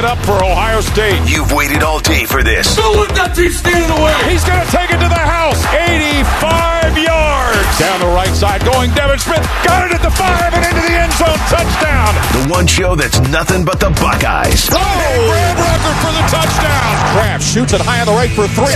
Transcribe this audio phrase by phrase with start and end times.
[0.00, 1.20] it up for Ohio State.
[1.28, 2.72] You've waited all day for this.
[2.74, 4.30] Don't let that team stand in.
[4.32, 5.60] He's going to take it to the house.
[5.76, 7.68] 85 yards.
[7.76, 9.44] Down the right side going Devin Smith.
[9.60, 11.36] Got it at the five and into the end zone.
[11.52, 12.16] Touchdown.
[12.32, 14.72] The one show that's nothing but the Buckeyes.
[14.72, 14.80] Oh,
[15.28, 16.92] Graham Rucker for the touchdown.
[17.12, 18.72] Craft shoots it high on the right for three.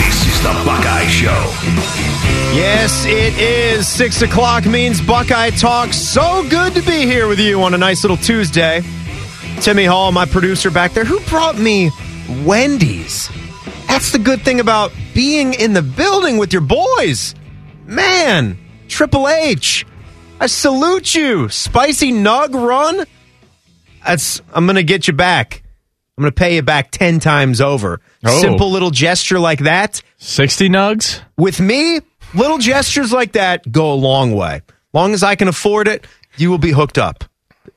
[0.00, 1.36] This is the Buckeye Show.
[2.56, 3.84] Yes, it is.
[3.84, 5.92] Six o'clock means Buckeye Talk.
[5.92, 8.80] So good to be here with you on a nice little Tuesday.
[9.60, 11.90] Timmy Hall, my producer back there, who brought me
[12.44, 13.28] Wendy's.
[13.88, 17.34] That's the good thing about being in the building with your boys.
[17.84, 19.84] Man, Triple H,
[20.40, 21.48] I salute you.
[21.48, 23.06] Spicy Nug Run.
[24.04, 25.62] That's I'm gonna get you back.
[26.16, 28.00] I'm gonna pay you back ten times over.
[28.24, 28.40] Oh.
[28.40, 30.02] Simple little gesture like that.
[30.18, 31.20] 60 nugs?
[31.36, 32.00] With me,
[32.34, 34.62] little gestures like that go a long way.
[34.92, 37.24] Long as I can afford it, you will be hooked up.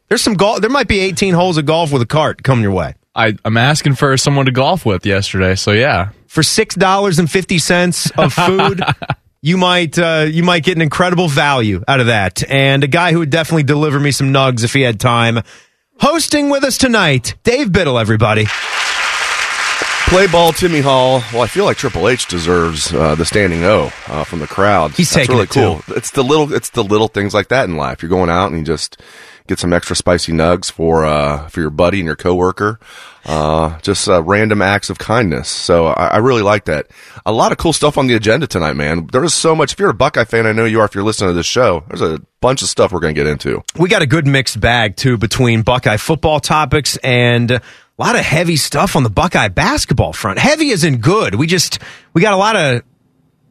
[0.09, 0.62] There's some golf.
[0.62, 3.58] There might be 18 holes of golf with a cart coming your way I, I'm
[3.58, 6.12] asking for someone to golf with yesterday, so yeah.
[6.27, 8.82] for six dollars and fifty cents of food.
[9.41, 13.12] you might uh, you might get an incredible value out of that, and a guy
[13.12, 15.41] who would definitely deliver me some nugs if he had time.
[15.99, 17.99] Hosting with us tonight, Dave Biddle.
[17.99, 18.46] Everybody,
[20.10, 21.21] Play ball, Timmy Hall.
[21.32, 24.94] Well, I feel like Triple H deserves uh, the standing O uh, from the crowd.
[24.94, 25.82] He's That's taking really it, cool.
[25.82, 25.94] too.
[25.94, 28.01] It's the little, it's the little things like that in life.
[28.01, 28.99] You're going out and you just
[29.49, 32.79] get some extra spicy nugs for uh, for your buddy and your coworker.
[33.25, 35.49] Uh, just uh, random acts of kindness.
[35.49, 36.87] So I, I really like that.
[37.25, 39.07] A lot of cool stuff on the agenda tonight, man.
[39.07, 39.73] There is so much.
[39.73, 40.85] If you're a Buckeye fan, I know you are.
[40.85, 43.27] If you're listening to this show, there's a bunch of stuff we're going to get
[43.27, 43.61] into.
[43.77, 47.61] we got a good mixed bag too between Buckeye football topics and a
[47.97, 50.39] lot of heavy stuff on the Buckeye basketball front.
[50.39, 51.35] Heavy isn't good.
[51.35, 51.79] We just
[52.13, 52.83] we got a lot of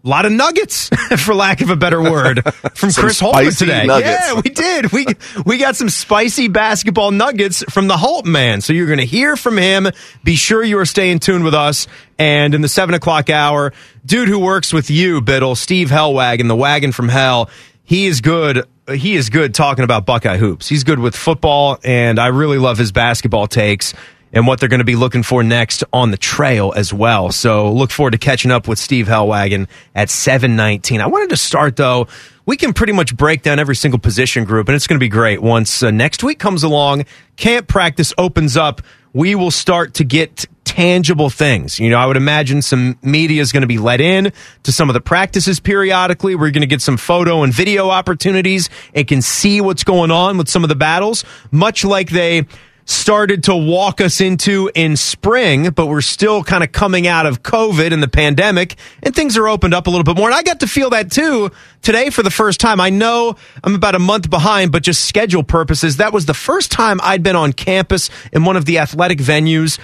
[0.09, 0.89] lot of nuggets,
[1.25, 2.43] for lack of a better word,
[2.75, 3.87] from Chris Holtmann today.
[3.87, 4.27] nuggets.
[4.29, 4.93] Yeah, we did.
[4.93, 5.07] We
[5.45, 8.61] we got some spicy basketball nuggets from the Holt man.
[8.61, 9.89] So you're going to hear from him.
[10.25, 11.87] Be sure you are staying tuned with us.
[12.19, 13.73] And in the seven o'clock hour,
[14.05, 17.49] dude who works with you, Biddle, Steve Helwagen, the wagon from hell.
[17.85, 18.67] He is good.
[18.93, 20.69] He is good talking about Buckeye hoops.
[20.69, 23.95] He's good with football, and I really love his basketball takes
[24.33, 27.33] and what they're going to be looking for next on the trail as well.
[27.33, 31.01] So look forward to catching up with Steve Helwagen at 719.
[31.01, 32.09] I wanted to start though.
[32.47, 35.09] We can pretty much break down every single position group and it's going to be
[35.09, 35.43] great.
[35.43, 37.05] Once uh, next week comes along,
[37.37, 41.81] camp practice opens up, we will start to get tangible things.
[41.81, 44.89] You know, I would imagine some media is going to be let in to some
[44.91, 46.37] of the practices periodically.
[46.37, 50.39] We're going to get some photo and video opportunities and can see what's going on
[50.39, 52.47] with some of the battles, much like they
[52.89, 57.43] started to walk us into in spring, but we're still kind of coming out of
[57.43, 60.29] COVID and the pandemic, and things are opened up a little bit more.
[60.29, 61.51] And I got to feel that too
[61.83, 62.81] today for the first time.
[62.81, 66.73] I know I'm about a month behind, but just schedule purposes, that was the first
[66.73, 69.79] time I'd been on campus in one of the athletic venues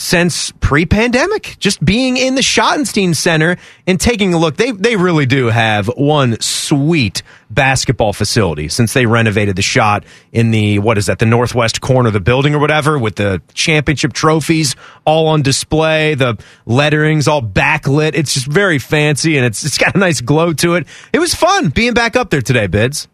[0.00, 4.56] since pre-pandemic just being in the Schottenstein Center and taking a look.
[4.56, 10.52] They they really do have one sweet basketball facility since they renovated the shot in
[10.52, 14.14] the what is that the northwest corner of the building or whatever with the championship
[14.14, 14.74] trophies
[15.04, 18.14] all on display the letterings all backlit.
[18.14, 20.86] It's just very fancy and it's it's got a nice glow to it.
[21.12, 23.06] It was fun being back up there today bids.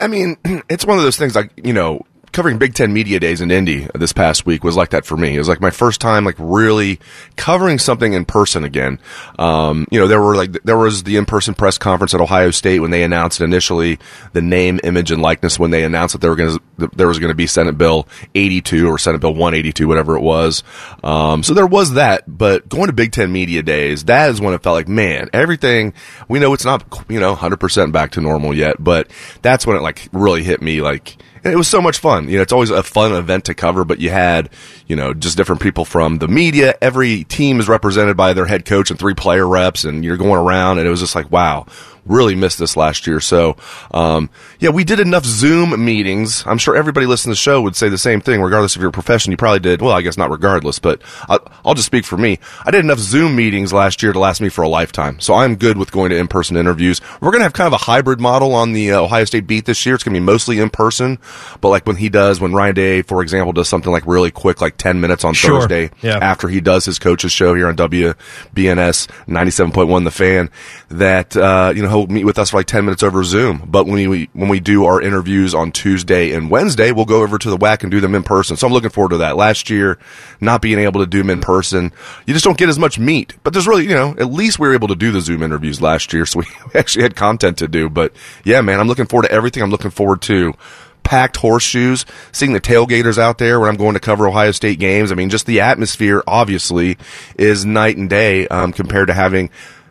[0.00, 0.36] I mean,
[0.68, 3.88] it's one of those things like, you know, covering Big Ten Media Days in Indy
[3.94, 5.34] this past week was like that for me.
[5.34, 7.00] It was like my first time like really
[7.36, 8.98] covering something in person again.
[9.38, 12.80] Um, you know, there were like, there was the in-person press conference at Ohio State
[12.80, 13.98] when they announced initially
[14.32, 16.58] the name, image, and likeness when they announced that were going
[16.94, 20.62] there was going to be Senate Bill 82 or Senate Bill 182, whatever it was.
[21.04, 24.54] Um, so there was that, but going to Big Ten Media Days, that is when
[24.54, 25.92] it felt like, man, everything,
[26.28, 29.10] we know it's not, you know, 100% back to normal yet, but
[29.42, 32.28] that's when it like really hit me like, and it was so much fun.
[32.28, 34.50] You know, it's always a fun event to cover, but you had,
[34.86, 36.76] you know, just different people from the media.
[36.80, 40.40] Every team is represented by their head coach and three player reps, and you're going
[40.40, 41.66] around, and it was just like, wow,
[42.10, 43.20] really missed this last year.
[43.20, 43.56] So,
[43.92, 44.28] um,
[44.58, 46.44] yeah, we did enough Zoom meetings.
[46.46, 48.90] I'm sure everybody listening to the show would say the same thing, regardless of your
[48.90, 49.30] profession.
[49.30, 49.80] You probably did.
[49.80, 52.38] Well, I guess not regardless, but I'll, I'll just speak for me.
[52.64, 55.20] I did enough Zoom meetings last year to last me for a lifetime.
[55.20, 57.00] So I'm good with going to in-person interviews.
[57.20, 59.64] We're going to have kind of a hybrid model on the uh, Ohio State beat
[59.64, 59.94] this year.
[59.94, 61.18] It's going to be mostly in person,
[61.60, 64.60] but like when he does, when Ryan Day, for example, does something like really quick,
[64.60, 65.60] like 10 minutes on Sure.
[65.60, 66.18] Thursday Yeah.
[66.18, 70.50] after he does his coach's show here on WBNS 97.1 The Fan,
[70.88, 73.62] that, uh, you know, he'll meet with us for like 10 minutes over Zoom.
[73.66, 77.38] But when we, when we do our interviews on Tuesday and Wednesday, we'll go over
[77.38, 78.56] to the WAC and do them in person.
[78.56, 79.36] So I'm looking forward to that.
[79.36, 79.98] Last year,
[80.40, 81.92] not being able to do them in person,
[82.26, 83.34] you just don't get as much meat.
[83.42, 85.80] But there's really, you know, at least we were able to do the Zoom interviews
[85.80, 86.26] last year.
[86.26, 87.88] So we actually had content to do.
[87.88, 88.12] But
[88.44, 89.62] yeah, man, I'm looking forward to everything.
[89.62, 90.54] I'm looking forward to
[91.02, 95.10] packed horseshoes, seeing the tailgaters out there when I'm going to cover Ohio State games.
[95.10, 96.98] I mean, just the atmosphere obviously
[97.36, 99.50] is night and day um, compared to having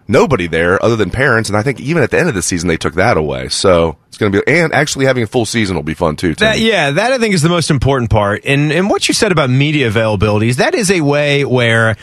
[0.09, 1.49] nobody there other than parents.
[1.49, 3.47] And I think even at the end of the season, they took that away.
[3.47, 6.35] So it's going to be, and actually having a full season will be fun too.
[6.35, 6.47] Tim.
[6.47, 8.43] That, yeah, that I think is the most important part.
[8.43, 11.95] And and what you said about media availabilities, that is a way where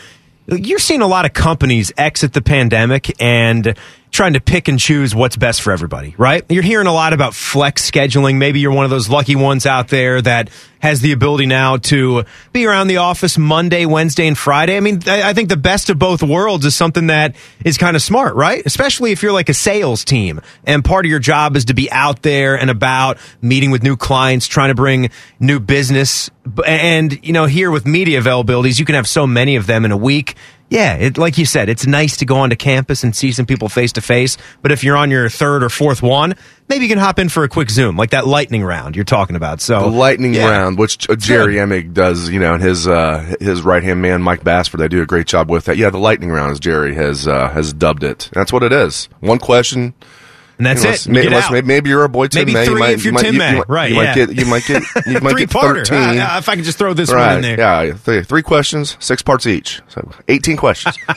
[0.47, 3.77] you're seeing a lot of companies exit the pandemic and
[4.17, 6.43] trying to pick and choose what's best for everybody, right?
[6.49, 8.37] You're hearing a lot about flex scheduling.
[8.37, 10.49] Maybe you're one of those lucky ones out there that
[10.79, 14.75] has the ability now to be around the office Monday, Wednesday, and Friday.
[14.75, 18.01] I mean, I think the best of both worlds is something that is kind of
[18.01, 18.65] smart, right?
[18.65, 21.91] Especially if you're like a sales team and part of your job is to be
[21.91, 26.31] out there and about meeting with new clients, trying to bring new business.
[26.65, 29.91] And, you know, here with media availabilities, you can have so many of them in
[29.91, 30.35] a week
[30.69, 33.69] yeah, it, like you said, it's nice to go onto campus and see some people
[33.69, 34.37] face to face.
[34.61, 36.35] But if you're on your third or fourth one,
[36.67, 39.37] maybe you can hop in for a quick Zoom, like that lightning round you're talking
[39.37, 39.61] about.
[39.61, 40.49] So the lightning yeah.
[40.49, 44.43] round, which Jerry Emig does, you know, and his uh, his right hand man Mike
[44.43, 45.77] Bassford, they do a great job with that.
[45.77, 48.29] Yeah, the lightning round, as Jerry has uh, has dubbed it.
[48.33, 49.07] That's what it is.
[49.21, 49.93] One question,
[50.57, 51.11] and that's unless, it.
[51.11, 52.65] May, unless maybe, maybe, you're a boy Tim maybe May.
[52.65, 53.55] Three you might, if you're you might, Tim you, May.
[53.57, 54.03] you, right, you yeah.
[54.03, 56.19] might get you might get you might get thirteen.
[56.19, 57.59] Uh, if I could just throw this right, one in there.
[57.59, 60.97] Yeah, three, three questions, six parts each, so eighteen questions.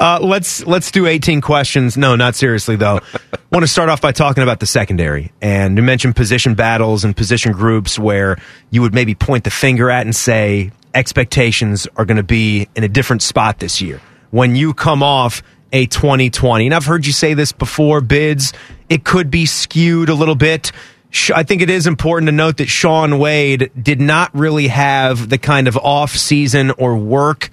[0.00, 1.96] uh, let's let's do eighteen questions.
[1.96, 3.00] No, not seriously though.
[3.52, 7.14] Want to start off by talking about the secondary, and you mentioned position battles and
[7.14, 8.38] position groups where
[8.70, 12.84] you would maybe point the finger at and say expectations are going to be in
[12.84, 14.00] a different spot this year.
[14.30, 16.66] When you come off a 2020.
[16.66, 18.52] And I've heard you say this before, bids,
[18.88, 20.72] it could be skewed a little bit.
[21.34, 25.38] I think it is important to note that Shaun Wade did not really have the
[25.38, 27.50] kind of off season or work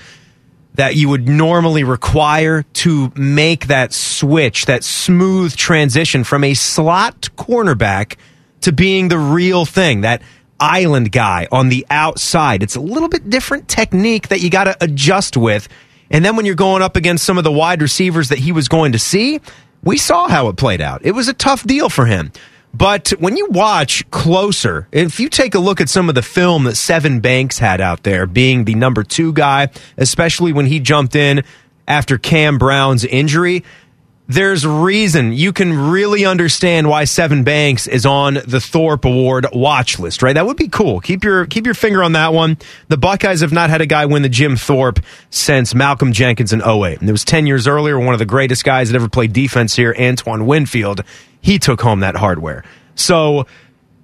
[0.75, 7.29] that you would normally require to make that switch, that smooth transition from a slot
[7.35, 8.15] cornerback
[8.61, 10.21] to being the real thing, that
[10.57, 12.63] island guy on the outside.
[12.63, 15.67] It's a little bit different technique that you got to adjust with.
[16.11, 18.67] And then when you're going up against some of the wide receivers that he was
[18.67, 19.39] going to see,
[19.83, 21.01] we saw how it played out.
[21.05, 22.31] It was a tough deal for him.
[22.73, 26.65] But when you watch closer, if you take a look at some of the film
[26.65, 31.15] that Sevyn Banks had out there, being the number two guy, especially when he jumped
[31.15, 31.43] in
[31.87, 33.63] after Cam Brown's injury,
[34.29, 39.97] there's reason you can really understand why Sevyn Banks is on the Thorpe Award watch
[39.97, 40.33] list, right?
[40.33, 41.01] That would be cool.
[41.01, 42.59] Keep your keep your finger on that one.
[42.89, 44.99] The Buckeyes have not had a guy win the Jim Thorpe
[45.31, 46.99] since Malcolm Jenkins in 08.
[46.99, 49.75] And it was 10 years earlier, one of the greatest guys that ever played defense
[49.75, 51.03] here, Antoine Winfield.
[51.41, 52.63] He took home that hardware.
[52.93, 53.47] So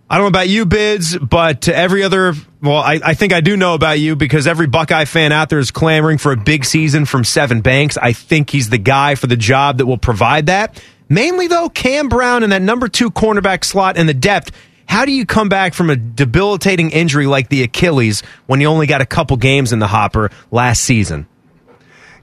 [0.07, 3.41] I don't know about you, Bids, but to every other, well, I, I, think I
[3.41, 6.63] do know about you because every Buckeye fan out there is clamoring for a big
[6.63, 7.97] season from Sevyn Banks.
[7.97, 10.79] I think he's the guy for the job that will provide that.
[11.09, 14.51] Mainly, though, Cam Brown in that number two cornerback slot and the depth.
[14.87, 18.85] How do you come back from a debilitating injury like the Achilles when you only
[18.85, 21.27] got a couple games in the hopper last season?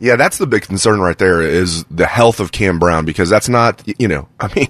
[0.02, 3.48] Yeah, that's the big concern right there is the health of Cam Brown because that's
[3.48, 4.66] not, you know, I mean,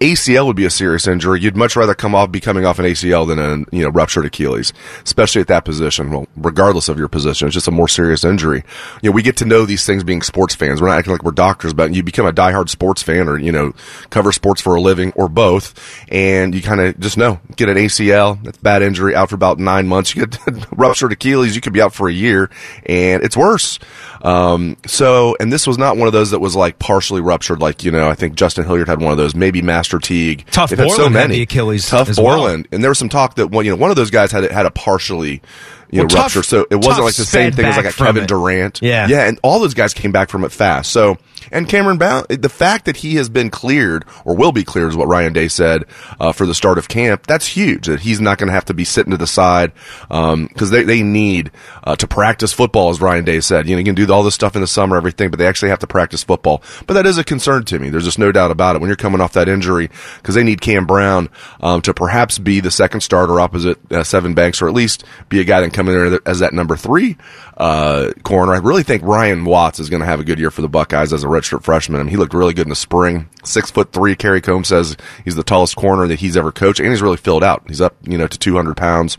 [0.00, 1.40] ACL would be a serious injury.
[1.40, 4.24] You'd much rather come off, be coming off an ACL than a, you know, ruptured
[4.24, 4.72] Achilles,
[5.04, 6.10] especially at that position.
[6.10, 8.64] Well, regardless of your position, it's just a more serious injury.
[9.02, 10.80] You know, we get to know these things being sports fans.
[10.80, 13.52] We're not acting like we're doctors, but you become a diehard sports fan or, you
[13.52, 13.74] know,
[14.10, 15.78] cover sports for a living or both.
[16.08, 19.60] And you kind of just know, get an ACL, that's bad injury out for about
[19.60, 20.16] nine months.
[20.16, 22.50] You get ruptured Achilles, you could be out for a year
[22.84, 23.78] and it's worse.
[24.22, 27.84] Um, so, and this was not one of those that was like partially ruptured, like,
[27.84, 30.44] you know, I think Justin Hilliard had one of those, maybe Master Teague.
[30.46, 31.34] Tuf They've Borland had so had many.
[31.36, 32.36] the Achilles Tuf as well.
[32.36, 32.68] Borland.
[32.72, 34.66] And there was some talk that, one, you know, one of those guys had, had
[34.66, 35.42] a partially,
[35.92, 36.42] you Well, know, Tough- rupture.
[36.42, 38.28] So it wasn't like the same thing as like a Kevin it.
[38.28, 38.80] Durant.
[38.82, 39.06] Yeah.
[39.06, 39.28] Yeah.
[39.28, 40.90] And all those guys came back from it fast.
[40.90, 41.18] So,
[41.50, 44.96] and Cameron Brown, the fact that he has been cleared or will be cleared is
[44.96, 45.84] what Ryan Day said,
[46.18, 47.26] uh, for the start of camp.
[47.26, 49.72] That's huge that he's not going to have to be sitting to the side,
[50.10, 51.50] um, cause they, they need,
[51.84, 53.68] uh, to practice football, as Ryan Day said.
[53.68, 55.68] You know, you can do all this stuff in the summer, everything, but they actually
[55.70, 56.62] have to practice football.
[56.86, 57.90] But that is a concern to me.
[57.90, 59.90] There's just no doubt about it when you're coming off that injury,
[60.22, 61.28] cause they need Cam Brown,
[61.60, 65.40] um, to perhaps be the second starter opposite, uh, Sevyn Banks, or at least be
[65.40, 67.16] a guy that can come in as that number three,
[67.56, 68.54] uh, corner.
[68.54, 71.12] I really think Ryan Watts is going to have a good year for the Buckeyes
[71.12, 72.00] as a redshirt freshman.
[72.00, 73.28] I mean, he looked really good in the spring.
[73.44, 74.14] Six foot three.
[74.14, 77.44] Kerry Coombs says he's the tallest corner that he's ever coached, and he's really filled
[77.44, 77.64] out.
[77.66, 79.18] He's up, you know, to 200 pounds.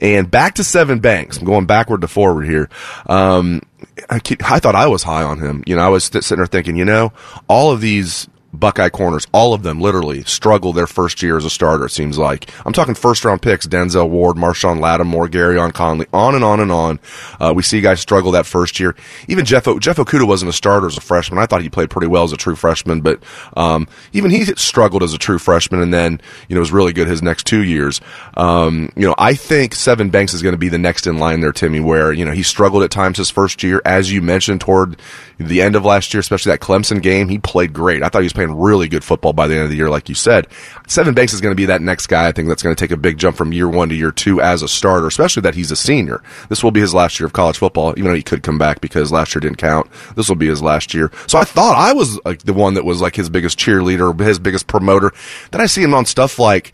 [0.00, 1.38] And back to Sevyn Banks.
[1.38, 2.68] I'm going backward to forward here.
[3.06, 3.62] Um,
[4.10, 5.62] I, keep- I thought I was high on him.
[5.66, 7.12] You know, I was sitting there thinking, you know,
[7.48, 11.50] all of these Buckeye corners, all of them literally struggle their first year as a
[11.50, 12.50] starter, it seems like.
[12.64, 16.72] I'm talking first round picks, Denzel Ward, Marshon Lattimore, Gareon Conley, on and on and
[16.72, 17.00] on.
[17.40, 18.94] Uh, we see guys struggle that first year.
[19.28, 21.38] Even Jeff, o- Jeff Okudah wasn't a starter as a freshman.
[21.38, 23.22] I thought he played pretty well as a true freshman, but,
[23.56, 27.08] um, even he struggled as a true freshman and then, you know, was really good
[27.08, 28.00] his next two years.
[28.36, 31.40] Um, you know, I think Sevyn Banks is going to be the next in line
[31.40, 34.60] there, Timmy, where, you know, he struggled at times his first year, as you mentioned,
[34.60, 34.96] toward
[35.38, 37.28] the end of last year, especially that Clemson game.
[37.28, 38.02] He played great.
[38.02, 40.08] I thought he was playing really good football by the end of the year, like
[40.08, 40.48] you said.
[40.86, 42.28] Sevyn Banks is going to be that next guy.
[42.28, 44.40] I think that's going to take a big jump from year one to year two
[44.40, 46.22] as a starter, especially that he's a senior.
[46.48, 48.80] This will be his last year of college football, even though he could come back
[48.80, 49.90] because last year didn't count.
[50.16, 51.10] This will be his last year.
[51.26, 54.38] So I thought I was like the one that was like his biggest cheerleader, his
[54.38, 55.12] biggest promoter.
[55.50, 56.72] Then I see him on stuff like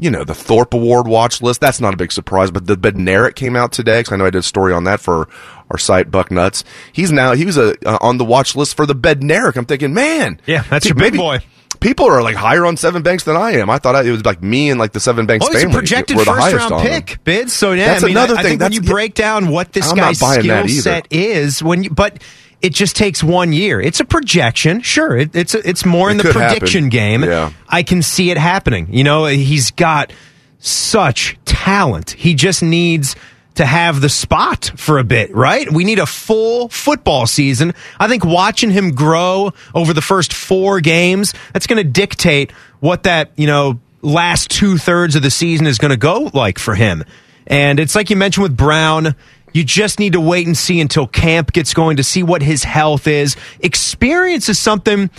[0.00, 1.60] you know, the Thorpe Award watch list.
[1.60, 4.30] That's not a big surprise, but the Bednarik came out today because I know I
[4.30, 5.28] did a story on that for
[5.70, 6.64] our site, Bucknuts.
[6.92, 9.56] He's now, he was a, uh, on the watch list for the Bednarik.
[9.56, 10.40] I'm thinking, man.
[10.46, 11.40] Yeah, that's your big boy.
[11.78, 13.70] People are like higher on Sevyn Banks than I am.
[13.70, 16.16] I thought I, it was like me and like the Sevyn Banks Oh, family projected
[16.16, 17.52] were the first highest round pick, bids.
[17.54, 18.50] So yeah, That's I mean, another I, I thing.
[18.58, 21.90] think when you That's- break down what this I'm guy's skill set is, when you,
[21.90, 22.22] but
[22.62, 23.80] it just takes one year.
[23.80, 25.16] It's a projection, sure.
[25.16, 26.58] It, it's it's more in the could happen.
[26.58, 27.24] prediction game.
[27.24, 27.52] Yeah.
[27.68, 28.88] I can see it happening.
[28.90, 30.12] You know, he's got
[30.58, 32.10] such talent.
[32.10, 33.16] He just needs
[33.54, 35.70] to have the spot for a bit, right?
[35.70, 37.74] We need a full football season.
[37.98, 43.02] I think watching him grow over the first four games, that's going to dictate what
[43.02, 46.74] that, you know, last two thirds of the season is going to go like for
[46.74, 47.04] him.
[47.46, 49.16] And it's like you mentioned with Brown.
[49.52, 52.64] You just need to wait and see until camp gets going to see what his
[52.64, 53.36] health is.
[53.60, 55.10] Experience is something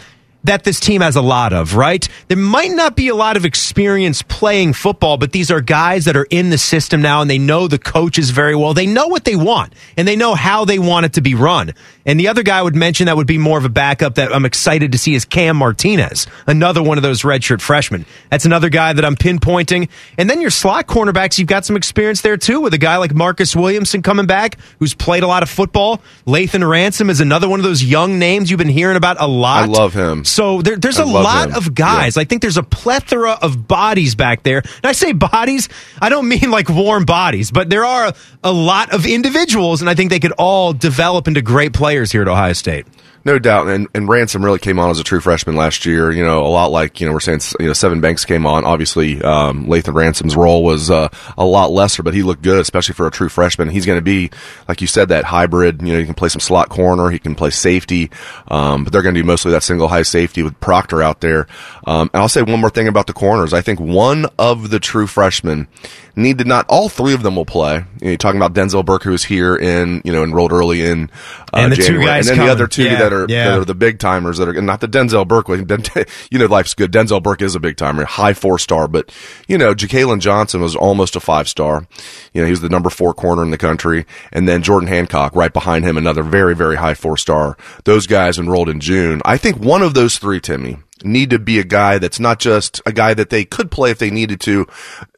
[0.43, 2.07] that this team has a lot of, right?
[2.27, 6.15] There might not be a lot of experience playing football, but these are guys that
[6.15, 8.73] are in the system now and they know the coaches very well.
[8.73, 11.73] They know what they want and they know how they want it to be run.
[12.05, 14.33] And the other guy I would mention that would be more of a backup that
[14.33, 18.05] I'm excited to see is Cam Martinez, another one of those redshirt freshmen.
[18.31, 19.89] That's another guy that I'm pinpointing.
[20.17, 23.13] And then your slot cornerbacks, you've got some experience there too with a guy like
[23.13, 26.01] Marcus Williamson coming back who's played a lot of football.
[26.25, 29.63] Lathan Ransom is another one of those young names you've been hearing about a lot.
[29.63, 30.25] I love him.
[30.31, 31.55] So there, there's I a lot him.
[31.55, 32.17] of guys.
[32.17, 34.59] I think there's a plethora of bodies back there.
[34.59, 35.67] And I say bodies,
[36.01, 39.95] I don't mean like warm bodies, but there are a lot of individuals, and I
[39.95, 42.85] think they could all develop into great players here at Ohio State.
[43.23, 46.11] No doubt, and and Ransom really came on as a true freshman last year.
[46.11, 48.65] You know, a lot like you know we're saying you know Sevyn Banks came on.
[48.65, 52.95] Obviously, um, Lathan Ransom's role was uh, a lot lesser, but he looked good, especially
[52.95, 53.69] for a true freshman.
[53.69, 54.31] He's going to be
[54.67, 55.83] like you said that hybrid.
[55.83, 58.09] You know, he can play some slot corner, he can play safety,
[58.47, 61.47] um, but they're going to do mostly that single high safety with Proctor out there.
[61.85, 63.53] Um, and I'll say one more thing about the corners.
[63.53, 65.67] I think one of the true freshmen
[66.15, 67.85] need to not all three of them will play.
[68.01, 71.09] You you're talking about Denzel Burke, who's here in you know enrolled early in
[71.53, 72.47] uh, And the two January, guys and then coming.
[72.47, 73.49] the other two Yeah, that are yeah.
[73.49, 75.47] that are the big timers that are not the Denzel Burke.
[76.31, 76.91] You know, life's good.
[76.91, 79.11] Denzel Burke is a big timer, high four star, but
[79.47, 81.87] you know, Jakailin Johnson was almost a five star.
[82.33, 85.35] You know, he was the number four corner in the country, and then Jordan Hancock
[85.35, 87.57] right behind him, another very very high four star.
[87.83, 89.21] Those guys enrolled in June.
[89.25, 92.81] I think one of those three, Timmy, need to be a guy that's not just
[92.85, 94.67] a guy that they could play if they needed to.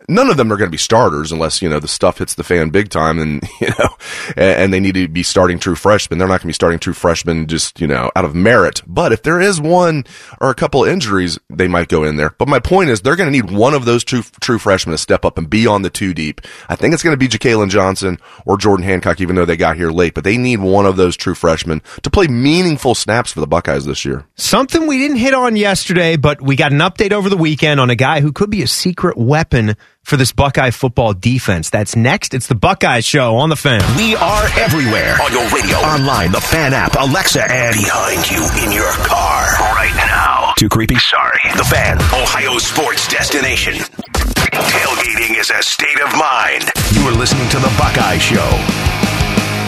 [0.10, 2.44] None of them are going to be starters unless you know the stuff hits the
[2.44, 3.96] fan big time, and you know,
[4.36, 6.20] and, they need to be starting true freshmen.
[6.20, 8.82] They're not going to be starting true freshmen just you know out of merit.
[8.86, 10.06] But if there is one
[10.42, 12.32] or a couple injuries, they might go in there.
[12.38, 14.98] But my point is, they're going to need one of those true true freshmen to
[14.98, 16.42] step up and be on the two deep.
[16.68, 19.78] I think it's going to be Jakailin Johnson or Jordan Hancock, even though they got
[19.78, 20.16] here late.
[20.16, 23.86] But they need one of those true freshmen to play meaningful snaps for the Buckeyes
[23.86, 24.26] this year.
[24.36, 27.90] Something we didn't hit on yesterday, but we got an update over the weekend on
[27.90, 31.72] a guy who could be a secret weapon for this Buckeye football defense.
[31.72, 32.36] That's next.
[32.36, 33.82] It's the Buckeye Show on the fan.
[33.98, 35.18] We are everywhere.
[35.20, 39.96] On your radio, online, the fan app, Alexa, and behind you in your car right
[39.96, 40.54] now.
[40.60, 41.00] Too creepy?
[41.00, 41.42] Sorry.
[41.58, 43.74] The fan, Ohio sports destination.
[43.74, 46.70] Tailgating is a state of mind.
[46.92, 48.48] You are listening to the Buckeye Show.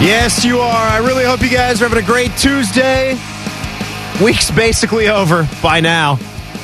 [0.06, 0.88] Yes, you are.
[0.88, 3.18] I really hope you guys are having a great Tuesday.
[4.24, 6.15] Week's basically over by now.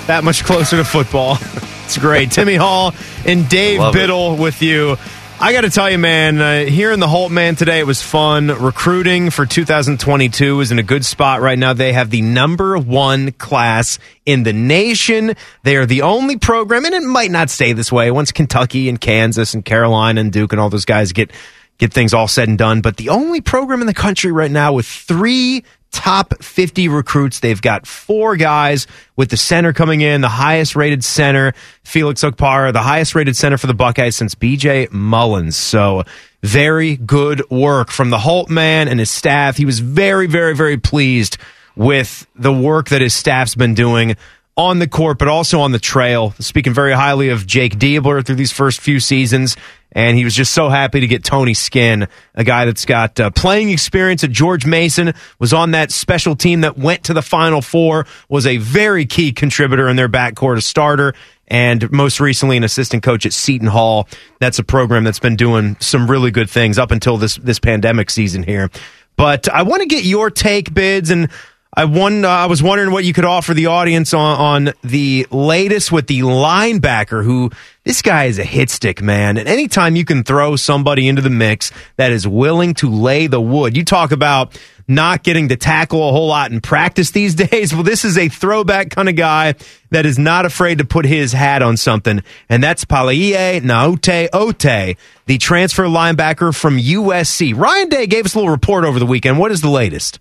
[0.08, 1.38] That much closer to football.
[1.91, 2.31] It's great.
[2.31, 2.93] Timmy Hall
[3.25, 4.00] and Dave Love it.
[4.00, 4.96] Biddle with you.
[5.41, 8.01] I got to tell you, man, uh, here in the Holt Man today, it was
[8.01, 8.48] fun.
[8.48, 11.74] Recruiting for 2022 is in a good spot right now.
[11.74, 15.36] They have the number one class in the nation.
[15.63, 19.01] They are the only program, and it might not stay this way once Kentucky and
[19.01, 21.31] Kansas and Carolina and Duke and all those guys get
[21.77, 22.79] get things all said and done.
[22.79, 27.40] But the only program in the country right now with three top 50 recruits.
[27.40, 32.74] They've got four guys with the center coming in, the highest rated center, Felix Okpara,
[32.74, 35.56] the highest rated center for the Buckeyes since BJ Mullens.
[35.56, 36.04] So
[36.44, 39.58] very good work from the Holt man and his staff.
[39.58, 41.38] He was very, very, very pleased
[41.76, 44.16] with the work that his staff's been doing
[44.58, 46.34] on the court, but also on the trail.
[46.40, 49.56] Speaking very highly of Jake Diebler through these first few seasons.
[49.94, 53.30] And he was just so happy to get Tony Skinn, a guy that's got uh,
[53.32, 57.62] playing experience at George Mason, was on that special team that went to the Final
[57.62, 61.14] Four, was a very key contributor in their backcourt, a starter,
[61.48, 64.08] and most recently an assistant coach at Seton Hall.
[64.40, 68.10] That's a program that's been doing some really good things up until this this pandemic
[68.10, 68.70] season here.
[69.18, 71.30] But I want to get your take, bids, and
[71.74, 75.25] I won, uh, I was wondering what you could offer the audience on, on the
[75.32, 77.50] latest with the linebacker who
[77.86, 79.38] this guy is a hit stick, man.
[79.38, 83.40] And anytime you can throw somebody into the mix that is willing to lay the
[83.40, 87.74] wood, you talk about not getting to tackle a whole lot in practice these days.
[87.74, 89.56] Well, this is a throwback kind of guy
[89.92, 92.22] that is not afraid to put his hat on something.
[92.50, 97.58] And that's Palaie Gaoteote, the transfer linebacker from USC.
[97.58, 99.40] Ryan Day gave us a little report over the weekend.
[99.40, 100.20] What is the latest?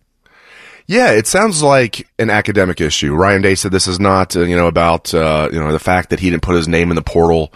[0.90, 3.14] Yeah, it sounds like an academic issue.
[3.14, 6.10] Ryan Day said this is not, uh, you know, about, uh, you know, the fact
[6.10, 7.52] that he didn't put his name in the portal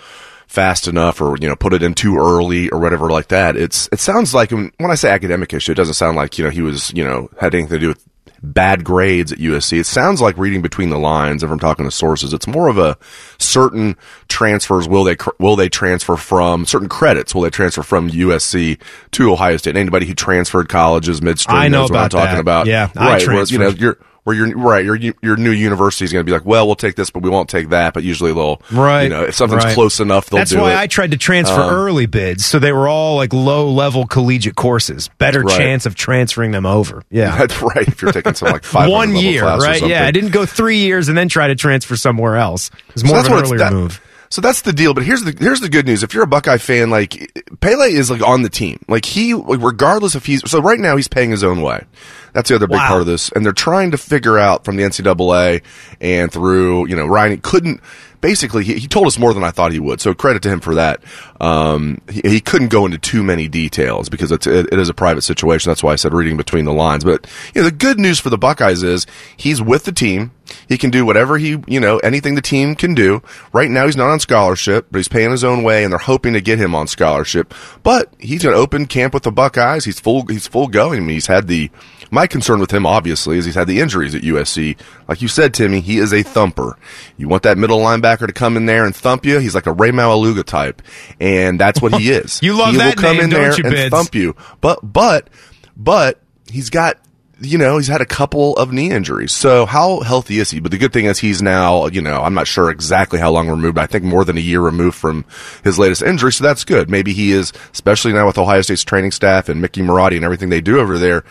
[0.46, 3.56] fast enough or, you know, put it in too early or whatever like that.
[3.56, 6.50] It's, it sounds like when I say academic issue, it doesn't sound like, you know,
[6.50, 8.06] he was, you know, had anything to do with
[8.52, 9.80] bad grades at USC.
[9.80, 11.42] It sounds like reading between the lines.
[11.42, 12.96] If I'm talking to sources, it's more of a
[13.38, 13.96] certain
[14.28, 14.88] transfers.
[14.88, 17.34] Will they will they transfer from certain credits?
[17.34, 18.78] Will they transfer from USC
[19.12, 19.76] to Ohio State?
[19.76, 22.40] Anybody who transferred colleges midstream I know knows about what I'm talking that.
[22.40, 22.66] about.
[22.66, 23.26] Yeah, I right.
[23.26, 26.32] Whereas, you know, you're where your right your your new university is going to be
[26.32, 27.94] like, well, we'll take this, but we won't take that.
[27.94, 29.04] But usually they'll, Right.
[29.04, 29.74] You know, if something's right.
[29.74, 30.78] close enough, they'll That's why it.
[30.78, 34.56] I tried to transfer Um, early bids, so they were all like low level collegiate
[34.56, 35.08] courses.
[35.18, 35.56] Better Right.
[35.56, 37.02] chance of transferring them over.
[37.10, 37.36] Yeah.
[37.38, 37.86] That's right.
[37.86, 39.82] If you're taking some like five One year, right?
[39.86, 42.70] Yeah, I didn't go three years and then try to transfer somewhere else.
[42.88, 44.00] It was more of an it's- earlier move.
[44.34, 44.94] So that's the deal.
[44.94, 46.02] But here's the here's the good news.
[46.02, 48.84] If you're a Buckeye fan, like Pele is like on the team.
[48.88, 51.84] Like he, regardless if he's so right now he's paying his own way.
[52.32, 52.88] That's the other big Wow.
[52.88, 55.62] part of this, and they're trying to figure out from the NCAA
[56.00, 57.80] and through you know Ryan couldn't.
[58.20, 60.00] Basically, he, he told us more than I thought he would.
[60.00, 61.04] So credit to him for that.
[61.40, 64.94] Um, he, he couldn't go into too many details because it's, it, it is a
[64.94, 65.68] private situation.
[65.70, 67.04] That's why I said reading between the lines.
[67.04, 70.32] But you know, the good news for the Buckeyes is he's with the team.
[70.68, 73.23] He can do whatever he, you know, anything the team can do.
[73.52, 76.32] Right now, he's not on scholarship, but he's paying his own way, and they're hoping
[76.34, 77.52] to get him on scholarship.
[77.82, 79.84] But he's going to open camp with the Buckeyes.
[79.84, 80.26] He's full.
[80.26, 80.99] He's full going.
[80.99, 81.70] I mean, he's had the.
[82.11, 84.78] My concern with him, obviously, is he's had the injuries at USC.
[85.09, 86.78] Like you said, Timmy, he is a thumper.
[87.16, 89.38] You want that middle linebacker to come in there and thump you.
[89.40, 90.81] He's like a Rey Maualuga type,
[91.18, 92.40] and that's what he is.
[92.42, 93.90] You love he that will come name, in there you, and Bids?
[93.90, 94.37] thump you.
[94.61, 95.28] But but
[95.76, 96.98] but he's got
[97.44, 99.33] you know, he's had a couple of knee injuries.
[99.33, 100.61] So how healthy is he?
[100.61, 103.48] But the good thing is he's now, you know, I'm not sure exactly how long
[103.48, 105.24] removed, I think more than a year removed from
[105.62, 106.33] his latest injury.
[106.33, 106.90] So that's good.
[106.90, 110.48] Maybe he is, especially now with Ohio State's training staff and Mickey Marotti and everything
[110.48, 111.24] they do over there.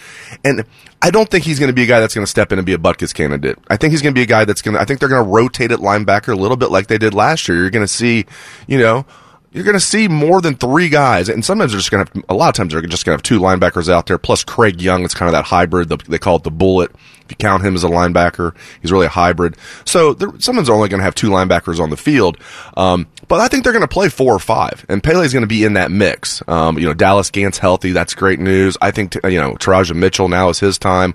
[0.44, 0.66] And
[1.02, 2.66] I don't think he's going to be a guy that's going to step in and
[2.66, 3.60] be a Butkus candidate.
[3.68, 5.24] I think he's going to be a guy that's going to, I think they're going
[5.24, 7.58] to rotate at linebacker a little bit like they did last year.
[7.58, 8.26] You're going to see,
[8.68, 9.06] you know,
[9.54, 12.24] you're going to see more than three guys, and sometimes they're just going to have.
[12.28, 14.18] A lot of times they're just going to have two linebackers out there.
[14.18, 15.90] Plus Craig Young It's kind of that hybrid.
[15.90, 16.92] The, they call it the bullet.
[16.92, 19.56] If you count him as a linebacker, he's really a hybrid.
[19.86, 22.38] So sometimes they're only going to have two linebackers on the field.
[22.76, 25.48] Um, but I think they're going to play four or five, and Pele's going to
[25.48, 26.42] be in that mix.
[26.48, 27.92] Um, you know, Dallas Gant's healthy.
[27.92, 28.76] That's great news.
[28.82, 31.14] I think you know Teradja Mitchell now is his time.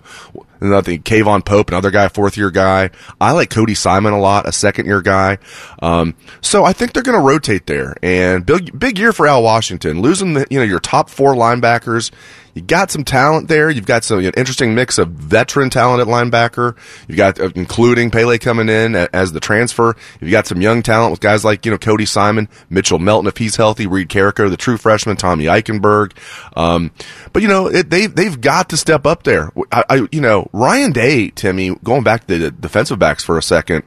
[0.61, 2.91] I think K'Vaughan Pope, another guy, fourth year guy.
[3.21, 5.39] I like Cody Simon a lot, a second year guy.
[5.81, 7.95] Um, so I think they're going to rotate there.
[8.03, 12.11] And big, big year for Al Washington, losing the, you know your top four linebackers.
[12.59, 13.71] You got some talent there.
[13.71, 16.77] You've got some interesting mix of veteran talent at linebacker.
[17.07, 19.95] You've got uh, including Pele coming in a- as the transfer.
[20.21, 23.37] You've got some young talent with guys like you know Cody Simon, Mitchell Melton if
[23.37, 26.15] he's healthy, Reid Carrico, the true freshman, Tommy Eichenberg.
[26.57, 26.91] Um,
[27.33, 29.53] but you know it, they they've got to step up there.
[29.71, 33.43] I, I you know Ryan Day, Timmy, going back to the defensive backs for a
[33.43, 33.85] second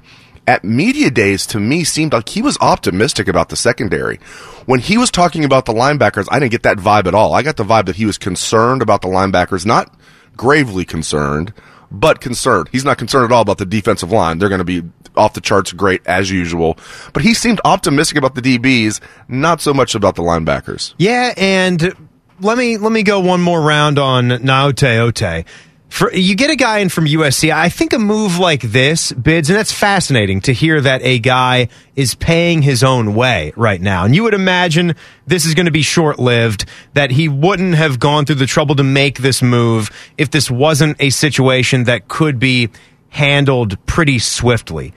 [0.47, 4.17] at media days to me seemed like he was optimistic about the secondary.
[4.65, 7.33] When he was talking about the linebackers, I didn't get that vibe at all.
[7.33, 9.93] I got the vibe that he was concerned about the linebackers, not
[10.35, 11.53] gravely concerned,
[11.91, 12.69] but concerned.
[12.71, 14.39] He's not concerned at all about the defensive line.
[14.39, 14.83] They're going to be
[15.15, 16.77] off the charts great as usual.
[17.13, 20.93] But he seemed optimistic about the DBs, not so much about the linebackers.
[20.97, 21.93] Yeah, and
[22.39, 25.45] let me let me go one more round on Gaoteote.
[25.91, 27.53] For, you get a guy in from USC.
[27.53, 31.67] I think a move like this bids, and that's fascinating to hear that a guy
[31.97, 34.05] is paying his own way right now.
[34.05, 34.95] And you would imagine
[35.27, 38.75] this is going to be short lived, that he wouldn't have gone through the trouble
[38.75, 42.69] to make this move if this wasn't a situation that could be
[43.09, 44.93] handled pretty swiftly.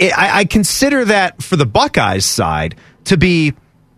[0.00, 3.52] I, I consider that for the Buckeyes side to be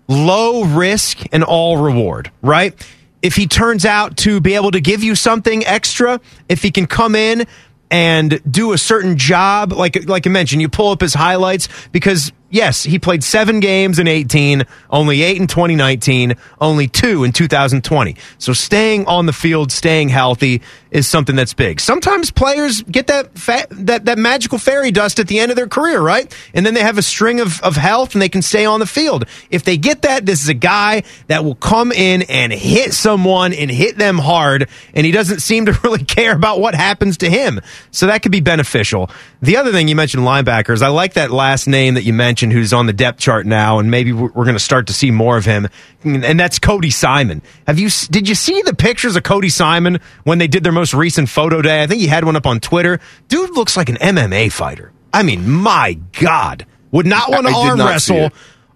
[0.08, 2.74] low risk and all reward, right?
[3.22, 6.86] If he turns out to be able to give you something extra, if he can
[6.86, 7.46] come in
[7.90, 12.32] and do a certain job, like like I mentioned, you pull up his highlights because
[12.50, 18.16] yes, he played seven games in 18, only eight in 2019, only two in 2020.
[18.38, 21.80] So staying on the field, staying healthy is something that's big.
[21.80, 25.66] Sometimes players get that fa- that that magical fairy dust at the end of their
[25.66, 26.32] career, right?
[26.52, 28.86] And then they have a string of, of health and they can stay on the
[28.86, 29.24] field.
[29.50, 33.54] If they get that, this is a guy that will come in and hit someone
[33.54, 37.30] and hit them hard, and he doesn't seem to really care about what happens to
[37.30, 37.60] him.
[37.90, 39.10] So that could be beneficial.
[39.40, 42.74] The other thing you mentioned linebackers, I like that last name that you mentioned who's
[42.74, 45.46] on the depth chart now, and maybe we're going to start to see more of
[45.46, 45.68] him,
[46.04, 47.40] and that's Cody Simon.
[47.66, 50.94] Have you did you see the pictures of Cody Simon when they did their most
[50.94, 51.80] recent photo day?
[51.80, 52.98] I think he had one up on Twitter.
[53.28, 54.90] Dude looks like an MMA fighter.
[55.12, 58.30] I mean, my God, would not want to arm wrestle.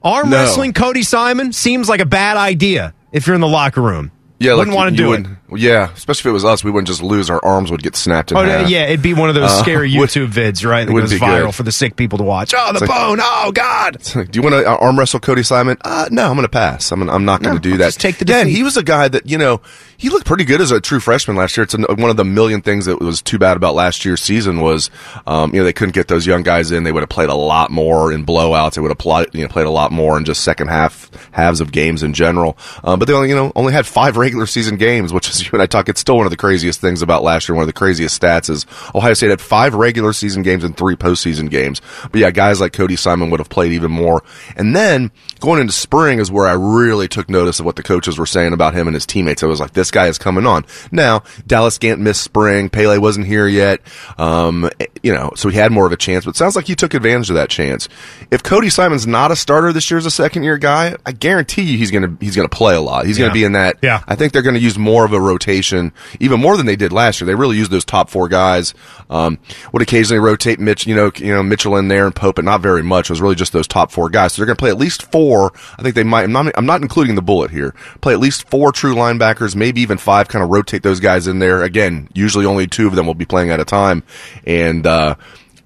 [0.05, 0.37] Arm No.
[0.37, 4.13] wrestling Cody Simon seems like a bad idea if you're in the locker room.
[4.39, 5.27] Yeah, wouldn't like want to do it.
[5.59, 7.31] Yeah, especially if it was us, we wouldn't just lose.
[7.31, 8.69] Our arms would get snapped in Oh half.
[8.69, 10.87] yeah, it'd be one of those Uh, scary would- YouTube vids, right?
[10.87, 11.55] That goes viral good.
[11.55, 12.53] for the sick people to watch.
[12.55, 13.19] Oh, the like- bone!
[13.23, 13.97] Oh God!
[14.13, 15.79] Do you want to arm wrestle Cody Simon?
[15.83, 16.91] Uh, no, I'm going to pass.
[16.93, 17.85] I'm, I'm not going No, to do I'll that.
[17.87, 19.63] just take the yeah, and he was a guy that you know
[19.97, 21.65] he looked pretty good as a true freshman last year.
[21.65, 24.91] It's one of the million things that was too bad about last year's season was
[25.27, 26.83] um, you know they couldn't get those young guys in.
[26.83, 28.75] They would have played a lot more in blowouts.
[28.75, 31.61] They would have played you know played a lot more in just second half halves
[31.63, 32.59] of games in general.
[32.85, 35.51] Um, but they only you know only had five regular season games, which is you
[35.53, 35.89] and I talk.
[35.89, 37.55] It's still one of the craziest things about last year.
[37.55, 40.97] One of the craziest stats is Ohio State had five regular season games and three
[40.97, 41.81] postseason games.
[42.11, 44.23] But yeah, guys like Cody Simon would have played even more.
[44.57, 48.19] And then going into spring is where I really took notice of what the coaches
[48.19, 49.43] were saying about him and his teammates.
[49.43, 50.65] I was like, this guy is coming on.
[50.91, 52.69] Now, Dallas Gant missed spring.
[52.69, 53.81] Pele wasn't here yet.
[54.19, 54.71] Um,
[55.03, 56.95] you know, so he had more of a chance, but it sounds like he took
[56.95, 57.89] advantage of that chance.
[58.31, 61.63] If Cody Simon's not a starter this year as a second year guy, I guarantee
[61.63, 63.07] you he's going to, he's to play a lot.
[63.07, 63.79] He's gonna be in that.
[63.83, 64.03] Yeah.
[64.07, 66.93] I think they're going to use more of a rotation, even more than they did
[66.93, 67.27] last year.
[67.27, 68.75] They really used those top four guys.
[69.09, 69.39] Um,
[69.73, 72.61] would occasionally rotate Mitch, you know, you know Mitchell in there and Pope, but not
[72.61, 73.09] very much.
[73.09, 74.33] It was really just those top four guys.
[74.33, 75.53] So they're going to play at least four.
[75.79, 76.25] I think they might.
[76.25, 76.53] I'm not.
[76.57, 77.75] I'm not including the bullet here.
[78.01, 80.29] Play at least four true linebackers, maybe even five.
[80.29, 81.63] Kind of rotate those guys in there.
[81.63, 84.03] Again, usually only two of them will be playing at a time,
[84.45, 85.15] and uh,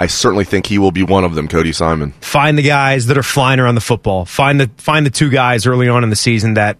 [0.01, 1.47] I certainly think he will be one of them.
[1.47, 2.13] Cody Simon.
[2.23, 4.25] Find the guys that are flying around the football.
[4.25, 6.79] Find the find the two guys early on in the season that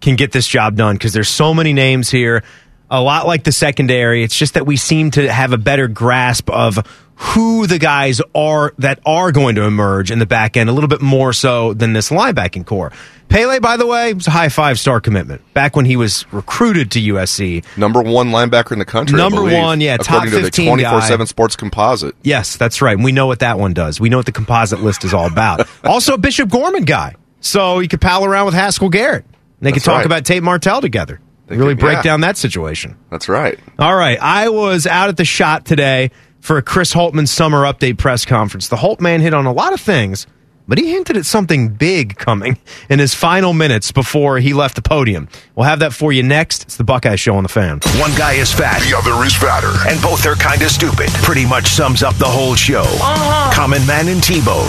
[0.00, 2.42] can get this job done because there's so many names here.
[2.90, 4.22] A lot like the secondary.
[4.22, 6.78] It's just that we seem to have a better grasp of
[7.16, 10.88] who the guys are that are going to emerge in the back end a little
[10.88, 12.92] bit more so than this linebacking core.
[13.28, 16.90] Pele, by the way, was a high five star commitment back when he was recruited
[16.92, 17.64] to USC.
[17.76, 19.16] Number one linebacker in the country.
[19.16, 22.14] Number believe, one, yeah, top to 15 Twenty four seven Sports Composite.
[22.22, 22.94] Yes, that's right.
[22.94, 23.98] And we know what that one does.
[23.98, 25.68] We know what the composite list is all about.
[25.84, 27.16] also, a Bishop Gorman guy.
[27.40, 29.24] So you could pal around with Haskell Garrett.
[29.60, 30.06] They could talk right.
[30.06, 31.20] about Tate Martell together.
[31.46, 32.02] They really could- break yeah.
[32.02, 32.96] down that situation.
[33.10, 33.58] That's right.
[33.78, 34.18] All right.
[34.20, 38.68] I was out at the shot today for a Chris Holtmann summer update press conference.
[38.68, 40.26] The Holt man hit on a lot of things,
[40.68, 42.58] but he hinted at something big coming
[42.90, 45.28] in his final minutes before he left the podium.
[45.54, 46.64] We'll have that for you next.
[46.64, 47.80] It's the Buckeye Show on the fan.
[47.98, 49.72] One guy is fat, The other is fatter.
[49.88, 51.08] and both are kind of stupid.
[51.22, 52.82] Pretty much sums up the whole show.
[52.82, 53.52] Uh-huh.
[53.54, 54.66] Common Man and Tebow.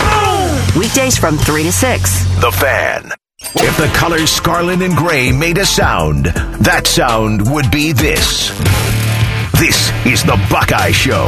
[0.78, 2.24] Weekdays from 3 to 6.
[2.40, 3.10] The Fan.
[3.40, 8.48] If the colors scarlet and gray made a sound, that sound would be this.
[9.60, 11.26] This is the Buckeye Show.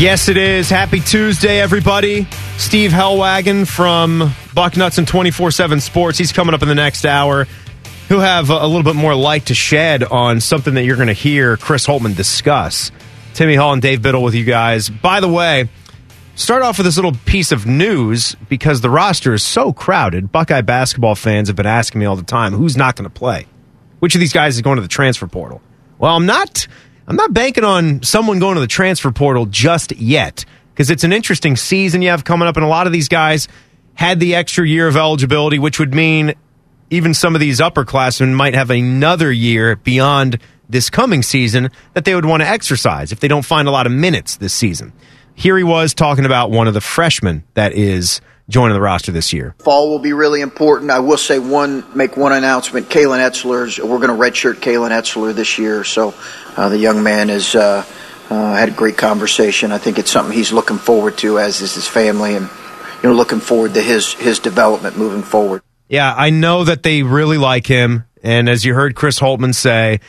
[0.00, 0.70] Yes, it is.
[0.70, 2.26] Happy Tuesday, everybody.
[2.56, 6.16] Steve Helwagen from Bucknuts and 24 7 Sports.
[6.16, 7.46] He's coming up in the next hour.
[8.08, 11.12] He'll have a, little bit more light to shed on something that you're going to
[11.12, 12.90] hear Chris Holtmann discuss.
[13.34, 14.88] Timmy Hall and Dave Biddle with you guys.
[14.88, 15.68] By the way,
[16.38, 20.30] start off with this little piece of news because the roster is so crowded.
[20.30, 23.46] Buckeye basketball fans have been asking me all the time who's not going to play?
[23.98, 25.60] Which of these guys is going to the transfer portal?
[25.98, 26.68] Well, I'm not.
[27.08, 31.12] I'm not banking on someone going to the transfer portal just yet because it's an
[31.12, 33.48] interesting season you have coming up, and a lot of these guys
[33.94, 36.34] had the extra year of eligibility, which would mean
[36.90, 42.14] even some of these upperclassmen might have another year beyond this coming season that they
[42.14, 44.92] would want to exercise if they don't find a lot of minutes this season.
[45.38, 49.32] Here he was talking about one of the freshmen that is joining the roster this
[49.32, 49.54] year.
[49.60, 50.90] Fall will be really important.
[50.90, 52.88] I will say one, make one announcement.
[52.88, 55.84] Kalen Etzler's, we're going to redshirt Kalen Etzler this year.
[55.84, 56.12] So
[56.56, 57.84] uh, the young man has uh,
[58.28, 59.70] uh, had a great conversation.
[59.70, 62.50] I think it's something he's looking forward to, as is his family, and
[63.00, 65.62] you know, looking forward to his his development moving forward.
[65.88, 68.06] Yeah, I know that they really like him.
[68.24, 70.00] And as you heard Chris Holtmann say,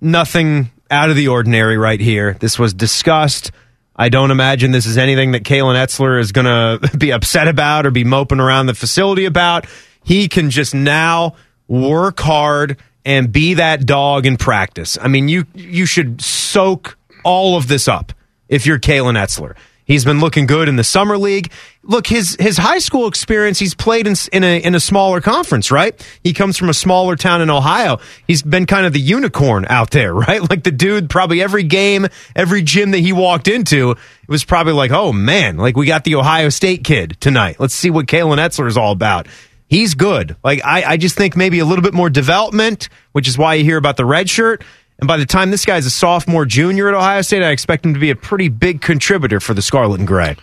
[0.00, 2.36] nothing out of the ordinary right here.
[2.40, 3.52] This was discussed.
[3.94, 6.46] I don't imagine this is anything that Kalen Etzler is going
[6.90, 9.66] to be upset about or be moping around the facility about.
[10.04, 11.36] He can just now
[11.68, 14.98] work hard and be that dog in practice.
[15.00, 18.12] I mean, you you should soak all of this up
[18.48, 19.56] if you're Kalen Etzler.
[19.84, 21.50] He's been looking good in the summer league.
[21.82, 25.72] Look, his his high school experience, he's played in, in a in a smaller conference,
[25.72, 25.94] right?
[26.22, 27.98] He comes from a smaller town in Ohio.
[28.26, 30.48] He's been kind of the unicorn out there, right?
[30.48, 34.74] Like the dude, probably every game, every gym that he walked into, it was probably
[34.74, 37.56] like, oh man, like we got the Ohio State kid tonight.
[37.58, 39.26] Let's see what Kalen Etzler is all about.
[39.72, 40.36] He's good.
[40.44, 43.64] Like I, I just think maybe a little bit more development, which is why you
[43.64, 44.62] hear about the red shirt.
[45.02, 47.92] And by the time this guy's a sophomore, junior at Ohio State, I expect him
[47.92, 50.36] to be a pretty big contributor for the Scarlet and Gray.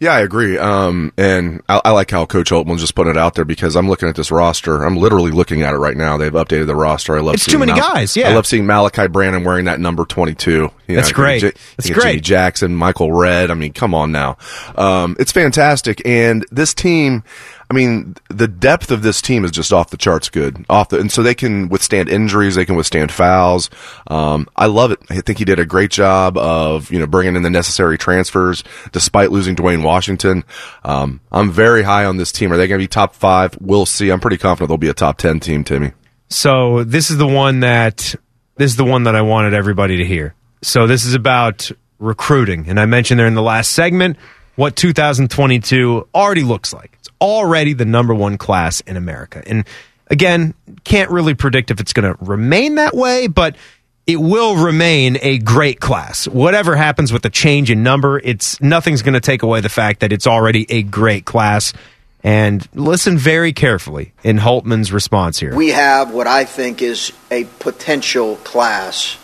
[0.00, 0.58] Yeah, I agree.
[0.58, 3.88] Um, and I, I, like how Coach Holtmann just put it out there because I'm
[3.88, 4.82] looking at this roster.
[4.82, 6.16] I'm literally looking at it right now.
[6.16, 7.16] They've updated the roster.
[7.16, 7.34] I love.
[7.34, 8.16] It's too many Mal- guys.
[8.16, 10.50] Yeah, I love seeing Malaki Branham wearing that number 22.
[10.50, 11.40] You That's know, great.
[11.42, 12.24] J- That's Jimmy great.
[12.24, 13.52] Jackson, Michael Red.
[13.52, 14.36] I mean, come on now.
[14.74, 16.02] Um, it's fantastic.
[16.04, 17.22] And this team,
[17.72, 20.66] I mean, the depth of this team is just off the charts good.
[20.68, 23.70] Off the, and so they can withstand injuries, they can withstand fouls.
[24.08, 24.98] Um, I love it.
[25.08, 28.62] I think he did a great job of, you know, bringing in the necessary transfers
[28.92, 30.44] despite losing Duane Washington.
[30.84, 32.52] Um, I'm very high on this team.
[32.52, 33.56] Are they going to be top five?
[33.58, 34.10] We'll see.
[34.10, 35.92] I'm pretty confident they'll be a top 10 team, Timmy.
[36.28, 38.14] So this is the one that
[38.56, 40.34] this is the one that I wanted everybody to hear.
[40.60, 44.18] So this is about recruiting, and I mentioned there in the last segment
[44.56, 46.98] what 2022 already looks like.
[47.22, 49.64] Already the number one class in America, and
[50.08, 50.54] again,
[50.84, 53.56] can't really predict if it's going to remain that way, but
[54.06, 56.26] it will remain a great class.
[56.26, 60.00] Whatever happens with the change in number, it's nothing's going to take away the fact
[60.00, 61.72] that it's already a great class.
[62.24, 65.56] And listen very carefully in Holtmann's response here.
[65.56, 69.18] We have what I think is a potential class,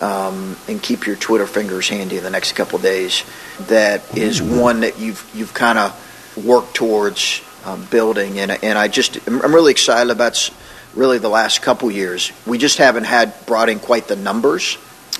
[0.00, 3.22] um, and keep your Twitter fingers handy in the next couple days.
[3.68, 6.05] That is one that you've you've kind of
[6.36, 10.50] worked towards um, building, and and I just I'm really excited about
[10.94, 12.32] really the last couple years.
[12.46, 14.78] We just haven't had brought in quite the numbers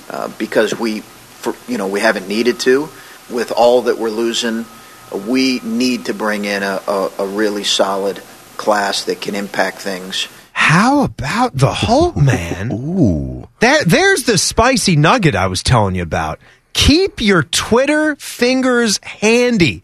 [0.09, 2.89] uh, because we for, you know we haven't needed to
[3.29, 4.65] with all that we're losing.
[5.27, 8.21] We need to bring in a, a, a really solid
[8.57, 10.27] class that can impact things.
[10.51, 12.71] How about the Holt man?
[12.73, 13.47] Ooh.
[13.59, 16.39] There, there's the spicy nugget I was telling you about.
[16.73, 19.83] Keep your Twitter fingers handy.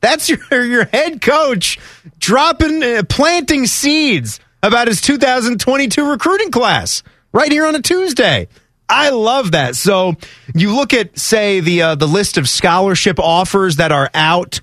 [0.00, 1.78] That's your your head coach
[2.18, 8.48] dropping, uh, planting seeds about his 2022 recruiting class right here on a Tuesday.
[8.88, 9.74] I love that.
[9.74, 10.14] So
[10.54, 14.60] you look at, say, the uh, the list of scholarship offers that are out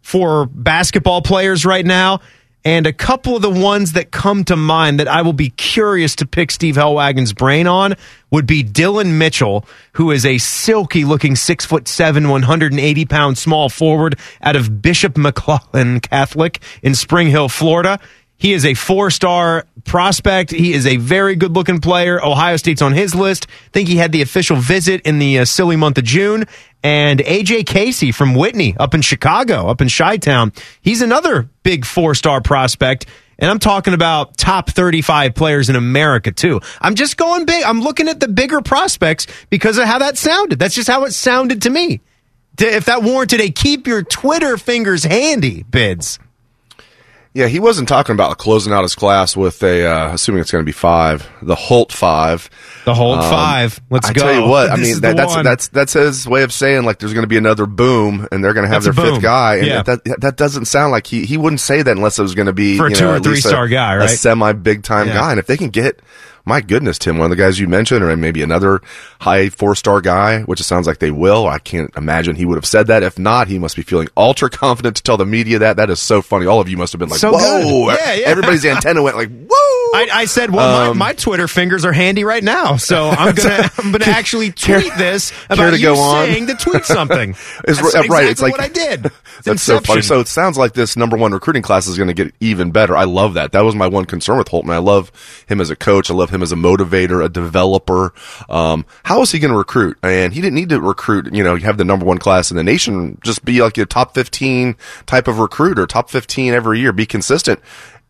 [0.00, 2.20] for basketball players right now.
[2.64, 6.16] And a couple of the ones that come to mind that I will be curious
[6.16, 7.94] to pick Steve Helwagen's brain on
[8.30, 13.68] would be Dylan Mitchell, who is a silky looking six foot seven, 180 pound small
[13.68, 18.00] forward out of Bishop McLaughlin Catholic in Spring Hill, Florida.
[18.38, 20.52] He is a four star prospect.
[20.52, 22.24] He is a very good looking player.
[22.24, 23.46] Ohio State's on his list.
[23.48, 26.44] I think he had the official visit in the uh, silly month of June.
[26.82, 30.52] And AJ Casey from Whitney up in Chicago, up in Chi Town.
[30.80, 33.06] He's another big four star prospect.
[33.40, 36.60] And I'm talking about top 35 players in America, too.
[36.80, 37.62] I'm just going big.
[37.64, 40.58] I'm looking at the bigger prospects because of how that sounded.
[40.58, 42.00] That's just how it sounded to me.
[42.58, 46.18] If that warranted a keep your Twitter fingers handy bids.
[47.34, 50.62] Yeah, he wasn't talking about closing out his class with a, uh, assuming it's going
[50.64, 52.48] to be five, the Holt five.
[52.84, 53.80] The Holt five.
[53.90, 54.22] Let's I go.
[54.22, 55.44] I tell you what, I This mean that, that's one.
[55.44, 58.54] that's that's his way of saying like there's going to be another boom and they're
[58.54, 59.56] going to have That's their fifth guy.
[59.56, 59.82] And Yeah.
[59.82, 62.52] that that doesn't sound like he he wouldn't say that unless it was going to
[62.54, 65.14] be For a two know, or three-star a- guy, a semi big time Yeah.
[65.14, 65.30] guy.
[65.32, 66.00] And if they can get
[66.48, 68.80] my goodness, Tim, one of the guys you mentioned, or maybe another
[69.20, 71.46] high four star guy, which it sounds like they will.
[71.46, 73.02] I can't imagine he would have said that.
[73.02, 75.76] If not, he must be feeling ultra confident to tell the media that.
[75.76, 76.46] That is so funny.
[76.46, 78.26] All of you must have been like, So "Whoa!" Yeah, yeah.
[78.26, 81.92] Everybody's antenna went like, "Whoa!" I, I said, well, Um, my, my Twitter fingers are
[81.92, 85.78] handy right now, so I'm gonna I'm gonna actually care- tweet this care about to
[85.80, 86.26] you on?
[86.26, 87.30] saying to tweet something.
[87.68, 89.10] It's That's right- right, it's like- what I did.
[89.38, 90.02] It's That's so funny.
[90.02, 92.96] So it sounds like this number one recruiting class is going to get even better.
[92.96, 93.52] I love that.
[93.52, 94.72] That was my one concern with Holtmann.
[94.72, 95.12] I love
[95.46, 96.10] him as a coach.
[96.10, 98.12] I love him as a motivator, a developer.
[98.48, 99.96] Um, how is he going to recruit?
[100.02, 101.32] And he didn't need to recruit.
[101.32, 103.20] You know, you have the number one class in the nation.
[103.22, 104.74] Just be like a top fifteen
[105.06, 106.92] type of recruiter, top fifteen every year.
[106.92, 107.60] Be consistent.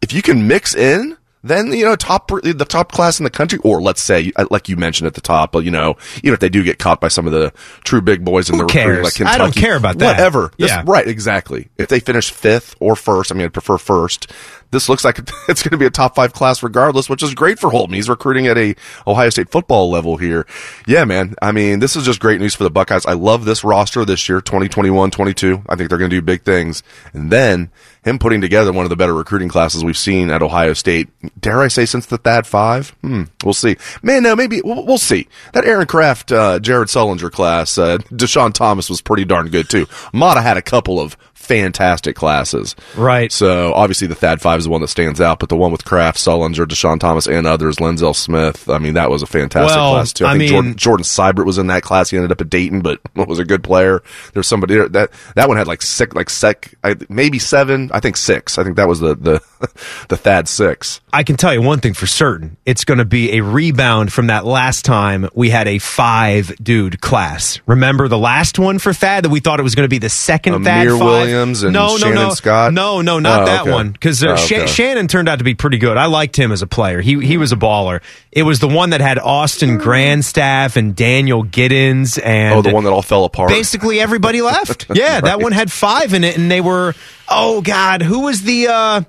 [0.01, 1.19] If you can mix in.
[1.45, 4.69] Then you know top the top class in the country, or let's say uh, like
[4.69, 7.27] you mentioned at the top, you know even if they do get caught by some
[7.27, 7.53] of the
[7.85, 9.05] true big boys in Who the recruiting, cares?
[9.05, 10.07] like Kentucky, I don't care about that.
[10.17, 10.83] Whatever, This- Yeah.
[10.87, 11.07] right?
[11.07, 11.69] Exactly.
[11.79, 14.33] If they finish fifth or first, I mean, I'd prefer first.
[14.71, 17.59] This looks like it's going to be a top five class regardless, which is great
[17.59, 17.95] for Holtmann.
[17.95, 18.75] He's recruiting at a
[19.07, 20.47] Ohio State football level here.
[20.87, 21.35] Yeah, man.
[21.41, 23.07] I mean, this is just great news for the Buckeyes.
[23.07, 25.63] I love this roster this year, 2021, 22.
[25.69, 26.83] I think they're going to do big things.
[27.13, 27.71] And then
[28.05, 31.09] him putting together one of the better recruiting classes we've seen at Ohio State.
[31.41, 32.91] Dare I say since the Thad Five?
[33.03, 33.77] Hmm, we'll see.
[34.03, 35.29] Man, no, maybe we'll, we'll see.
[35.53, 39.87] That Aaron Craft, uh, Jared Sullinger class, uh, Deshaun Thomas was pretty darn good too.
[40.13, 41.17] Matta had a couple of
[41.49, 42.77] fantastic classes.
[42.97, 43.33] Right.
[43.33, 45.85] So obviously the Thad Five is the one that stands out, but the one with
[45.85, 48.69] Craft, Sullinger, Deshaun Thomas, and others, Lenzelle Smith.
[48.69, 50.27] I mean, that was a fantastic Well, class too.
[50.27, 52.11] I, I think mean- Jordan, Jordan Sibert was in that class.
[52.11, 54.03] He ended up at Dayton, but was a good player.
[54.35, 57.91] There's somebody there- that that one had like six, like sec, I, maybe seven.
[57.93, 58.59] I think six.
[58.59, 59.41] I think that was the the
[60.09, 61.01] the Thad six.
[61.13, 62.57] I can tell you one thing for certain.
[62.67, 67.01] It's going to be a rebound from that last time we had a five dude
[67.01, 67.61] class.
[67.67, 70.09] Remember the last one for Thad that we thought it was going to be the
[70.11, 71.01] second Amir Thad five?
[71.01, 72.31] Williams and no, no, Shannon no.
[72.31, 72.73] Scott?
[72.73, 73.71] No, no, not Oh, that okay.
[73.73, 73.91] one.
[73.93, 74.67] Because uh, Oh, okay.
[74.67, 75.97] Shannon turned out to be pretty good.
[75.97, 77.01] I liked him as a player.
[77.01, 78.01] He he was a baller.
[78.33, 82.85] It was the one that had Austin Grandstaff and Daniel Giddens and Oh, the one
[82.85, 83.51] that all fell apart.
[83.51, 84.87] basically everybody left.
[84.95, 86.95] Yeah, that one had five in it, and they were.
[87.29, 88.69] Oh God, who was the?
[88.69, 89.03] uh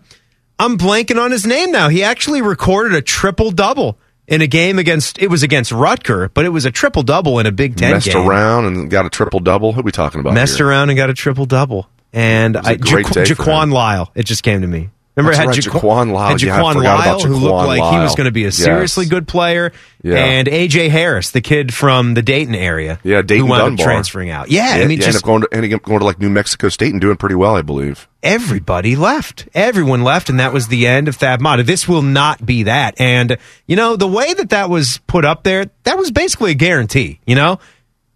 [0.59, 1.87] I'm blanking on his name now.
[1.89, 5.17] He actually recorded a triple double in a game against.
[5.17, 8.07] It was against Rutger, but it was a triple double in a Big Ten messed
[8.11, 8.27] game.
[8.27, 9.71] around and got a triple double.
[9.71, 10.33] Who are we talking about?
[10.33, 10.67] messed here?
[10.67, 11.87] around and got a triple double.
[12.13, 13.72] And I, great Jaquan, Jaquan.
[13.72, 14.89] Lyle, it just came to me.
[15.15, 16.30] Remember, That's it had right, Jaquan Lyle.
[16.30, 18.52] had Jaquan forgot Lyle, about who looked Jaquan like he was going to be a
[18.54, 19.10] seriously Yes.
[19.10, 20.15] good player, Yeah.
[20.15, 24.30] and AJ Harris, the kid from the Dayton area, Yeah, Dayton who wound up transferring
[24.30, 24.50] out.
[24.50, 26.19] Yeah, Yeah, I mean, yeah, just ended up going to, ended up going to like
[26.22, 28.08] New Mexico State and doing pretty well, I believe.
[28.24, 29.50] everybody left.
[29.54, 31.63] Everyone left, and that was the end of Thad Matta.
[31.63, 32.95] This will not be that.
[33.00, 36.56] And, you know, the way that that was put up there, that was basically a
[36.56, 37.60] guarantee, you know?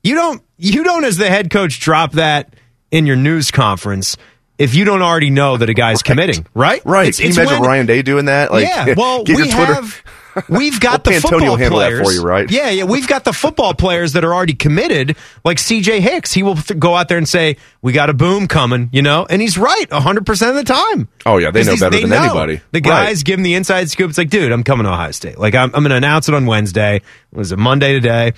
[0.04, 2.54] You don't, you don't, as the head coach, drop that
[2.94, 4.16] in your news conference
[4.60, 6.80] if you don't already know that a guy's committing, right?
[6.86, 7.08] Right.
[7.10, 8.52] It's, Can you imagine when- Ryan Day doing that?
[8.52, 10.04] Like, yeah, well, we have
[10.48, 12.50] we've got Well, the Pantone football players for you, right?
[12.52, 16.02] Yeah, yeah, we've got the football players that are already committed, like C.J.
[16.02, 16.32] Hicks.
[16.34, 19.26] He will th- go out there and say, "We got a boom coming," you know,
[19.28, 21.08] and he's right hundred percent of the time.
[21.26, 22.24] Oh, yeah, they know these- better they than know.
[22.24, 22.62] anybody.
[22.72, 23.08] The Right.
[23.08, 24.10] guys give him the inside scoop.
[24.10, 25.40] It's like, dude, I'm coming to Ohio State.
[25.40, 26.98] Like, I'm, I'm going to announce it on Wednesday.
[26.98, 28.34] It Was it Monday today?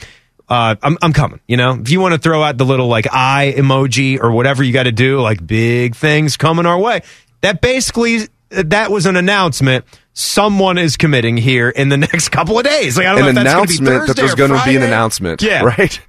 [0.48, 1.40] Uh, I'm, I'm coming.
[1.48, 4.64] You know, if you want to throw out the little like eye emoji or whatever
[4.64, 7.02] you got to do, like big things coming our way.
[7.42, 9.86] That basically that was an announcement.
[10.14, 12.98] Someone is committing here in the next couple of days.
[12.98, 14.76] Like I don't an know if that's gonna be announcement that there's going to be
[14.76, 15.42] an announcement.
[15.42, 16.00] Yeah, right.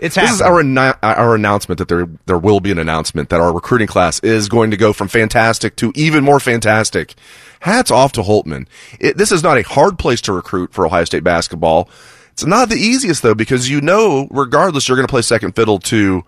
[0.00, 0.62] It's this is our
[1.02, 4.72] our announcement that there there will be an announcement that our recruiting class is going
[4.72, 7.14] to go from fantastic to even more fantastic.
[7.60, 8.66] Hats off to Holtmann.
[8.98, 11.88] It, this is not a hard place to recruit for Ohio State basketball.
[12.32, 15.78] It's not the easiest though because you know, regardless, you're going to play second fiddle
[15.80, 16.24] to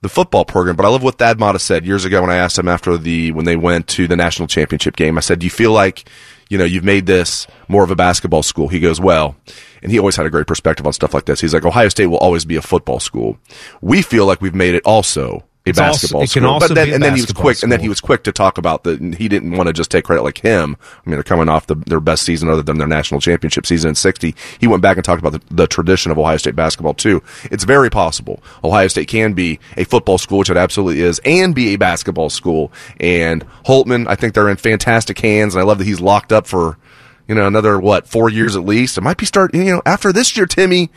[0.00, 0.76] the football program.
[0.76, 3.32] But I love what Thad Matta said years ago when I asked him after the
[3.32, 5.18] when they went to the national championship game.
[5.18, 6.08] I said, "Do you feel like
[6.48, 9.36] you know you've made this more of a basketball school?" He goes, "Well,"
[9.82, 11.40] and he always had a great perspective on stuff like this.
[11.40, 13.38] He's like, "Ohio State will always be a football school.
[13.80, 17.02] We feel like we've made it also." A It's basketball school, also but then and
[17.02, 19.14] then he was quick, and then he was quick to talk about the.
[19.18, 20.76] He didn't want to just take credit like him.
[20.80, 23.90] I mean, they're coming off the, their best season other than their national championship season
[23.90, 24.34] in '60.
[24.58, 27.22] He went back and talked about the, the tradition of Ohio State basketball too.
[27.50, 31.54] It's very possible Ohio State can be a football school, which it absolutely is, and
[31.54, 32.72] be a basketball school.
[33.00, 36.46] And Holtmann, I think they're in fantastic hands, and I love that he's locked up
[36.46, 36.78] for
[37.26, 38.98] you know another what four years at least.
[38.98, 40.90] It might be start you know after this year, Timmy.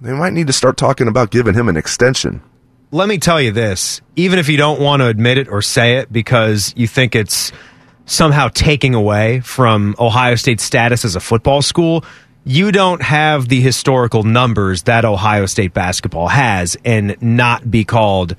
[0.00, 2.42] They might need to start talking about giving him an extension.
[2.90, 5.96] Let me tell you this even if you don't want to admit it or say
[5.96, 7.52] it because you think it's
[8.06, 12.04] somehow taking away from Ohio State's status as a football school,
[12.44, 18.34] you don't have the historical numbers that Ohio State basketball has and not be called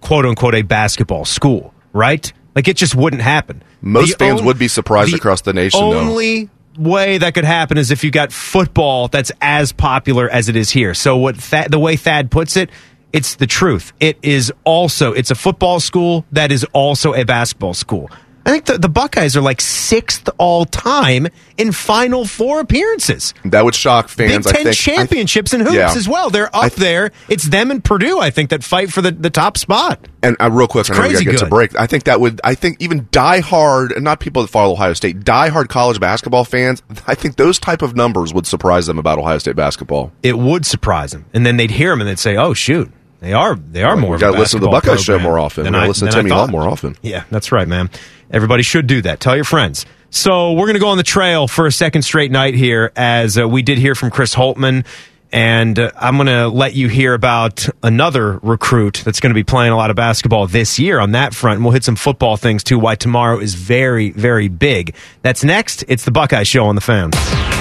[0.00, 2.32] quote unquote a basketball school, right?
[2.54, 3.62] Like it just wouldn't happen.
[3.80, 5.98] Most fans would be surprised across the nation, though.
[5.98, 10.56] Only way that could happen is if you got football that's as popular as it
[10.56, 10.94] is here.
[10.94, 12.70] So what Thad, the way Thad puts it,
[13.12, 13.92] it's the truth.
[14.00, 18.10] It is also it's a football school that is also a basketball school.
[18.48, 21.26] I think the, the Buckeyes are like sixth all time
[21.58, 23.34] in Final Four appearances.
[23.44, 24.46] That would shock fans.
[24.46, 24.76] Big I Ten think.
[24.76, 25.92] championships and hoops yeah.
[25.94, 26.30] as well.
[26.30, 27.10] They're up I- there.
[27.28, 30.08] It's them and Purdue, I think, that fight for the, the top spot.
[30.22, 31.78] And uh, real quick, I know we crazy gotta get to break.
[31.78, 32.40] I think that would.
[32.42, 36.00] I think even die hard, and not people that follow Ohio State, die hard college
[36.00, 36.82] basketball fans.
[37.06, 40.10] I think those type of numbers would surprise them about Ohio State basketball.
[40.22, 42.90] It would surprise them, and then they'd hear them and they'd say, "Oh shoot,
[43.20, 45.38] they are they are more." We of got to listen to the Buckeye show more
[45.38, 45.62] often.
[45.62, 46.96] We than got I- to listen to than I Timmy Hall more often.
[47.02, 47.90] Yeah, that's right, man.
[48.30, 49.20] Everybody should do that.
[49.20, 49.86] Tell your friends.
[50.10, 53.38] So we're going to go on the trail for a second straight night here, as
[53.38, 54.86] uh, we did hear from Chris Holtmann.
[55.30, 59.44] And uh, I'm going to let you hear about another recruit that's going to be
[59.44, 61.56] playing a lot of basketball this year on that front.
[61.56, 64.94] And we'll hit some football things too, why tomorrow is very, very big.
[65.20, 65.84] That's next.
[65.88, 67.10] It's the Buckeye Show on the fan.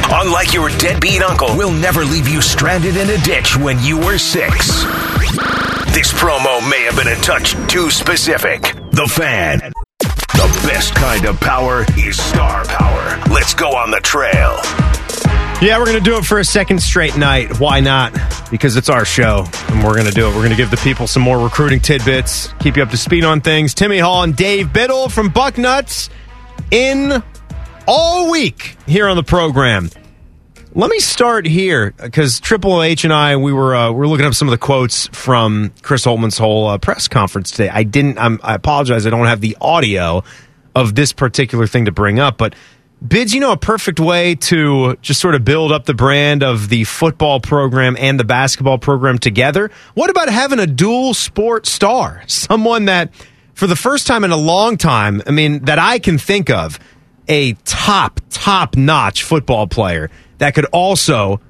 [0.10, 4.18] Unlike your deadbeat uncle, we'll never leave you stranded in a ditch when you were
[4.18, 4.86] six.
[5.98, 8.62] This promo may have been a touch too specific.
[8.92, 9.58] The fan.
[9.98, 13.20] The best kind of power is star power.
[13.34, 14.60] Let's go on the trail.
[15.60, 17.60] Yeah, we're going to do it for a second straight night.
[17.60, 18.16] Why not?
[18.52, 20.36] Because it's our show, and we're going to do it.
[20.36, 23.24] We're going to give the people some more recruiting tidbits, keep you up to speed
[23.24, 23.74] on things.
[23.74, 26.12] Timmy Hall and Dave Biddle from Bucknuts
[26.70, 27.24] in
[27.88, 29.90] all week here on the program.
[30.78, 34.28] Let me start here because Triple H and I we were uh, we were looking
[34.28, 37.68] up some of the quotes from Chris Holtmann's whole uh, press conference today.
[37.68, 38.20] I didn't.
[38.20, 39.08] I'm, I apologize.
[39.08, 40.24] I don't have the audio
[40.76, 42.54] of this particular thing to bring up, but
[43.02, 46.70] Bids, you know, a perfect way to just sort of build up the brand of
[46.70, 49.72] the football program and the basketball program together.
[49.96, 52.22] What about having a dual sport star?
[52.28, 53.12] Someone that,
[53.56, 56.80] for the first time in a long time, I mean, that I can think of,
[57.28, 61.42] a top, top notch football player that could also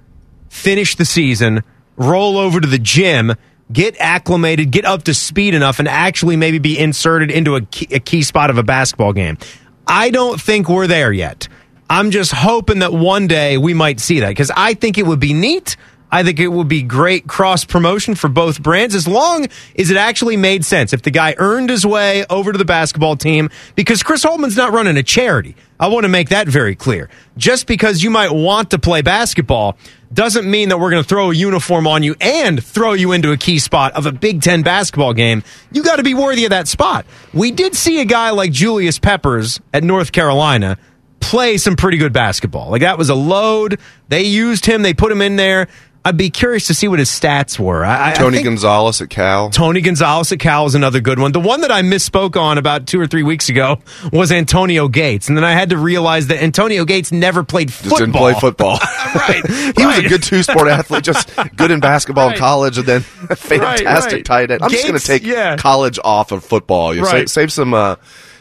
[0.50, 1.64] finish the season,
[1.96, 3.34] roll over to the gym,
[3.72, 7.88] get acclimated, get up to speed enough, and actually maybe be inserted into a key,
[7.94, 9.38] a key spot of a basketball game.
[9.86, 11.48] I don't think we're there yet.
[11.90, 15.20] I'm just hoping that one day we might see that because I think it would
[15.20, 15.78] be neat.
[16.12, 19.48] I think it would be great cross promotion for both brands as long
[19.78, 20.94] as it actually made sense.
[20.94, 24.72] If the guy earned his way over to the basketball team, because Chris Holtmann's not
[24.72, 25.56] running a charity.
[25.80, 27.10] I want to make that very clear.
[27.38, 29.78] Just because you might want to play basketball
[30.12, 33.32] doesn't mean that we're going to throw a uniform on you and throw you into
[33.32, 35.44] a key spot of a Big Ten basketball game.
[35.72, 37.06] You got to be worthy of that spot.
[37.34, 40.78] We did see a guy like Julius Peppers at North Carolina
[41.20, 42.70] play some pretty good basketball.
[42.70, 43.80] Like that was a load.
[44.08, 45.68] They used him, they put him in there.
[46.08, 47.84] I'd be curious to see what his stats were.
[47.84, 49.50] I, Tony I Gonzalez at Cal.
[49.50, 51.34] Tony Gonzalez at Cal is another good one.
[51.34, 53.80] The one that I misspoke on about two or three weeks ago
[54.14, 57.82] was Antonio Gates, and then I had to realize that Antonio Gates never played Just
[57.82, 57.98] football.
[58.00, 58.80] didn't play football.
[59.16, 59.46] right.
[59.78, 62.38] he was a good two sport athlete, just good in basketball Right.
[62.38, 63.02] in college, and then
[63.36, 64.26] fantastic right.
[64.26, 64.64] tight end.
[64.64, 65.58] I'm just going to take yeah.
[65.58, 66.96] college off of football.
[66.96, 67.28] You Right.
[67.28, 67.98] save, save some, uh,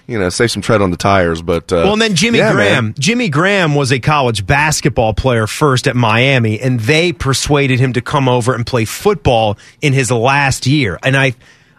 [0.07, 1.43] you know, save some tread on the tires.
[1.43, 2.87] But uh, Well, and then Jimmy yeah, Graham.
[2.87, 2.95] man.
[2.99, 8.01] Jimmy Graham was a college basketball player first at Miami, and they persuaded him to
[8.01, 10.99] come over and play football in his last year.
[11.03, 11.35] And I,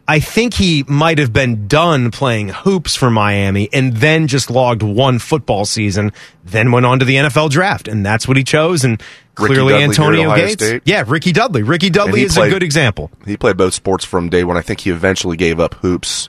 [0.07, 4.83] I think he might have been done playing hoops for Miami, and then just logged
[4.83, 6.11] one football season.
[6.43, 8.83] Then went on to the NFL draft, and that's what he chose.
[8.83, 9.01] And
[9.35, 10.53] clearly, Dudley Antonio Gates.
[10.65, 10.81] State.
[10.85, 11.63] Yeah, Ricky Dudley.
[11.63, 13.09] Ricky Dudley is a good example.
[13.25, 14.57] He played both sports from day one.
[14.57, 16.27] I think he eventually gave up hoops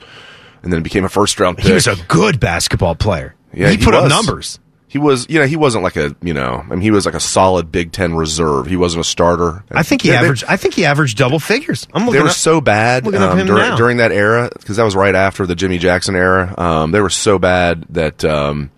[0.63, 1.67] and then became a first round pick.
[1.67, 3.35] He was a good basketball player.
[3.53, 4.59] Yeah, he, he put up numbers.
[4.91, 7.15] He was, you know, he wasn't like a, you know, I mean, he was like
[7.15, 8.67] a solid Big Ten reserve.
[8.67, 9.63] He wasn't a starter.
[9.71, 10.45] I think he Yeah, they- averaged.
[10.49, 11.87] I think he averaged double figures.
[11.93, 12.15] I'm looking.
[12.15, 15.45] They were up- so bad um, during, during that era because that was right after
[15.45, 16.55] the Jimmy Jackson era.
[16.57, 18.71] Um, they were so bad that um,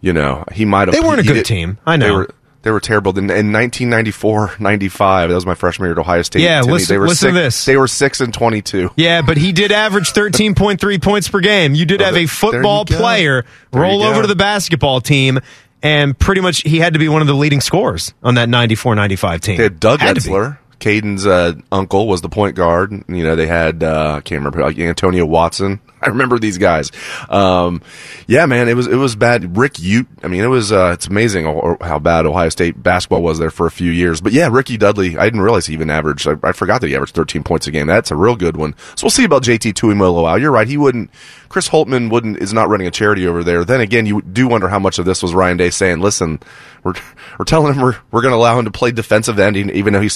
[0.00, 0.94] you know he might have.
[0.96, 1.78] They weren't a good did- team.
[1.86, 2.14] I They know.
[2.14, 2.30] were,
[2.66, 3.12] they were terrible.
[3.16, 6.42] In, in 1994, 95, that was my freshman year at Ohio State.
[6.42, 7.64] Yeah, Timmy, listen- they were listen to six, this.
[7.64, 8.90] They were six and 22.
[8.96, 11.76] Yeah, but he did average 13.3 points per game.
[11.76, 15.38] You did Oh, have a football player There roll over to the basketball team,
[15.80, 19.40] and pretty much he had to be one of the leading scorers on that 94-95
[19.40, 19.56] team.
[19.58, 20.22] They had Doug Had to.
[20.28, 20.58] Etzler.
[20.78, 22.92] Caden's uh, uncle was the point guard.
[23.08, 25.80] You know, they had uh, I can't remember like Antonio Watson.
[26.02, 26.92] I remember these guys.
[27.30, 27.80] Um,
[28.26, 29.56] yeah, man, it was it was bad.
[29.56, 30.06] Rick Yudt.
[30.22, 31.46] I mean, it was uh, it's amazing
[31.80, 34.20] how bad Ohio State basketball was there for a few years.
[34.20, 35.16] But yeah, Ricky Dudley.
[35.16, 36.28] I didn't realize he even averaged.
[36.28, 37.86] I, I forgot that he averaged 13 points a game.
[37.86, 38.74] That's a real good one.
[38.94, 40.38] So we'll see about JT Tuimoloau.
[40.38, 40.68] You're right.
[40.68, 41.10] He wouldn't.
[41.48, 43.64] Chris Holtmann wouldn't is not running a charity over there.
[43.64, 46.40] Then again, you do wonder how much of this was Ryan Day saying, "Listen,
[46.84, 46.94] we're
[47.38, 50.00] we're telling him we're we're going to allow him to play defensive end, even though
[50.00, 50.14] he's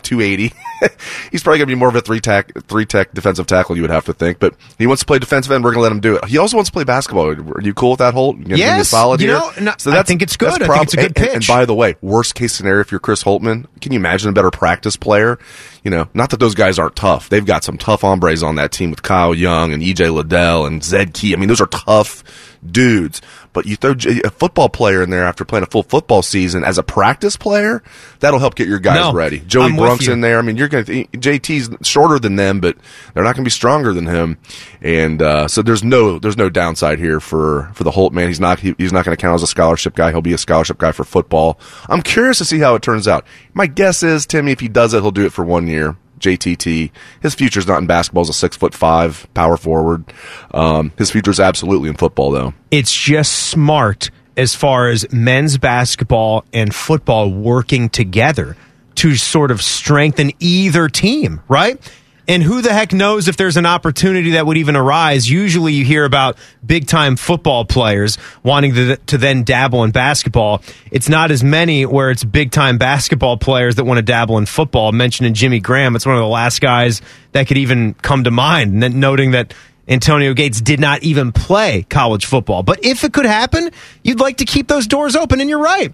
[0.00, 0.54] 6'5", 280.
[1.30, 3.76] he's probably going to be more of a three tech three tech defensive tackle.
[3.76, 5.62] You would have to think, but he wants to play defensive end.
[5.64, 6.24] We're going to let him do it.
[6.26, 7.26] He also wants to play basketball.
[7.28, 8.36] Are you cool with that, Holt?
[8.38, 9.38] You gonna give me a Yes, solid you here?
[9.38, 10.50] know, no, I think it's good.
[10.52, 12.80] that's I think it's a good and- and- And, by the way, worst case scenario
[12.80, 15.38] if you're Chris Holtmann, can you imagine a better practice player?
[15.84, 17.28] You know, not that those guys aren't tough.
[17.30, 20.82] They've got some tough hombres on that team with Kyle Young and EJ Liddell and
[20.84, 21.32] Zed Key.
[21.32, 22.22] I mean, those are tough
[22.66, 23.22] dudes.
[23.52, 23.94] But you throw
[24.24, 27.82] a football player in there after playing a full football season as a practice player,
[28.20, 29.40] that'll help get your guys No, ready.
[29.40, 30.38] Joey I'm Brunk's in there.
[30.38, 32.76] I mean, you're going to JT's shorter than them, but
[33.12, 34.38] they're not going to be stronger than him.
[34.80, 38.28] And uh, so there's no there's no downside here for for the Holt man.
[38.28, 40.10] He's not he, he's not going to count as a scholarship guy.
[40.12, 41.58] He'll be a scholarship guy for football.
[41.88, 43.26] I'm curious to see how it turns out.
[43.52, 45.96] My guess is Timmy, if he does it, he'll do it for one year.
[46.20, 46.90] JTT.
[47.22, 50.04] His future's not in basketball as a six foot five power forward.
[50.52, 52.54] Um, his future's absolutely in football, though.
[52.70, 58.56] It's just smart as far as men's basketball and football working together
[58.96, 61.80] to sort of strengthen either team, right?
[62.28, 65.28] And who the heck knows if there's an opportunity that would even arise?
[65.28, 70.62] Usually you hear about big time football players wanting to, to then dabble in basketball.
[70.90, 74.46] It's not as many where it's big time basketball players that want to dabble in
[74.46, 74.92] football.
[74.92, 77.02] Mentioning Jimmy Graham, it's one of the last guys
[77.32, 79.54] that could even come to mind, And noting that
[79.88, 82.62] Antonio Gates did not even play college football.
[82.62, 83.70] But if it could happen,
[84.04, 85.40] you'd like to keep those doors open.
[85.40, 85.92] And you're right.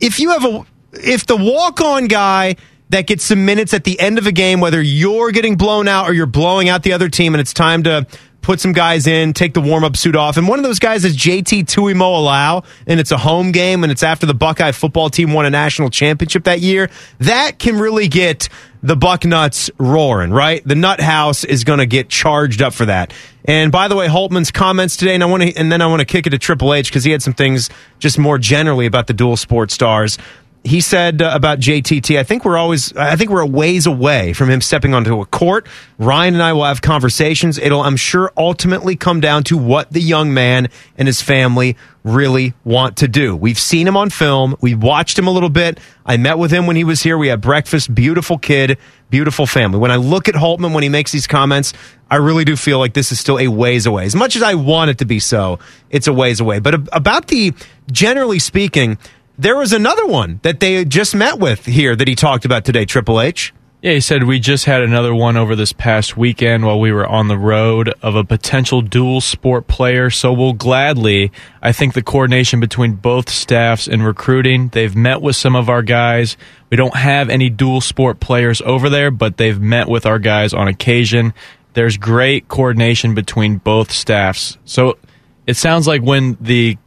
[0.00, 2.56] If you have a, if the walk on guy
[2.90, 6.08] that gets some minutes at the end of a game, whether you're getting blown out
[6.08, 8.06] or you're blowing out the other team, and it's time to
[8.40, 10.36] put some guys in, take the warm up suit off.
[10.36, 14.02] And one of those guys is JT Tuimoloau, and it's a home game, and it's
[14.02, 16.88] after the Buckeye football team won a national championship that year.
[17.18, 18.48] That can really get
[18.82, 20.66] the Bucknuts roaring, right?
[20.66, 23.12] The Nut House is going to get charged up for that.
[23.44, 26.00] And by the way, Holtmann's comments today, and I want to, and then I want
[26.00, 27.68] to kick it to Triple H because he had some things
[27.98, 30.16] just more generally about the dual sport stars
[30.64, 34.32] he said uh, about JTT, I think we're always, I think we're a ways away
[34.32, 35.66] from him stepping onto a court.
[35.98, 37.58] Ryan and I will have conversations.
[37.58, 42.54] It'll, I'm sure, ultimately come down to what the young man and his family really
[42.64, 43.36] want to do.
[43.36, 44.56] We've seen him on film.
[44.60, 45.78] We watched him a little bit.
[46.04, 47.18] I met with him when he was here.
[47.18, 47.94] We had breakfast.
[47.94, 48.78] Beautiful kid,
[49.10, 49.78] beautiful family.
[49.78, 51.72] When I look at Holtmann when he makes these comments,
[52.10, 54.04] I really do feel like this is still a ways away.
[54.04, 55.58] As much as I want it to be so,
[55.90, 56.58] it's a ways away.
[56.58, 57.52] But about the,
[57.90, 58.98] generally speaking,
[59.38, 62.84] there was another one that they just met with here that he talked about today,
[62.84, 63.54] Triple H.
[63.80, 67.06] Yeah, he said we just had another one over this past weekend while we were
[67.06, 70.10] on the road of a potential dual sport player.
[70.10, 71.30] So we'll gladly,
[71.62, 75.82] I think the coordination between both staffs in recruiting, they've met with some of our
[75.82, 76.36] guys.
[76.70, 80.52] We don't have any dual sport players over there, but they've met with our guys
[80.52, 81.32] on occasion.
[81.74, 84.58] There's great coordination between both staffs.
[84.64, 84.98] So
[85.46, 86.78] it sounds like when the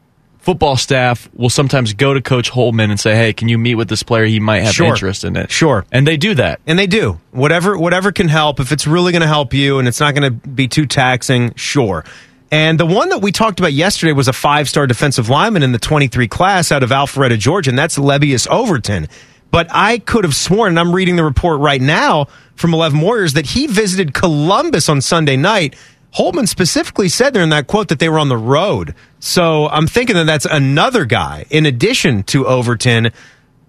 [0.41, 3.87] football staff will sometimes go to Coach Holtmann and say, "Hey, can you meet with
[3.87, 4.25] this player?
[4.25, 4.87] He might have sure.
[4.87, 8.59] interest in it." Sure, and they do that, and they do whatever whatever can help.
[8.59, 11.53] If it's really going to help you and it's not going to be too taxing,
[11.55, 12.03] sure.
[12.51, 15.71] And the one that we talked about yesterday was a five star defensive lineman in
[15.71, 19.07] the 23 class out of Alpharetta, Georgia, and that's Lebbeus Overton.
[19.51, 23.33] But I could have sworn, and I'm reading the report right now from 11 Warriors,
[23.33, 25.75] that he visited Columbus on Sunday night
[26.15, 28.95] Holtmann specifically said there in that quote that they were on the road.
[29.19, 33.11] So I'm thinking that that's another guy in addition to Overton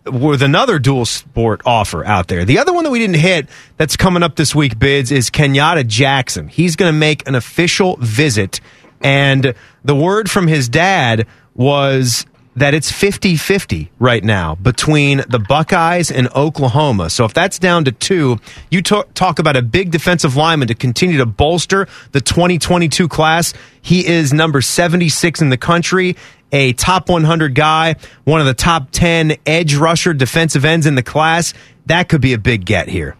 [0.04, 2.44] with another dual sport offer out there.
[2.44, 5.86] The other one that we didn't hit that's coming up this week, bids, is Kenyatta
[5.86, 6.48] Jackson.
[6.48, 8.60] He's going to make an official visit.
[9.00, 12.26] And the word from his dad was
[12.56, 17.10] that it's 50 50 right now between the Buckeyes and Oklahoma.
[17.10, 18.38] So if that's down to two,
[18.70, 23.54] you talk about a big defensive lineman to continue to bolster the 2022 class.
[23.80, 26.16] He is number 76 in the country,
[26.52, 31.02] a top 100 guy, one of the top 10 edge rusher defensive ends in the
[31.02, 31.54] class.
[31.86, 33.16] That could be a big get here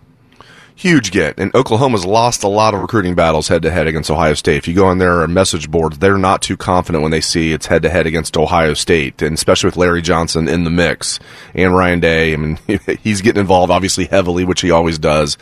[0.75, 1.39] huge get.
[1.39, 4.57] And Oklahoma's lost a lot of recruiting battles head to head against Ohio State.
[4.57, 7.67] If you go on their message boards, they're not too confident when they see it's
[7.67, 11.19] head to head against Ohio State, and especially with Larry Johnson in the mix
[11.55, 12.33] and Ryan Day.
[12.33, 12.59] I mean,
[13.03, 15.39] he's getting involved obviously heavily, which he always does.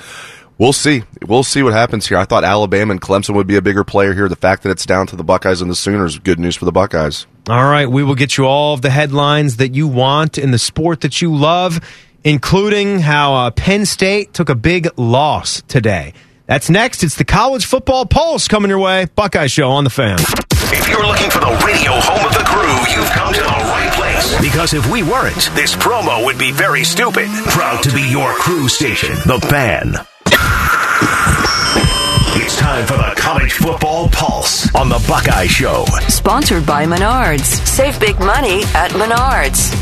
[0.61, 1.05] We'll see.
[1.27, 2.19] We'll see what happens here.
[2.19, 4.29] I thought Alabama and Clemson would be a bigger player here.
[4.29, 6.73] The fact that it's down to the Buckeyes and the Sooners, good news for the
[6.73, 7.27] Buckeyes.
[7.49, 10.59] All right, we will get you all of the headlines that you want in the
[10.59, 11.81] sport that you love
[12.25, 16.15] including how uh, Penn State took a big loss today.
[16.47, 17.05] That's next.
[17.05, 19.07] It's the College Football Pulse coming your way.
[19.15, 20.19] Buckeye Show on the fan.
[20.73, 23.93] If you're looking for the radio home of the crew, you've come to the right
[23.95, 24.41] place.
[24.41, 27.29] Because if we weren't, this promo would be very stupid.
[27.47, 29.95] Proud to be your crew station, The Fan.
[32.37, 35.85] It's time for the College Football Pulse on the Buckeye Show.
[36.09, 37.67] Sponsored by Menards.
[37.67, 39.75] Save big money at Menards.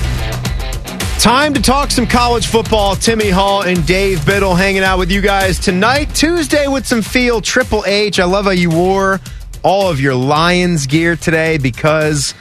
[1.18, 2.94] Time to talk some college football.
[2.94, 6.14] Timmy Hall and Dave Biddle hanging out with you guys tonight.
[6.14, 7.40] Tuesday with some feel.
[7.40, 8.20] Triple H.
[8.20, 9.18] I love how you wore
[9.64, 12.34] all of your Lions gear today because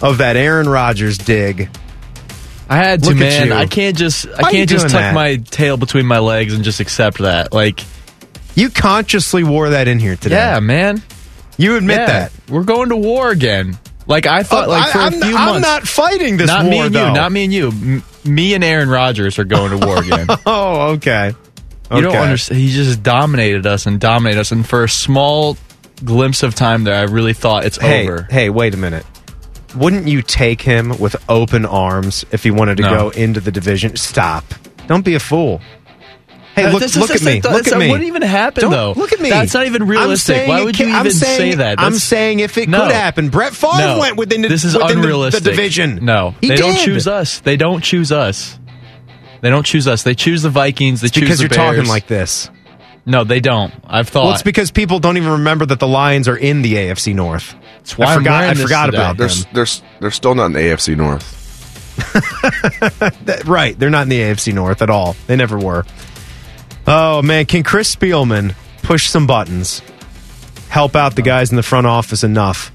[0.00, 1.68] of that Aaron Rodgers dig.
[2.70, 3.52] I had to, Look man.
[3.52, 5.14] I can't just I can't just tuck that?
[5.14, 7.52] my tail between my legs and just accept that.
[7.52, 7.84] Like
[8.54, 10.36] you consciously wore that in here today.
[10.36, 11.02] Yeah, man.
[11.58, 12.32] You admit yeah, that.
[12.48, 13.78] We're going to war again.
[14.06, 15.36] Like I thought, uh, like for I, a few months.
[15.36, 16.70] I'm not fighting this not war.
[16.70, 17.08] me and though.
[17.08, 17.12] you.
[17.14, 17.68] Not me and you.
[17.68, 20.26] M- me and Aaron Rodgers are going to war again.
[20.46, 21.34] oh, okay.
[21.92, 22.60] You don't understand.
[22.60, 25.56] He just dominated us and dominated us, and for a small
[26.04, 28.26] glimpse of time there, I really thought it's hey, over.
[28.30, 29.06] Hey, wait a minute.
[29.76, 32.90] Wouldn't you take him with open arms if he wanted to no.
[32.90, 33.96] go into the division?
[33.96, 34.44] Stop.
[34.86, 35.60] Don't be a fool.
[36.56, 37.42] Hey, look, look at me.
[37.42, 37.90] Look at me.
[37.90, 38.92] Wouldn't even happen Don't, though.
[38.96, 39.28] Look at me.
[39.28, 40.48] That's not even realistic.
[40.48, 41.76] Why would you even saying, say that?
[41.76, 42.80] That's, I'm saying if it no.
[42.80, 43.28] could happen.
[43.28, 43.98] Brett Favre no.
[43.98, 45.44] went within the, this is within unrealistic.
[45.44, 46.02] The, the division.
[46.02, 46.62] No, he they did.
[46.62, 47.40] don't choose us.
[47.40, 48.58] They don't choose us.
[49.42, 50.02] They don't choose us.
[50.02, 51.02] They choose the Vikings.
[51.02, 51.26] They choose the Aviv.
[51.26, 51.76] because the you're Bears.
[51.76, 52.48] talking like this.
[53.04, 53.74] No, they don't.
[53.84, 54.24] I've thought.
[54.24, 57.54] Well, it's because people don't even remember that the Lions are in the AFC North.
[57.76, 58.44] That's why I I'm forgot.
[58.44, 58.96] I forgot today.
[58.98, 59.46] about They're, them.
[59.52, 59.66] they're,
[60.00, 61.42] they're still not in the AFC North.
[63.26, 65.16] That- right, they're not in the AFC North at all.
[65.26, 65.84] They never were.
[66.86, 69.82] Oh man, can Chris Spielman push some buttons?
[70.68, 72.70] Help out the guys in the front office enough.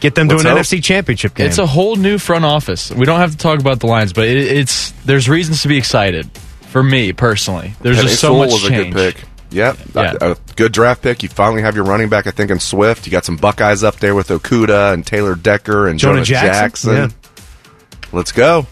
[0.00, 0.60] Get them to Let's an hope.
[0.60, 1.46] NFC Championship game.
[1.46, 2.90] It's a whole new front office.
[2.90, 5.78] We don't have to talk about the Lions, but it, it's there's reasons to be
[5.78, 6.30] excited
[6.68, 7.74] for me personally.
[7.80, 8.74] There's Penei just so Sewell much was change.
[8.88, 9.24] a good pick.
[9.50, 10.14] Yep, Yeah.
[10.20, 11.22] a, a good draft pick.
[11.22, 13.06] You finally have your running back, I think, in Swift.
[13.06, 16.94] You got some Buckeyes up there with Okudah and Taylor Decker and Jonah Jonah, Jackson?
[17.10, 17.20] Jackson.
[18.12, 18.66] Let's go.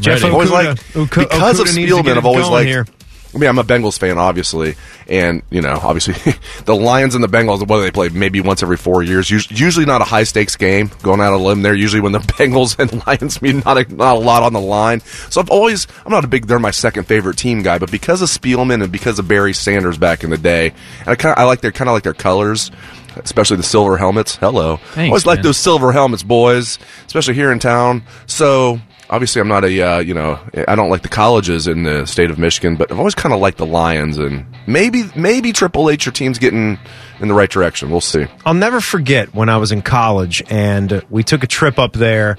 [0.00, 0.26] Jeff Ready.
[0.26, 0.52] I've always Okudah.
[0.52, 2.16] like Oku- because of Okudah needs to Spielman.
[2.16, 2.68] I've always going liked.
[2.68, 2.86] here.
[3.34, 4.74] I mean, I'm a Bengals fan, obviously,
[5.08, 6.14] and you know, obviously,
[6.64, 7.66] the Lions and the Bengals.
[7.66, 8.10] What do they play?
[8.10, 9.30] Maybe once every four years.
[9.30, 10.90] Usually not a high stakes game.
[11.02, 11.74] Going out on a limb there.
[11.74, 15.00] Usually when the Bengals and Lions mean not a, not a lot on the line.
[15.30, 16.46] So I've always I'm not a big.
[16.46, 19.96] They're my second favorite team guy, but because of Spielman and because of Barry Sanders
[19.96, 22.14] back in the day, and I kind of I like their kind of like their
[22.14, 22.70] colors.
[23.14, 24.36] Especially the silver helmets.
[24.36, 26.78] Hello, Thanks, always like those silver helmets, boys.
[27.04, 28.04] Especially here in town.
[28.24, 28.80] So
[29.12, 32.30] obviously I'm not a uh, you know I don't like the colleges in the state
[32.30, 36.06] of Michigan, but I've always kind of liked the Lions and maybe maybe Triple H
[36.06, 36.78] your team's getting
[37.20, 37.90] in the right direction.
[37.90, 38.26] We'll see.
[38.44, 42.38] I'll never forget when I was in college and we took a trip up there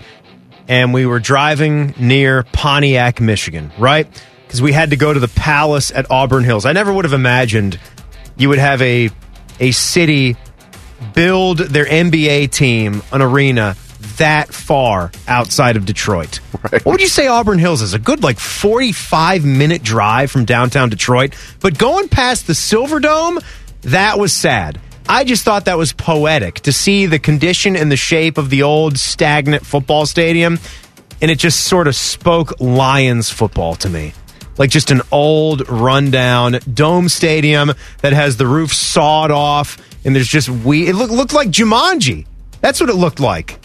[0.68, 4.08] and we were driving near Pontiac, Michigan, right?
[4.46, 6.66] Because we had to go to the Palace at Auburn Hills.
[6.66, 7.80] I never would have imagined
[8.36, 9.10] you would have a
[9.60, 10.36] a city
[11.14, 13.76] build their NBA team an arena
[14.18, 16.40] that far outside of Detroit.
[16.64, 16.86] Right.
[16.86, 17.94] What would you say Auburn Hills is?
[17.94, 23.40] A good like 45 minute drive from downtown Detroit, but going past the Silver Dome,
[23.82, 24.80] that was sad.
[25.08, 28.64] I just thought that was poetic to see the condition and the shape of the
[28.64, 30.60] old stagnant football stadium,
[31.22, 34.14] and it just sort of spoke Lions football to me.
[34.58, 40.28] Like just an old, rundown dome stadium that has the roof sawed off, and there's
[40.28, 40.88] just we.
[40.88, 42.26] It looked looked like Jumanji.
[42.62, 43.60] That's what it looked like.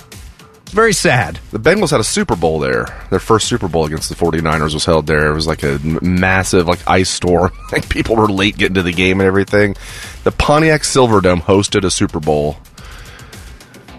[0.69, 1.41] It's very sad.
[1.51, 2.85] The Bengals had a Super Bowl there.
[3.09, 5.31] Their first Super Bowl against the 49ers was held there.
[5.31, 7.53] It was like a massive like ice storm.
[7.73, 9.77] like people were late getting to the game and everything.
[10.25, 12.59] The Pontiac Silverdome hosted a Super Bowl.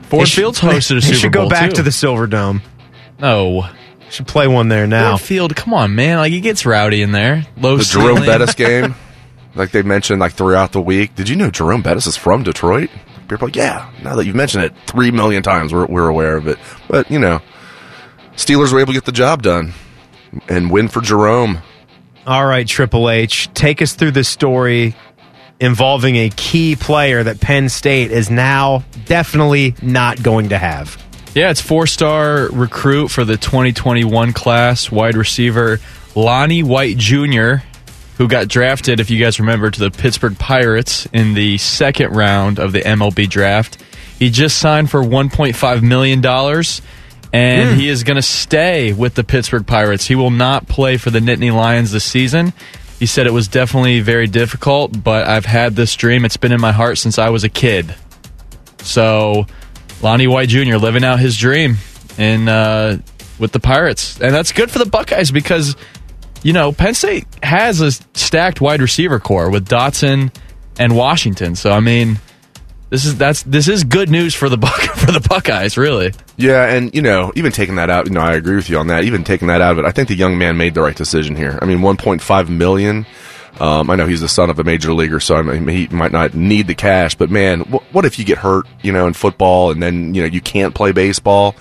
[0.10, 1.78] Ford They should- Fields hosted a they Super should Bowl go back too.
[1.78, 2.62] to the Silverdome.
[3.20, 3.68] No.
[4.12, 5.18] Should play one there now.
[5.18, 6.18] Ford Field, come on, man!
[6.18, 7.46] Like it gets rowdy in there.
[7.58, 8.26] Low The Jerome.
[8.26, 8.94] Bettis game,
[9.56, 11.16] like they mentioned like throughout the week.
[11.16, 12.90] Did you know Jerome Bettis is from Detroit?
[13.30, 13.90] People are like, yeah.
[14.04, 16.58] Now that you've mentioned it three million times, we're, we're aware of it.
[16.88, 17.40] But you know,
[18.36, 19.74] Steelers were able to get the job done
[20.48, 21.60] and win for Jerome.
[22.26, 24.96] All right, Triple H, take us through this story
[25.60, 31.02] involving a key player that Penn State is now definitely not going to have.
[31.36, 35.80] Yeah, it's four-star recruit for the 2021 class, wide receiver
[36.16, 37.58] Lonnie White Jr.,
[38.20, 42.60] who got drafted, if you guys remember, to the Pittsburgh Pirates in the second round
[42.60, 43.82] of the MLB draft.
[44.20, 46.82] He just signed for 1.5 million dollars,
[47.32, 50.06] and he is going to stay with the Pittsburgh Pirates.
[50.06, 52.52] He will not play for the Nittany Lions this season.
[53.00, 56.26] He said it was definitely very difficult, but I've had this dream.
[56.26, 57.96] It's been in my heart since I was a kid.
[58.80, 59.48] So,
[60.02, 60.76] Lonnie White Jr.
[60.76, 61.78] living out his dream
[62.18, 62.98] in uh,
[63.40, 65.78] with the Pirates, and that's good for the Buckeyes because
[66.44, 70.34] you know Penn State has a stacked wide receiver core with Dotson
[70.80, 71.56] and Washington.
[71.56, 72.20] So, I mean,
[72.90, 76.14] this is that's this is good news for the Buck for the Buckeyes, really.
[76.38, 78.88] Yeah, and you know, even taking that out, you know, I agree with you on
[78.88, 79.04] that.
[79.04, 81.36] Even taking that out of it, I think the young man made the right decision
[81.36, 81.60] here.
[81.62, 83.06] I mean, 1.5 million.
[83.60, 86.14] Um, I know he's the son of a major leaguer, so I mean, he might
[86.14, 87.16] not need the cash.
[87.16, 90.22] But man, wh- what if you get hurt, you know, in football, and then you
[90.22, 91.56] know you can't play baseball?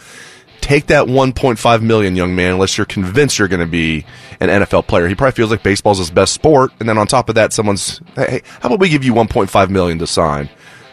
[0.68, 4.04] Take that 1.5 million, young man, unless you're convinced you're going to be
[4.38, 5.08] an NFL player.
[5.08, 8.02] He probably feels like baseball's his best sport, and then on top of that, someone's,
[8.14, 10.50] hey, how about we give you 1.5 million to sign?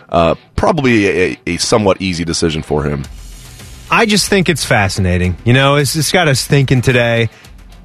[0.08, 3.04] Uh, probably a, a somewhat easy decision for him.
[3.92, 5.36] I just think it's fascinating.
[5.44, 7.28] You know, it's, it's got us thinking today.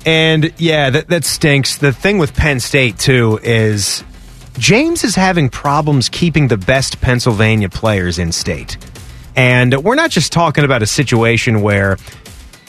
[0.06, 1.78] And yeah, that, that stinks.
[1.78, 4.04] The thing with Penn State, too, is
[4.58, 8.76] James is having problems keeping the best Pennsylvania players in state.
[9.36, 11.96] And we're not just talking about a situation where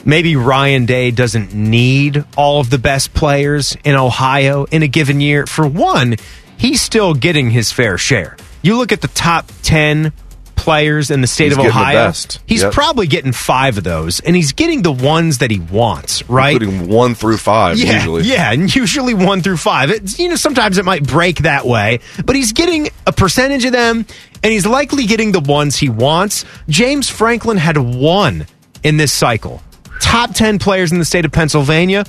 [0.04, 5.20] maybe Ryan Day doesn't need all of the best players in Ohio in a given
[5.20, 5.46] year.
[5.46, 6.16] For one,
[6.56, 8.36] he's still getting his fair share.
[8.62, 10.12] You look at the top 10
[10.62, 12.12] players in the state He's of Ohio,
[12.46, 12.72] he's Yep.
[12.72, 16.52] probably getting five of those, and he's getting the ones that he wants, right?
[16.62, 18.22] including one through five yeah, usually.
[18.22, 19.90] yeah, and usually one through five.
[19.90, 23.72] It's, you know, sometimes it might break that way, but he's getting a percentage of
[23.72, 24.06] them,
[24.42, 26.44] and he's likely getting the ones he wants.
[26.68, 28.46] James Franklin had one
[28.82, 29.62] in this cycle.
[30.00, 32.04] Top 10 players in the state of Pennsylvania,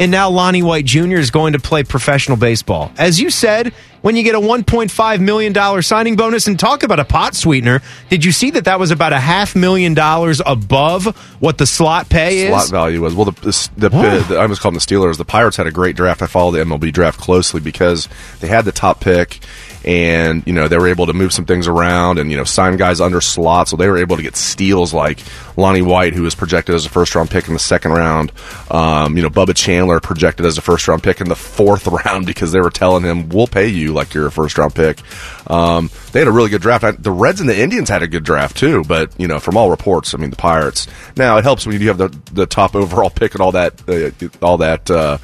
[0.00, 1.16] and now Lonnie White Jr.
[1.16, 2.90] is going to play professional baseball.
[2.98, 3.72] As you said,
[4.02, 8.24] when you get a $1.5 million signing bonus and talk about a pot sweetener, did
[8.24, 12.48] you see that that was about a half million dollars above what the slot pay
[12.48, 12.70] slot is?
[12.70, 13.14] value was.
[13.14, 13.40] Well, the,
[13.76, 15.16] the, the, the I was calling the Steelers.
[15.16, 16.22] The Pirates had a great draft.
[16.22, 18.08] I followed the MLB draft closely because
[18.40, 19.40] they had the top pick,
[19.88, 22.76] and you know they were able to move some things around and you know sign
[22.76, 25.20] guys under slot, So they were able to get steals like
[25.56, 28.30] Lonnie White, who was projected as a first round pick in the second round.
[28.70, 32.26] Um, you know, Bubba Chandler projected as a first round pick in the fourth round
[32.26, 35.00] because they were telling him, "We'll pay you like you're a first round pick."
[35.46, 36.84] Um, they had a really good draft.
[36.84, 39.56] I, the Reds and the Indians had a good draft too, but you know, from
[39.56, 40.86] all reports, I mean, the Pirates.
[41.16, 44.44] Now it helps when you have the the top overall pick and all that, uh,
[44.44, 44.90] all that.
[44.90, 45.16] Uh,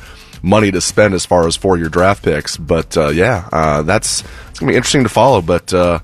[0.44, 4.22] money to spend as far as four year draft picks, but uh, yeah, uh, that's
[4.54, 5.42] it's gonna be interesting to follow.
[5.42, 5.98] But uh,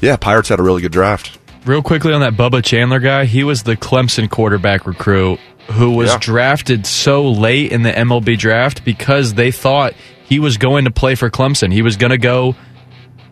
[0.00, 1.36] yeah, Pirates had a really good draft.
[1.66, 5.40] Real quickly on that Bubba Chandler guy, he was the Clemson quarterback recruit
[5.72, 6.18] who was Yeah.
[6.20, 9.92] drafted so late in the MLB draft because they thought
[10.24, 11.72] he was going to play for Clemson.
[11.72, 12.54] He was going to go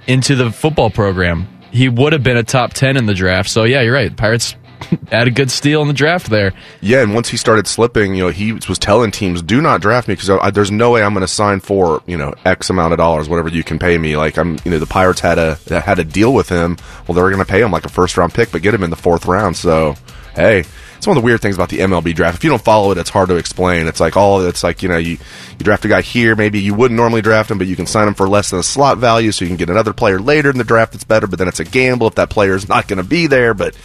[0.06, 1.48] into the football program.
[1.70, 3.48] He would have been a top 10 in the draft.
[3.48, 4.14] So, yeah, you're right.
[4.14, 4.54] Pirates
[5.10, 6.52] had a good steal in the draft there.
[6.80, 10.08] Yeah, and once he started slipping, you know, he was telling teams, "Do not draft
[10.08, 12.98] me because there's no way I'm going to sign for you know X amount of
[12.98, 15.98] dollars, whatever you can pay me." Like I'm, you know, the Pirates had a had
[15.98, 16.76] a deal with him.
[17.06, 18.82] Well, they were going to pay him like a first round pick, but get him
[18.82, 19.56] in the fourth round.
[19.56, 19.96] So,
[20.34, 20.64] hey,
[20.96, 22.36] it's one of the weird things about the MLB draft.
[22.36, 23.86] If you don't follow it, it's hard to explain.
[23.86, 25.18] It's like all it's like you know you
[25.58, 28.08] you draft a guy here, maybe you wouldn't normally draft him, but you can sign
[28.08, 30.58] him for less than a slot value, so you can get another player later in
[30.58, 31.26] the draft that's better.
[31.26, 33.76] But then it's a gamble if that player's not going to be there, but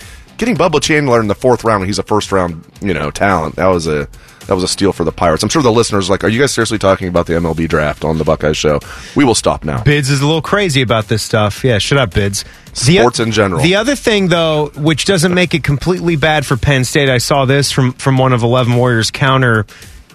[0.41, 3.55] getting Bubba Chandler in the fourth round when he's a first round, you know, talent.
[3.57, 4.09] That was a
[4.47, 5.43] that was a steal for the Pirates.
[5.43, 8.03] I'm sure the listeners are like, are you guys seriously talking about the MLB draft
[8.03, 8.79] on the Buckeyes show?
[9.15, 9.83] We will stop now.
[9.83, 11.63] Bids is a little crazy about this stuff.
[11.63, 12.43] Yeah, shut up, Bids.
[12.85, 13.61] The Sports o- in general.
[13.61, 17.45] The other thing, though, which doesn't make it completely bad for Penn State, I saw
[17.45, 19.65] this from from one of Eleven Warriors' counter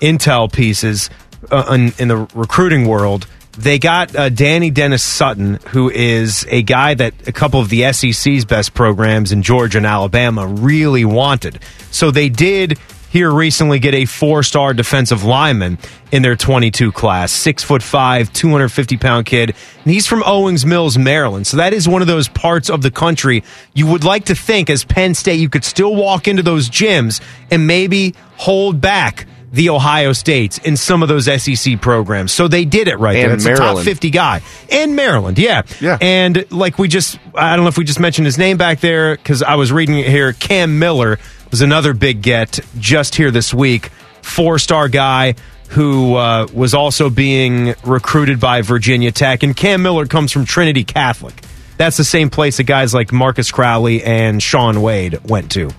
[0.01, 1.09] intel pieces
[1.53, 3.29] uh, in, in the recruiting world.
[3.59, 8.45] They got uh, Dani Dennis-Sutton, who is a guy that a couple of the SEC's
[8.45, 11.61] best programs in Georgia and Alabama really wanted.
[11.91, 12.79] So they did
[13.11, 15.79] here recently get a four-star defensive lineman
[16.13, 19.55] in their 22 class, six foot five, 250 pound kid,
[19.85, 21.47] and he's from Owings Mills, Maryland.
[21.47, 23.43] So that is one of those parts of the country
[23.73, 27.23] you would like to think, as Penn State, you could still walk into those gyms
[27.51, 32.33] and maybe hold back the Ohio States in some of those SEC programs.
[32.33, 33.27] So they did it right there.
[33.31, 34.43] And It's a top 50 guy.
[34.71, 35.63] And Maryland, yeah.
[35.81, 35.99] Yeah.
[36.01, 39.17] And like we just, I don't know if we just mentioned his name back there
[39.17, 40.33] because I was reading it here.
[40.33, 41.19] Cam Miller
[41.51, 43.87] was another big get just here this week.
[44.23, 45.37] Four star guy
[45.71, 49.43] who uh, was also being recruited by Virginia Tech.
[49.43, 51.35] And Cam Miller comes from Trinity Catholic.
[51.77, 55.71] That's the same place that guys like Marcus Crowley and Shaun Wade went to.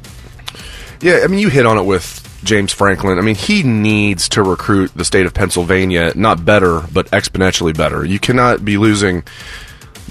[1.02, 3.20] Yeah, I mean, you hit on it with James Franklin.
[3.20, 8.04] I mean, he needs to recruit the state of Pennsylvania, not better, but exponentially better.
[8.06, 9.24] You cannot be losing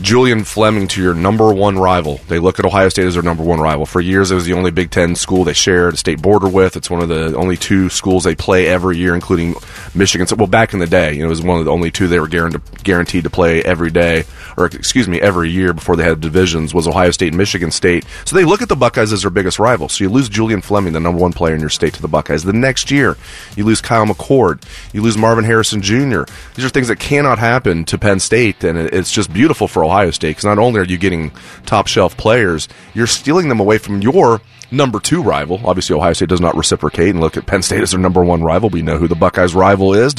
[0.01, 2.21] Julian Fleming to your number one rival.
[2.29, 3.87] They look at Ohio State as their number one rival.
[3.87, 6.77] For years, it was the only Big Ten school they shared a state border with.
[6.77, 9.55] It's one of the only two schools they play every year, including
[9.95, 10.27] Michigan.
[10.27, 12.09] So, well, back in the day, you know, it was one of the only two
[12.09, 14.25] they were guaranteed to play every day,
[14.59, 16.75] or excuse me, every year before they had divisions.
[16.75, 18.05] Was Ohio State and Michigan State.
[18.27, 19.89] So they look at the Buckeyes as their biggest rival.
[19.89, 22.45] So you lose Julian Fleming, the number one player in your state, to the Buckeyes.
[22.45, 23.17] The next year,
[23.57, 24.63] you lose Kyle McCord.
[24.93, 26.25] You lose Marvin Harrison Jr.
[26.55, 30.11] These are things that cannot happen to Penn State, and it's just beautiful for Ohio
[30.11, 31.33] State because not only are you getting
[31.65, 35.61] top shelf players, you're stealing them away from your number two rival.
[35.65, 38.43] Obviously, Ohio State does not reciprocate and look at Penn State as their number one
[38.43, 38.69] rival.
[38.69, 40.15] We know who the Buckeyes' rival is,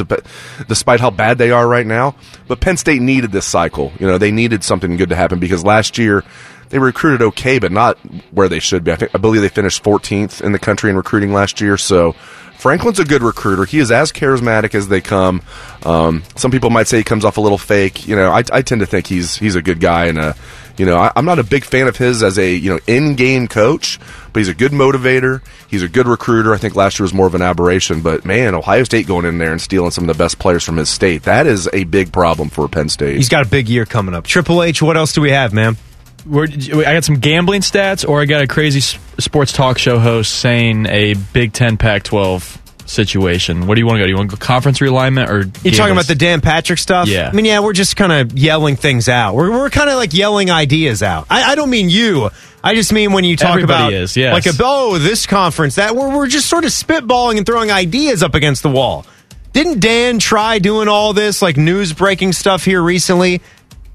[0.67, 2.15] despite how bad they are right now.
[2.47, 3.91] But Penn State needed this cycle.
[3.99, 6.23] You know, they needed something good to happen because last year
[6.69, 7.97] they recruited okay, but not
[8.31, 8.91] where they should be.
[8.91, 11.77] I think I believe they finished 14th in the country in recruiting last year.
[11.77, 12.13] So
[12.57, 13.65] Franklin's a good recruiter.
[13.65, 15.41] He is as charismatic as they come.
[15.83, 18.07] Um, some people might say he comes off a little fake.
[18.07, 20.35] You know, I, I tend to think he's he's a good guy and a.
[20.77, 23.47] You know, I, I'm not a big fan of his as a you know in-game
[23.47, 23.99] coach,
[24.31, 25.41] but he's a good motivator.
[25.67, 26.53] He's a good recruiter.
[26.53, 29.39] I think last year was more of an aberration, but man, Ohio State going in
[29.39, 32.13] there and stealing some of the best players from his state that is a big
[32.13, 33.15] problem for Penn State.
[33.15, 34.25] He's got a big year coming up.
[34.25, 35.77] Triple H, what else do we have, man?
[36.25, 40.33] Where, I got some gambling stats, or I got a crazy sports talk show host
[40.33, 43.67] saying a Big Ten Pac 12 situation.
[43.67, 44.05] What do you want to go?
[44.05, 47.07] Do you want to go conference realignment or You talking about the Dan Patrick stuff?
[47.07, 47.29] Yeah.
[47.29, 49.35] I mean, yeah, we're just kind of yelling things out.
[49.35, 51.27] We're, we're kind of like yelling ideas out.
[51.29, 52.29] I, I don't mean you.
[52.63, 54.33] I just mean when you talk Everybody about is, yes.
[54.33, 58.23] like a oh this conference that we're we're just sort of spitballing and throwing ideas
[58.23, 59.05] up against the wall.
[59.53, 63.41] Didn't Dan try doing all this like news breaking stuff here recently?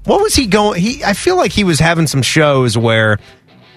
[0.05, 0.81] What was he going?
[0.81, 3.19] He I feel like he was having some shows where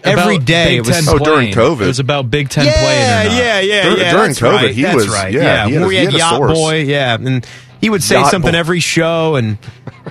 [0.05, 1.77] every about day Big it was Ten Oh, during playing.
[1.77, 1.83] COVID.
[1.83, 3.03] It was about Big Ten yeah, playing.
[3.03, 3.43] Or not.
[3.45, 4.11] yeah, yeah, Dur- yeah.
[4.13, 5.33] during that's COVID, right, he that's was- right.
[5.33, 6.53] yeah, Yeah, he had a- we he had, had a Yacht source.
[6.53, 7.47] Boy, yeah, and
[7.81, 8.59] he would say Yacht something Boy.
[8.59, 9.59] every show, and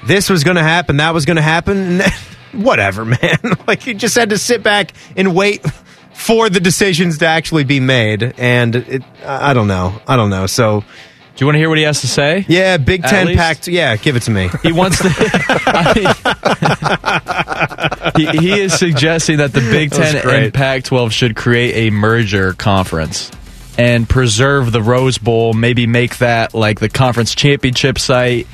[0.05, 2.11] this was going to happen, that was going to happen, and then-
[2.63, 3.37] whatever, man.
[3.67, 5.61] like you just had to sit back and wait
[6.13, 10.29] for the decisions to actually be made, and it, I I don't know, I don't
[10.29, 10.45] know.
[10.47, 10.83] So
[11.35, 12.45] Do you want to hear what he has to say?
[12.47, 13.37] yeah, Big Ten least?
[13.37, 13.67] packed.
[13.67, 14.49] Yeah, give it to me.
[14.63, 15.09] He wants to.
[15.67, 15.93] I
[18.15, 22.53] mean, he, he is suggesting that the Big Ten and Pac-12 should create a merger
[22.53, 23.31] conference
[23.77, 25.53] and preserve the Rose Bowl.
[25.53, 28.47] Maybe make that like the conference championship site.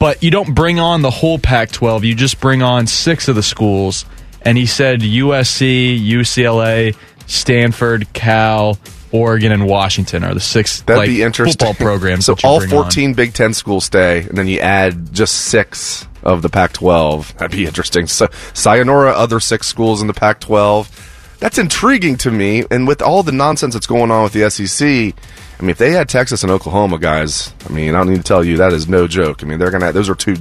[0.00, 2.02] But you don't bring on the whole Pac-12.
[2.02, 4.04] You just bring on six of the schools.
[4.44, 6.96] And he said USC, UCLA,
[7.28, 8.76] Stanford, Cal,
[9.12, 11.66] Oregon, and Washington are the six That'd like, be interesting.
[11.66, 12.26] football programs.
[12.32, 12.84] So all bring on.
[12.84, 17.34] 14 Big Ten schools stay, and then you add just six of the Pac-12.
[17.34, 18.06] That'd be interesting.
[18.06, 21.38] So sayonara, other six schools in the Pac-12.
[21.40, 22.64] That's intriguing to me.
[22.70, 25.14] And with all the nonsense that's going on with the SEC,
[25.62, 28.24] I mean, if they had Texas and Oklahoma guys, I mean, I don't need to
[28.24, 29.44] tell you that is no joke.
[29.44, 30.34] I mean, they're gonna those are two,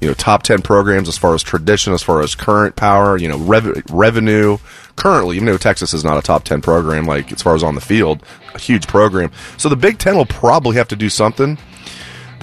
[0.00, 3.28] you know, top ten programs as far as tradition, as far as current power, you
[3.28, 4.58] know, rev- revenue.
[4.96, 7.76] Currently, even though Texas is not a top ten program, like as far as on
[7.76, 9.30] the field, a huge program.
[9.58, 11.56] So the Big Ten will probably have to do something.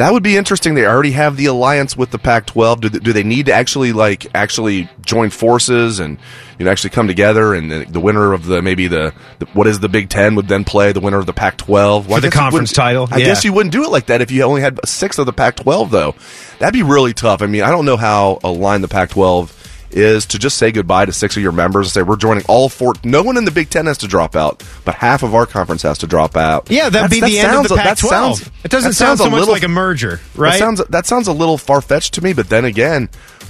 [0.01, 0.73] That would be interesting.
[0.73, 2.81] They already have the alliance with the Pac-12.
[2.81, 6.17] Do they, do they need to actually like actually join forces and
[6.57, 7.53] you know actually come together?
[7.53, 10.47] And the, the winner of the maybe the, the what is the Big Ten would
[10.47, 13.25] then play the winner of the Pac-12 Well, For the conference title, I yeah.
[13.25, 15.91] guess you wouldn't do it like that if you only had six of the Pac-12
[15.91, 16.15] though.
[16.57, 17.43] That'd be really tough.
[17.43, 19.60] I mean, I don't know how aligned the Pac-12
[19.93, 22.69] is to just say goodbye to six of your members and say we're joining all
[22.69, 22.93] four.
[23.03, 25.81] No one in the Big Ten has to drop out, but half of our conference
[25.83, 26.69] has to drop out.
[26.69, 28.09] Yeah, that'd That's- be that the end of the sounds- that Pac-12.
[28.09, 30.53] sounds- it doesn't sound sounds so a much little- like a merger, right?
[30.53, 33.09] That sounds that sounds a little far fetched to me, but then again,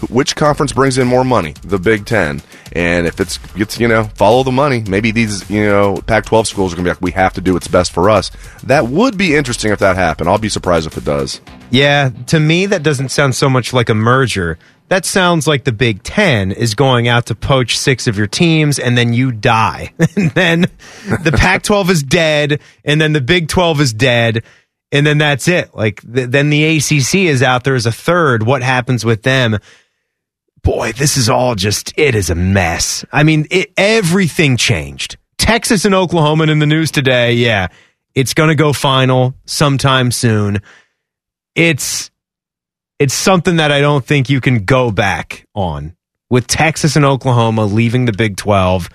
[0.09, 1.53] which conference brings in more money?
[1.63, 2.41] The Big Ten.
[2.73, 6.73] And if it's gets you know follow the money, maybe these you know Pac-12 schools
[6.73, 8.31] are going to be like, we have to do what's best for us.
[8.63, 10.29] That would be interesting if that happened.
[10.29, 11.41] I'll be surprised if it does.
[11.69, 14.57] Yeah, to me, that doesn't sound so much like a merger.
[14.91, 18.77] That sounds like the Big Ten is going out to poach six of your teams,
[18.77, 19.93] and then you die.
[20.17, 20.61] and then
[21.23, 24.43] the Pac 12 is dead, and then the Big 12 is dead,
[24.91, 25.73] and then that's it.
[25.73, 28.43] Like, th- then the ACC is out there as a third.
[28.43, 29.59] What happens with them?
[30.63, 33.03] Boy, this is all just, it is a mess.
[33.11, 35.17] I mean, it, everything changed.
[35.37, 37.33] Texas and Oklahoma in the news today.
[37.33, 37.67] Yeah,
[38.13, 40.61] it's going to go final sometime soon
[41.55, 42.11] it's
[42.99, 45.95] it's something that I don't think you can go back on
[46.29, 48.89] with Texas and Oklahoma leaving the Big 12.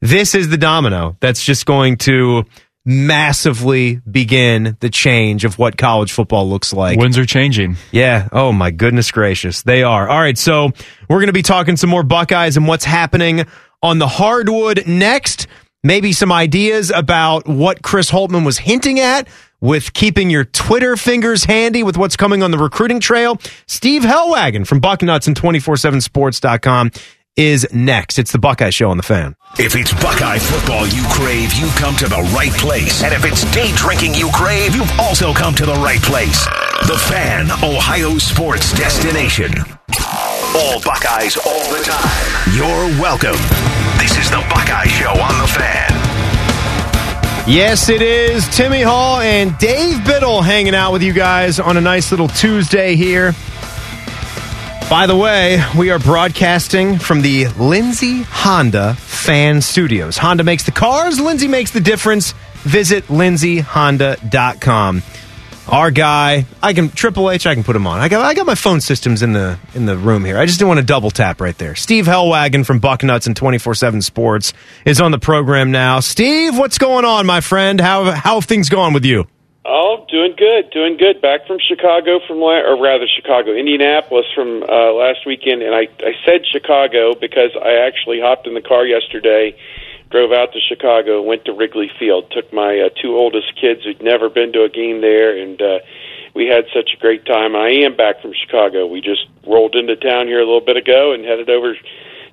[0.00, 2.44] This is the domino that's just going to
[2.86, 6.98] massively begin the change of what college football looks like.
[6.98, 7.76] Winds are changing.
[7.90, 8.28] Yeah.
[8.32, 9.62] Oh my goodness gracious.
[9.62, 10.08] They are.
[10.08, 10.38] All right.
[10.38, 10.70] So
[11.10, 13.44] we're going to be talking some more Buckeyes and what's happening
[13.82, 15.48] on the hardwood next.
[15.82, 19.28] Maybe some ideas about what Chris Holtmann was hinting at
[19.60, 23.40] with keeping your Twitter fingers handy with what's coming on the recruiting trail.
[23.66, 26.90] Steve Helwagen from Bucknuts and 247sports.com
[27.36, 28.18] is next.
[28.18, 29.36] It's the Buckeye Show on the fan.
[29.58, 33.02] If it's Buckeye football you crave, you come to the right place.
[33.02, 36.44] And if it's day drinking you crave, you've also come to the right place.
[36.86, 39.52] The Fan, Ohio sports destination.
[40.54, 42.54] All Buckeyes all the time.
[42.54, 43.36] You're welcome.
[43.98, 45.92] This is the Buckeye Show on the Fan.
[47.48, 48.48] Yes, it is.
[48.48, 52.96] Timmy Hall and Dave Biddle hanging out with you guys on a nice little Tuesday
[52.96, 53.34] here.
[54.88, 60.16] By the way, we are broadcasting from the Lindsay Honda Fan Studios.
[60.16, 62.34] Honda makes the cars, Lindsay makes the difference.
[62.62, 65.02] Visit lindsayhonda.com.
[65.68, 67.98] Our guy, I can Triple H, I can put him on.
[67.98, 70.38] I got I got my phone systems in the in the room here.
[70.38, 71.74] I just didn't want to double tap right there.
[71.74, 74.52] Steve Helwagen from Bucknuts and 24/7 Sports
[74.84, 75.98] is on the program now.
[75.98, 77.80] Steve, what's going on, my friend?
[77.80, 79.26] How how have things gone with you?
[79.68, 81.20] Oh, doing good, doing good.
[81.20, 85.88] Back from Chicago from la- or rather Chicago, Indianapolis from uh, last weekend, and I
[86.06, 89.58] I said Chicago because I actually hopped in the car yesterday,
[90.10, 94.00] drove out to Chicago, went to Wrigley Field, took my uh, two oldest kids who'd
[94.00, 95.78] never been to a game there, and uh,
[96.32, 97.56] we had such a great time.
[97.56, 98.86] I am back from Chicago.
[98.86, 101.74] We just rolled into town here a little bit ago and headed over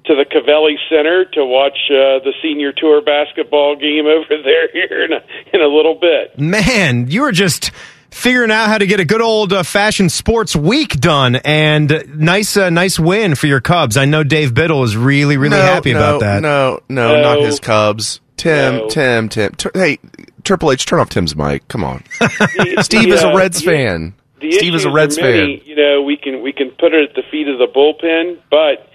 [0.06, 5.06] to the Covelli Center to watch uh, the senior tour basketball game over there here
[5.06, 5.24] in a,
[5.54, 6.38] in a little bit.
[6.38, 7.72] Man, you were just
[8.12, 12.04] figuring out how to get a good old uh, fashioned sports week done, and uh,
[12.14, 13.98] nice, uh, nice win for your Cubs.
[13.98, 16.42] I know Dave Biddle is really, really no, happy no, about that.
[16.42, 17.22] No, no, No.
[17.22, 18.20] not his Cubs.
[18.36, 18.88] Tim, No.
[18.90, 19.52] Tim, Tim.
[19.54, 20.00] Tur- hey,
[20.44, 21.66] Triple H, turn off Tim's mic.
[21.70, 22.04] Come on.
[22.82, 24.14] Steve the, is a Reds the- fan.
[24.42, 25.68] The Steve is a Reds many, fan.
[25.68, 28.90] You know, we can we can put it at the feet of the bullpen, but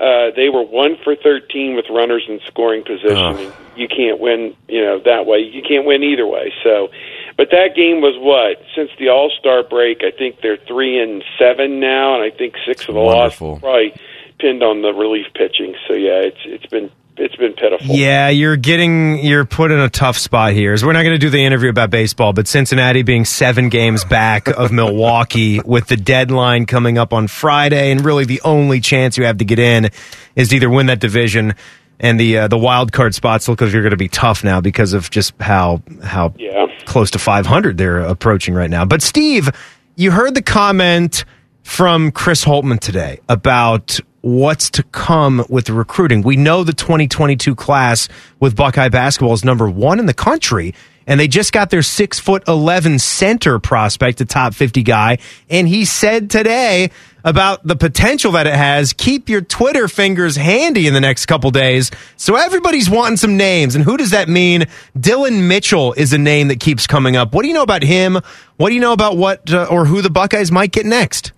[0.00, 3.36] Uh, they were one for 13 with runners in scoring position.
[3.36, 3.54] Ugh.
[3.76, 5.40] You can't win, you know, that way.
[5.40, 6.52] You can't win either way.
[6.64, 6.88] So,
[7.36, 10.02] but that game was what since the All Star break.
[10.02, 13.94] I think they're three and seven now, and I think six of the losses probably
[14.38, 15.74] pinned on the relief pitching.
[15.86, 16.90] So yeah, it's it's been
[17.20, 17.94] it's been pitiful.
[17.94, 20.76] Yeah, you're getting you're put in a tough spot here.
[20.76, 24.04] So we're not going to do the interview about baseball, but Cincinnati being seven games
[24.04, 24.72] back of
[25.04, 29.38] Milwaukee with the deadline coming up on Friday, and really the only chance you have
[29.38, 29.90] to get in
[30.34, 31.54] is to either win that division.
[32.02, 34.60] And the uh, the wild card spots look like they're going to be tough now
[34.62, 36.66] because of just how how Yeah.
[36.86, 38.86] close to 500 they're approaching right now.
[38.86, 39.50] But Steve,
[39.96, 41.26] you heard the comment
[41.62, 46.22] from Chris Holtmann today about what's to come with the recruiting.
[46.22, 48.08] We know the 2022 class
[48.38, 50.74] with Buckeye basketball is number one in the country.
[51.06, 55.18] And they just got their six foot 11 center prospect, a top 50 guy.
[55.48, 56.90] And he said today
[57.24, 58.92] about the potential that it has.
[58.92, 61.90] Keep your Twitter fingers handy in the next couple days.
[62.16, 63.74] So everybody's wanting some names.
[63.74, 64.66] And who does that mean?
[64.96, 67.34] Dylan Mitchell is a name that keeps coming up.
[67.34, 68.18] What do you know about him?
[68.56, 71.32] What do you know about what uh, or who the Buckeyes might get next?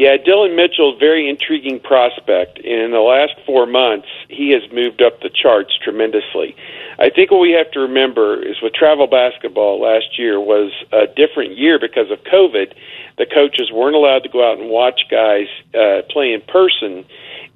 [0.00, 2.58] Yeah, Dylan Mitchell, very intriguing prospect.
[2.60, 6.56] In the last four months, he has moved up the charts tremendously.
[6.98, 11.06] I think what we have to remember is with travel basketball last year was a
[11.06, 12.72] different year because of COVID.
[13.18, 17.04] The coaches weren't allowed to go out and watch guys uh, play in person,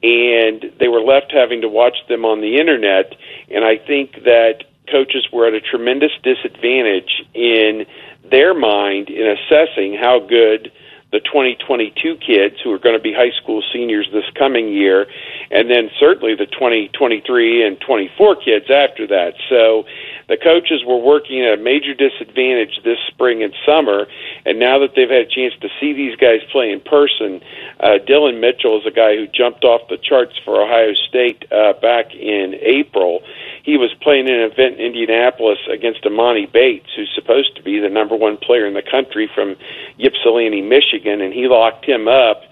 [0.02, 3.16] and they were left having to watch them on the internet.
[3.50, 7.86] And I think that coaches were at a tremendous disadvantage in
[8.30, 10.70] their mind in assessing how good
[11.14, 15.06] the 2022 kids who are going to be high school seniors this coming year,
[15.52, 19.38] and then certainly the 2023 and 24 kids after that.
[19.48, 19.86] So
[20.28, 24.06] the coaches were working at a major disadvantage this spring and summer,
[24.44, 27.40] and now that they've had a chance to see these guys play in person,
[27.80, 31.74] uh, Dylan Mitchell is a guy who jumped off the charts for Ohio State uh,
[31.80, 33.20] back in April.
[33.62, 37.80] He was playing in an event in Indianapolis against Emoni Bates, who's supposed to be
[37.80, 39.56] the number one player in the country from
[39.98, 42.42] Ypsilanti, Michigan, and he locked him up.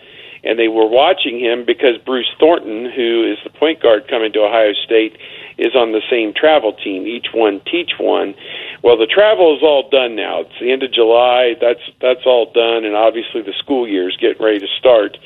[0.45, 4.41] And they were watching him because Bruce Thornton, who is the point guard coming to
[4.41, 5.17] Ohio State,
[5.59, 7.07] is on the same travel team.
[7.07, 8.35] Each one teach one.
[8.83, 10.41] Well, the travel is all done now.
[10.41, 11.55] It's the end of July.
[11.61, 15.17] That's that's all done, and obviously the school year is getting ready to start,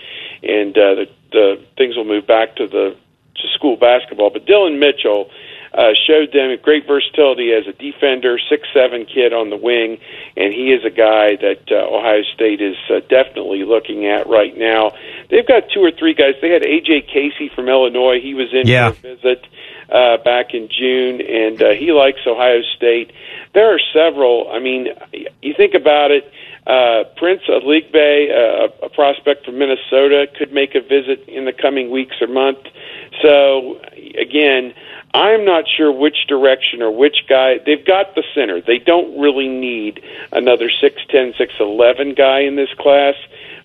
[0.42, 2.96] and uh, the the things will move back to the
[3.36, 4.30] to school basketball.
[4.30, 5.30] But Dylan Mitchell
[5.74, 9.98] uh, showed them great versatility as a defender, six seven kid on the wing,
[10.36, 14.56] and he is a guy that uh, Ohio State is uh, definitely looking at right
[14.56, 14.92] now.
[15.30, 16.34] They've got two or three guys.
[16.40, 18.20] They had AJ Casey from Illinois.
[18.22, 18.90] He was in Yeah.
[18.92, 19.46] for a visit
[19.90, 23.12] uh, back in June, and uh, he likes Ohio State.
[23.54, 24.50] There are several.
[24.50, 24.88] I mean,
[25.42, 26.30] you think about it.
[26.66, 31.90] Uh, Prince Aligbe, uh, a prospect from Minnesota, could make a visit in the coming
[31.90, 32.58] weeks or month.
[33.22, 33.80] So
[34.18, 34.74] again,
[35.14, 37.58] I'm not sure which direction or which guy.
[37.64, 38.60] They've got the center.
[38.60, 43.14] They don't really need another six ten, six eleven guy in this class.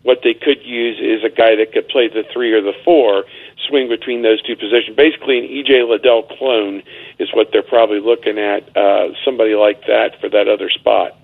[0.03, 3.25] What they could use is a guy that could play the three or the four,
[3.67, 4.95] swing between those two positions.
[4.97, 6.81] Basically, an EJ Liddell clone
[7.19, 8.75] is what they're probably looking at.
[8.75, 11.17] Uh, somebody like that for that other spot.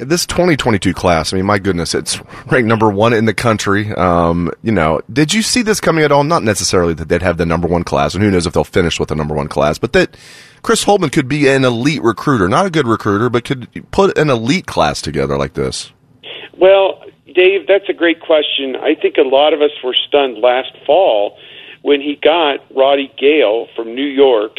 [0.00, 3.92] This 2022 class, I mean, my goodness, it's ranked number one in the country.
[3.92, 6.22] Um, you know, did you see this coming at all?
[6.22, 9.00] Not necessarily that they'd have the number one class, and who knows if they'll finish
[9.00, 10.16] with the number one class, but that
[10.62, 14.30] Chris Holtmann could be an elite recruiter, not a good recruiter, but could put an
[14.30, 15.92] elite class together like this.
[16.56, 16.97] Well,
[17.34, 18.76] Dave, that's a great question.
[18.76, 21.38] I think a lot of us were stunned last fall
[21.82, 24.58] when he got Roddy Gayle from New York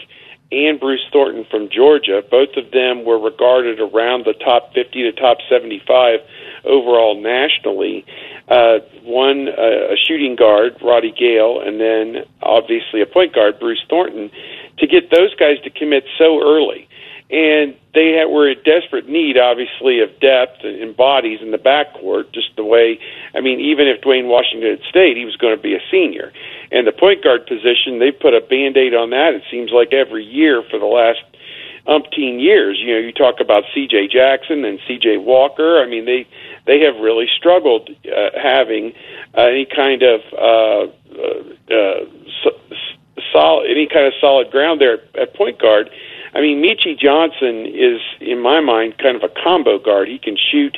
[0.51, 2.24] and Bruce Thornton from Georgia.
[2.30, 6.20] Both of them were regarded around the top 50 to top 75
[6.65, 8.05] overall nationally.
[8.47, 13.84] Uh, one, uh, a shooting guard, Roddy Gayle, and then obviously a point guard, Bruce
[13.89, 14.32] Thornton,
[14.80, 16.88] to get those guys to commit so early
[17.30, 22.32] and they had, were in desperate need, obviously, of depth and bodies in the backcourt.
[22.34, 23.00] Just the way,
[23.36, 26.34] I mean, even if Duane Washington had stayed, he was going to be a senior.
[26.72, 29.34] And the point guard position, they put a band aid on that.
[29.34, 31.22] It seems like every year for the last
[31.88, 32.78] umpteen years.
[32.80, 34.08] You know, you talk about C.J.
[34.08, 35.18] Jackson and C.J.
[35.18, 35.82] Walker.
[35.82, 36.28] I mean, they
[36.66, 38.94] they have really struggled uh, having
[39.38, 42.06] uh, any kind of uh, uh, uh,
[42.44, 42.52] so,
[43.32, 45.90] solid, any kind of solid ground there at, at point guard.
[46.34, 50.08] I mean, Meechie Johnson is, in my mind, kind of a combo guard.
[50.08, 50.78] He can shoot,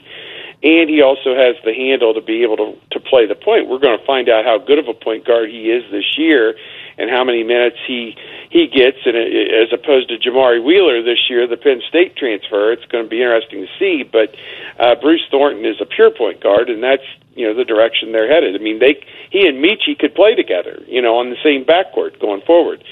[0.63, 3.67] and he also has the handle to be able to to play the point.
[3.67, 6.55] We're going to find out how good of a point guard he is this year,
[6.97, 8.15] and how many minutes he
[8.49, 12.71] he gets, and uh, as opposed to Jamari Wheeler this year, the Penn State transfer,
[12.71, 14.03] it's going to be interesting to see.
[14.03, 14.35] But
[14.79, 17.03] uh, Bruce Thornton is a pure point guard, and that's
[17.35, 18.55] you know the direction they're headed.
[18.55, 22.19] I mean, they he and Meechie could play together, you know, on the same backcourt
[22.19, 22.83] going forward.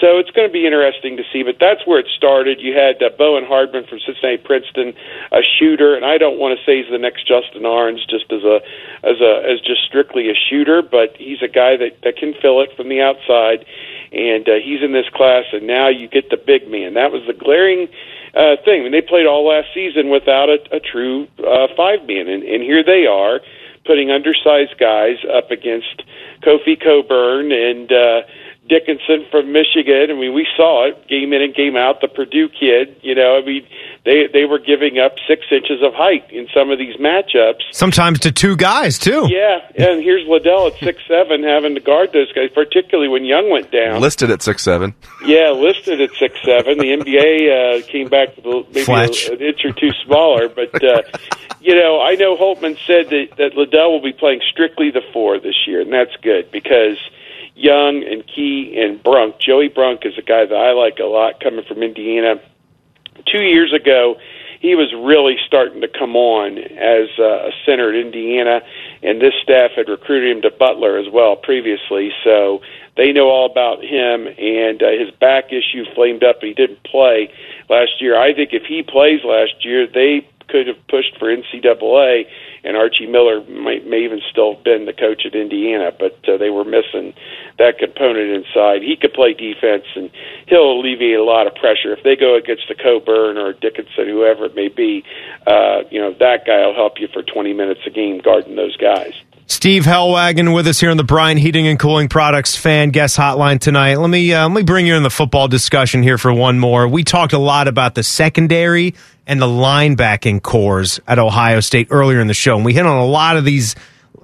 [0.00, 2.60] So it's going to be interesting to see, but that's where it started.
[2.60, 4.92] You had uh, Bowen Hardman from Cincinnati Princeton,
[5.32, 8.44] a shooter, and I don't want to say he's the next Justin Ahrens just as
[8.44, 8.60] a
[9.02, 12.60] as a as just strictly a shooter, but he's a guy that that can fill
[12.60, 13.64] it from the outside,
[14.12, 15.44] and uh, he's in this class.
[15.52, 16.92] And now you get the big man.
[16.94, 17.88] That was the glaring
[18.36, 18.80] uh, thing.
[18.80, 22.44] I mean, they played all last season without a, a true uh, five man, and,
[22.44, 23.40] and here they are
[23.86, 26.02] putting undersized guys up against
[26.44, 27.90] Kofi Cockburn and.
[27.90, 28.20] uh
[28.68, 30.10] Dickinson from Michigan.
[30.10, 32.00] I mean, we saw it game in and game out.
[32.00, 33.66] The Purdue kid, you know, I mean,
[34.04, 37.62] they they were giving up six inches of height in some of these matchups.
[37.72, 39.26] Sometimes to two guys too.
[39.28, 43.50] Yeah, and here's Liddell at six seven having to guard those guys, particularly when Young
[43.50, 44.00] went down.
[44.00, 44.94] Listed at six seven.
[45.26, 46.78] Yeah, listed at six seven.
[46.78, 51.02] The NBA uh, came back maybe a, an inch or two smaller, but uh,
[51.60, 55.40] you know, I know Holtmann said that, that Liddell will be playing strictly the four
[55.40, 56.96] this year, and that's good because
[57.56, 59.38] Young and Key and Brunk.
[59.38, 62.40] Joey Brunk is a guy that I like a lot coming from Indiana.
[63.26, 64.16] Two years ago,
[64.60, 68.60] he was really starting to come on as a center at Indiana,
[69.02, 72.60] and this staff had recruited him to Butler as well previously, so
[72.96, 74.26] they know all about him.
[74.26, 77.32] And uh, his back issue flamed up, and he didn't play
[77.68, 78.18] last year.
[78.18, 82.26] I think if he plays last year, they could have pushed for NCAA
[82.66, 86.36] and Archie Miller might may even still have been the coach at Indiana, but uh,
[86.36, 87.14] they were missing
[87.58, 88.82] that component inside.
[88.82, 90.10] He could play defense, and
[90.48, 94.46] he'll alleviate a lot of pressure if they go against a Cockburn or Dickinson, whoever
[94.46, 95.04] it may be.
[95.46, 98.76] Uh, you know that guy will help you for 20 minutes a game guarding those
[98.76, 99.14] guys.
[99.48, 103.60] Steve Helwagen with us here on the Bryant Heating and Cooling Products fan guest hotline
[103.60, 103.94] tonight.
[103.94, 106.88] Let me uh, let me bring you in the football discussion here for one more.
[106.88, 108.96] We talked a lot about the secondary
[109.26, 112.96] and the linebacking cores at Ohio State earlier in the show, and we hit on
[112.96, 113.74] a lot of these.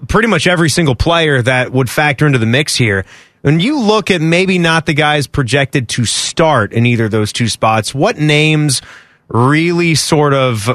[0.08, 3.04] Pretty much every single player that would factor into the mix here.
[3.42, 7.32] When you look at maybe not the guys projected to start in either of those
[7.32, 8.82] two spots, what names
[9.28, 10.68] really sort of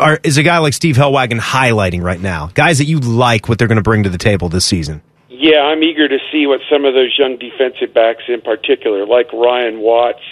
[0.00, 2.50] are, is a guy like Steve Helwagen highlighting right now?
[2.54, 5.02] Guys that you like what they're going to bring to the table this season.
[5.28, 9.32] Yeah, I'm eager to see what some of those young defensive backs, in particular, like
[9.32, 10.22] Ryan Watts,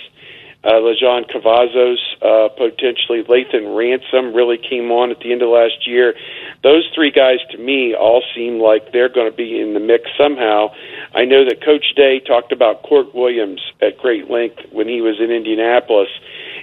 [0.65, 5.87] uh, Lejond Cavazos, uh, potentially Lathan Ransom, really came on at the end of last
[5.87, 6.15] year.
[6.63, 10.11] Those three guys, to me, all seem like they're going to be in the mix
[10.17, 10.71] somehow.
[11.15, 15.19] I know that Coach Day talked about Kourt Williams at great length when he was
[15.19, 16.09] in Indianapolis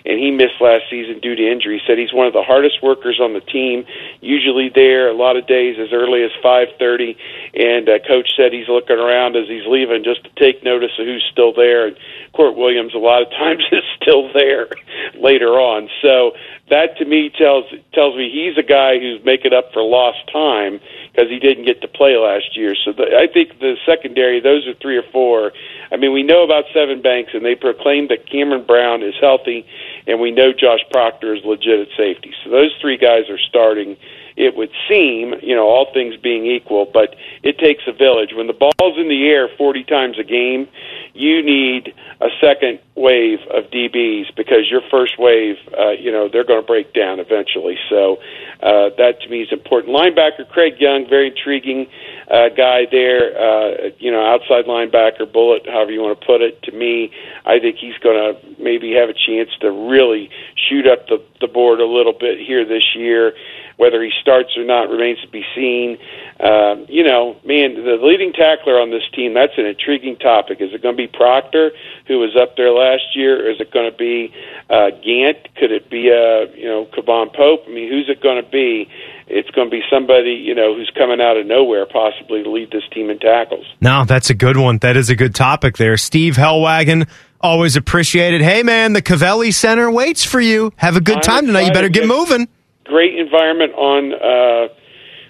[0.05, 1.79] and he missed last season due to injury.
[1.79, 3.85] He said he's one of the hardest workers on the team,
[4.21, 7.15] usually there a lot of days as early as 5:30.
[7.53, 11.05] And uh, coach said he's looking around as he's leaving just to take notice of
[11.05, 11.87] who's still there.
[11.87, 11.97] And
[12.33, 14.67] Kourt Williams, a lot of times, is still there
[15.15, 15.89] later on.
[16.01, 16.33] So
[16.69, 20.79] that to me tells tells me he's a guy who's making up for lost time
[21.11, 22.75] because he didn't get to play last year.
[22.85, 25.51] So the, I think the secondary, those are three or four.
[25.91, 29.65] I mean, we know about Sevyn Banks, and they proclaimed that Cameron Brown is healthy,
[30.07, 32.33] and we know Josh Proctor is legit at safety.
[32.43, 33.97] So those three guys are starting.
[34.39, 37.13] It would seem, you know, all things being equal, but
[37.43, 38.29] it takes a village.
[38.33, 40.69] When the ball's in the air 40 times a game,
[41.13, 46.45] you need a second wave of DBs because your first wave, uh, you know, they're
[46.45, 47.75] going to break down eventually.
[47.89, 48.17] So
[48.63, 49.93] uh, that to me is important.
[49.93, 51.87] Linebacker Craig Young, very intriguing
[52.31, 53.35] uh, guy there.
[53.35, 56.61] Uh, you know, outside linebacker, bullet, however you want to put it.
[56.63, 57.11] To me,
[57.45, 61.47] I think he's going to maybe have a chance to really shoot up the the
[61.47, 63.33] board a little bit here this year.
[63.79, 65.97] Whether he starts or not remains to be seen.
[66.37, 70.59] Um, you know, man, the leading tackler on this team, that's an intriguing topic.
[70.59, 71.71] Is it going to be Proctor,
[72.05, 74.33] who was up there last year, or is it going to be
[74.69, 75.55] uh, Gant?
[75.55, 77.63] Could it be, uh, you know, K'Vaughan Pope?
[77.67, 78.89] I mean, who's it going to be?
[79.27, 82.71] It's going to be somebody, you know, who's coming out of nowhere possibly to lead
[82.71, 83.65] this team in tackles.
[83.79, 84.79] No, that's a good one.
[84.79, 85.95] That is a good topic there.
[85.95, 87.07] Steve Helwagen
[87.39, 88.41] always appreciated.
[88.41, 90.73] Hey, man, the Covelli Center waits for you.
[90.75, 91.67] Have a good time tonight.
[91.67, 92.49] You better get moving
[92.89, 94.73] great environment on uh,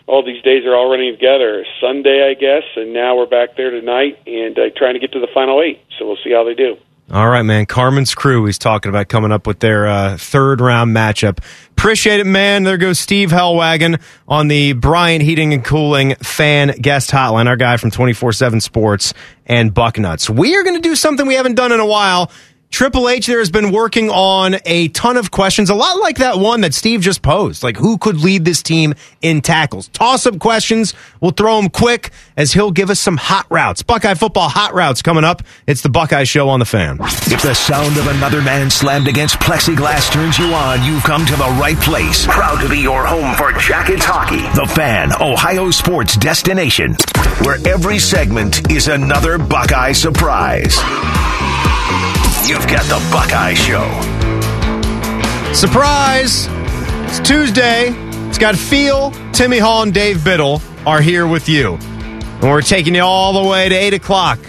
[0.08, 1.66] all these days are all running together.
[1.80, 5.20] Sunday, I guess, and now we're back there tonight and uh, trying to get to
[5.20, 5.84] the final eight.
[6.00, 6.78] So we'll see how they do.
[7.12, 7.66] All right, man.
[7.66, 8.46] Carmen's crew.
[8.46, 11.40] He's talking about coming up with their uh, third round matchup.
[11.72, 12.64] Appreciate it, man.
[12.64, 17.48] There goes Steve Helwagen on the Bryant Heating and Cooling fan guest hotline.
[17.48, 19.14] Our guy from 24 7 Sports
[19.48, 20.30] and Bucknuts.
[20.30, 22.32] We are going to do something we haven't done in a while
[22.72, 26.38] Triple H there has been working on a ton of questions, a lot like that
[26.38, 27.64] one that Steve just posed.
[27.64, 29.88] Like, who could lead this team in tackles?
[29.90, 30.94] Toss up questions.
[31.20, 33.82] We'll throw them quick as he'll give us some hot routes.
[33.82, 35.42] Buckeye football hot routes coming up.
[35.68, 37.00] It's the Buckeye Show on the fan.
[37.02, 41.36] If the sound of another man slammed against plexiglass turns you on, you've come to
[41.36, 42.28] the right place.
[42.28, 44.44] Proud to be your home for Jackets hockey.
[44.58, 46.96] The Fan, Ohio sports destination,
[47.44, 50.78] where every segment is another Buckeye surprise.
[52.50, 53.86] You've got the Buckeye Show.
[55.54, 56.48] Surprise!
[57.08, 57.90] It's Tuesday.
[58.28, 61.76] It's got Feel, Timmy Hall, and Dave Biddle are here with you.
[61.76, 64.40] And we're taking you all the way to 8 o'clock,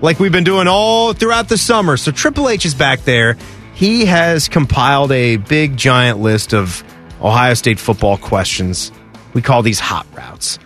[0.00, 1.96] like we've been doing all throughout the summer.
[1.96, 3.36] So Triple H is back there.
[3.74, 6.84] He has compiled a big, giant list of
[7.20, 8.92] Ohio State football questions.
[9.34, 10.60] We call these hot routes.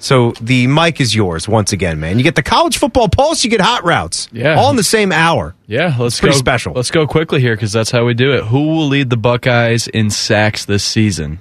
[0.00, 2.18] So the mic is yours once again, man.
[2.18, 4.28] You get the college football pulse, you get hot routes.
[4.32, 4.58] Yeah.
[4.58, 5.54] All in the same hour.
[5.66, 6.72] Yeah, let's pretty go special.
[6.72, 8.44] Let's go quickly here because that's how we do it.
[8.44, 11.40] Who will lead the Buckeyes in sacks this season?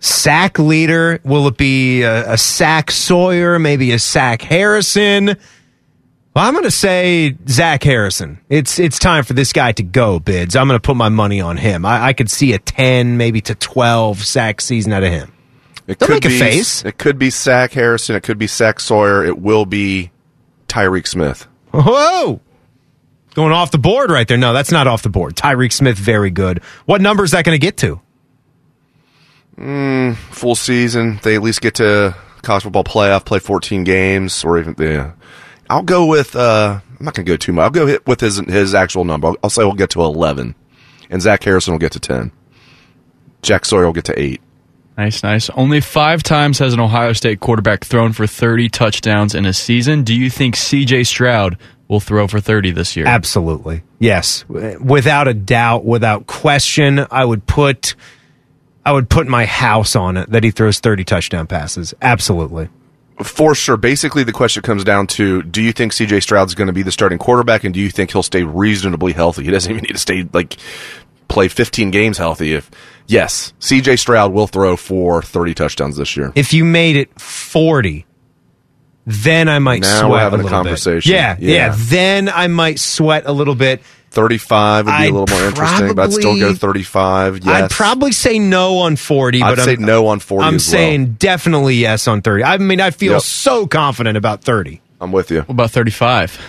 [0.00, 1.20] sack leader?
[1.24, 3.58] Will it be a, a sack Sawyer?
[3.58, 5.26] Maybe a sack Harrison?
[5.26, 8.38] Well, I'm going to say Zach Harrison.
[8.48, 10.20] It's it's time for this guy to go.
[10.20, 10.54] Bids.
[10.54, 11.84] I'm going to put my money on him.
[11.84, 15.32] I, I could see a 10, maybe to 12 sack season out of him.
[15.88, 16.84] It Don't could make a be face.
[16.84, 18.14] It could be Sack Harrison.
[18.14, 19.24] It could be Sack Sawyer.
[19.24, 20.10] It will be
[20.68, 21.48] Tyreke Smith.
[21.72, 22.40] Whoa!
[23.34, 24.36] Going off the board right there.
[24.36, 25.34] No, that's not off the board.
[25.34, 26.62] Tyreke Smith, very good.
[26.84, 28.00] What number is that going to get to?
[30.30, 31.20] Full season.
[31.22, 35.14] They at least get to college football playoff, play 14 games, or even the.
[35.70, 36.36] I'll go with.
[36.36, 37.62] Uh, I'm not going to go too much.
[37.64, 39.28] I'll go hit with his his actual number.
[39.28, 40.54] I'll, I'll say we'll get to 11,
[41.08, 42.30] and Zach Harrison will get to 10.
[43.42, 44.40] Jack Sawyer will get to eight.
[44.98, 45.48] Nice, nice.
[45.50, 50.02] Only five times has an Ohio State quarterback thrown for 30 touchdowns in a season.
[50.02, 51.56] Do you think CJ Stroud
[51.86, 53.06] will throw for 30 this year?
[53.06, 53.84] Absolutely.
[54.00, 54.44] Yes.
[54.48, 57.94] Without a doubt, without question, I would put
[58.84, 61.94] I would put my house on it that he throws 30 touchdown passes.
[62.02, 62.68] Absolutely.
[63.22, 63.76] For sure.
[63.76, 66.20] Basically, the question comes down to: Do you think C.J.
[66.20, 69.42] Stroud's going to be the starting quarterback, and do you think he'll stay reasonably healthy?
[69.42, 70.56] He doesn't even need to stay like
[71.28, 72.54] play 15 games healthy.
[72.54, 72.70] If
[73.06, 73.96] yes, C.J.
[73.96, 76.32] Stroud will throw for 30 touchdowns this year.
[76.34, 78.06] If you made it 40,
[79.06, 81.10] then I might Now sweat we're having a a conversation.
[81.10, 81.16] Bit.
[81.16, 81.74] Yeah, yeah, Yeah.
[81.76, 83.82] Then I might sweat a little bit.
[84.10, 87.40] 35 would be I'd a little more interesting, but I'd still go 35.
[87.44, 87.46] Yes.
[87.64, 90.66] I'd probably say no on 40, I'd but say I'm, no on 40 I'm as
[90.66, 90.72] well.
[90.72, 92.42] saying definitely yes on 30.
[92.42, 93.22] I mean, I feel Yep.
[93.22, 94.80] so confident about 30.
[95.00, 95.40] I'm with you.
[95.40, 96.40] What about 35?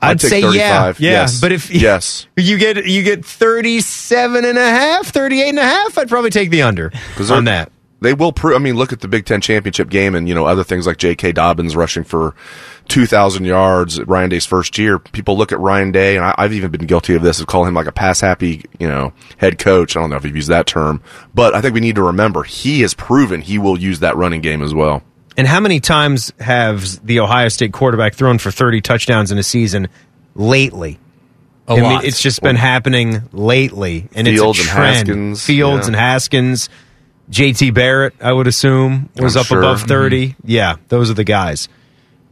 [0.00, 1.10] I'd, I'd say yeah, 35, yeah.
[1.10, 1.40] yes.
[1.40, 2.26] But if Yes.
[2.36, 6.50] you get you get 37 and a half, 38 and a half, I'd probably take
[6.50, 6.92] the under
[7.30, 7.72] on that.
[8.00, 8.54] They will prove.
[8.54, 10.98] I mean, look at the Big Ten championship game, and you know other things like
[10.98, 11.32] J.K.
[11.32, 12.36] Dobbins rushing for
[12.86, 15.00] two thousand yards at Ryan Day's first year.
[15.00, 17.68] People look at Ryan Day, and I, I've even been guilty of this of calling
[17.68, 19.96] him like a pass happy, you know, head coach.
[19.96, 21.02] I don't know if you've used that term,
[21.34, 24.42] but I think we need to remember he has proven he will use that running
[24.42, 25.02] game as well.
[25.38, 29.44] And how many times have the Ohio State quarterback thrown for 30 touchdowns in a
[29.44, 29.86] season
[30.34, 30.98] lately?
[31.68, 32.04] A I mean, lot.
[32.04, 35.08] it's just been happening lately, and Fields it's a and trend.
[35.08, 35.86] Haskins, Fields yeah.
[35.86, 36.68] and Haskins,
[37.30, 39.58] JT Barrett, I would assume, was I'm up sure.
[39.60, 40.30] above 30.
[40.30, 40.40] Mm-hmm.
[40.44, 41.68] Yeah, those are the guys.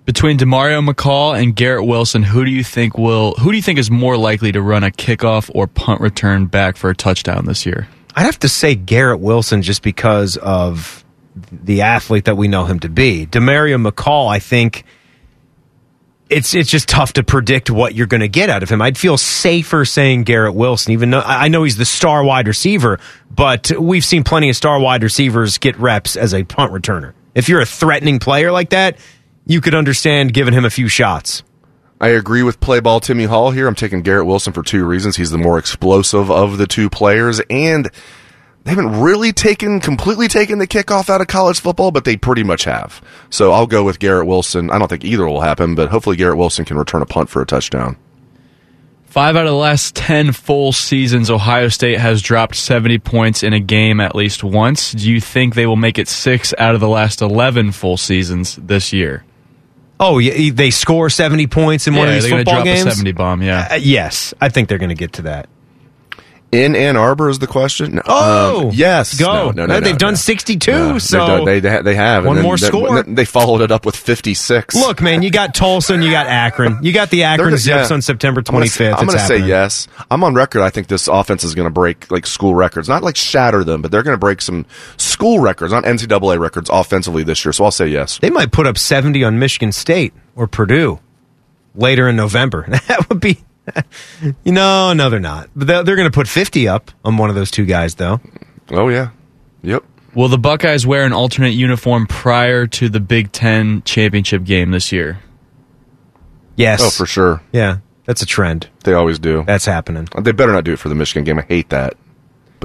[0.05, 3.78] Between Demario McCall and Garrett Wilson, who do you think will who do you think
[3.78, 7.66] is more likely to run a kickoff or punt return back for a touchdown this
[7.66, 7.87] year?
[8.16, 11.05] I'd have to say Garrett Wilson just because of
[11.37, 13.27] the athlete that we know him to be.
[13.27, 14.85] Demario McCall, I think
[16.29, 18.83] it's it's just tough to predict what you're going to get out of him.
[18.83, 22.99] I'd feel safer saying Garrett Wilson, even though I know he's the star wide receiver,
[23.31, 27.13] but we've seen plenty of star wide receivers get reps as a punt returner.
[27.35, 28.99] If you're a threatening player like that,
[29.47, 31.43] you could understand giving him a few shots.
[32.01, 33.67] I agree with play ball Timmy Hall here.
[33.67, 35.17] I'm taking Garrett Wilson for two reasons.
[35.17, 37.91] He's the more explosive of the two players, and
[38.66, 42.43] they haven't really taken completely taken the kickoff out of college football, but they pretty
[42.43, 43.01] much have.
[43.30, 44.72] So I'll go with Garrett Wilson.
[44.72, 47.40] I don't think either will happen, but hopefully Garrett Wilson can return a punt for
[47.40, 47.97] a touchdown.
[49.05, 53.52] Five out of the last 10 full seasons, Ohio State has dropped 70 points in
[53.52, 54.90] a game at least once.
[54.90, 58.56] Do you think they will make it six out of the last 11 full seasons
[58.56, 59.24] this year?
[60.01, 62.84] Oh, yeah, they score 70 points in one of these they're gonna football drop games.
[62.84, 63.68] a 70 bomb, yeah.
[63.70, 65.48] Uh, yes, I think they're going to get to that.
[66.52, 67.97] In Ann Arbor is the question.
[67.97, 68.02] No.
[68.06, 69.18] Oh, Um, yes.
[69.18, 69.51] go.
[69.51, 70.16] No, no, no, they've no, done no.
[70.16, 73.02] 62, No, so done- they they, they have one more they- score.
[73.02, 74.74] They followed it up with 56.
[74.77, 76.78] Look, man, you got Tulsa and you got Akron.
[76.82, 77.94] You got the Akron gonna- Zips yeah.
[77.94, 78.94] on September I'm 25th.
[78.97, 79.89] I'm going to say yes.
[80.09, 80.62] I'm on record.
[80.62, 83.82] I think this offense is going to break like school records, not like shatter them,
[83.82, 84.66] but they're going to break some
[84.98, 87.52] school records, not NCAA records, offensively this year.
[87.52, 88.18] So I'll say yes.
[88.20, 91.01] They might put up 70 on Michigan State or Purdue
[91.74, 92.66] later in November.
[92.86, 93.39] That would be
[94.44, 95.51] you know, no, they're not.
[95.55, 98.20] But they're, they're going to put 50 up on one of those two guys, though.
[98.70, 99.10] Oh yeah,
[99.62, 99.84] yep.
[100.14, 104.90] Will the Buckeyes wear an alternate uniform prior to the Big Ten championship game this
[104.90, 105.20] year?
[106.56, 106.80] Yes.
[106.82, 107.43] Oh, for sure.
[107.52, 108.68] Yeah, that's a trend.
[108.84, 109.44] They always do.
[109.44, 110.09] That's happening.
[110.18, 111.38] They better not do it for the Michigan game.
[111.38, 111.97] I hate that.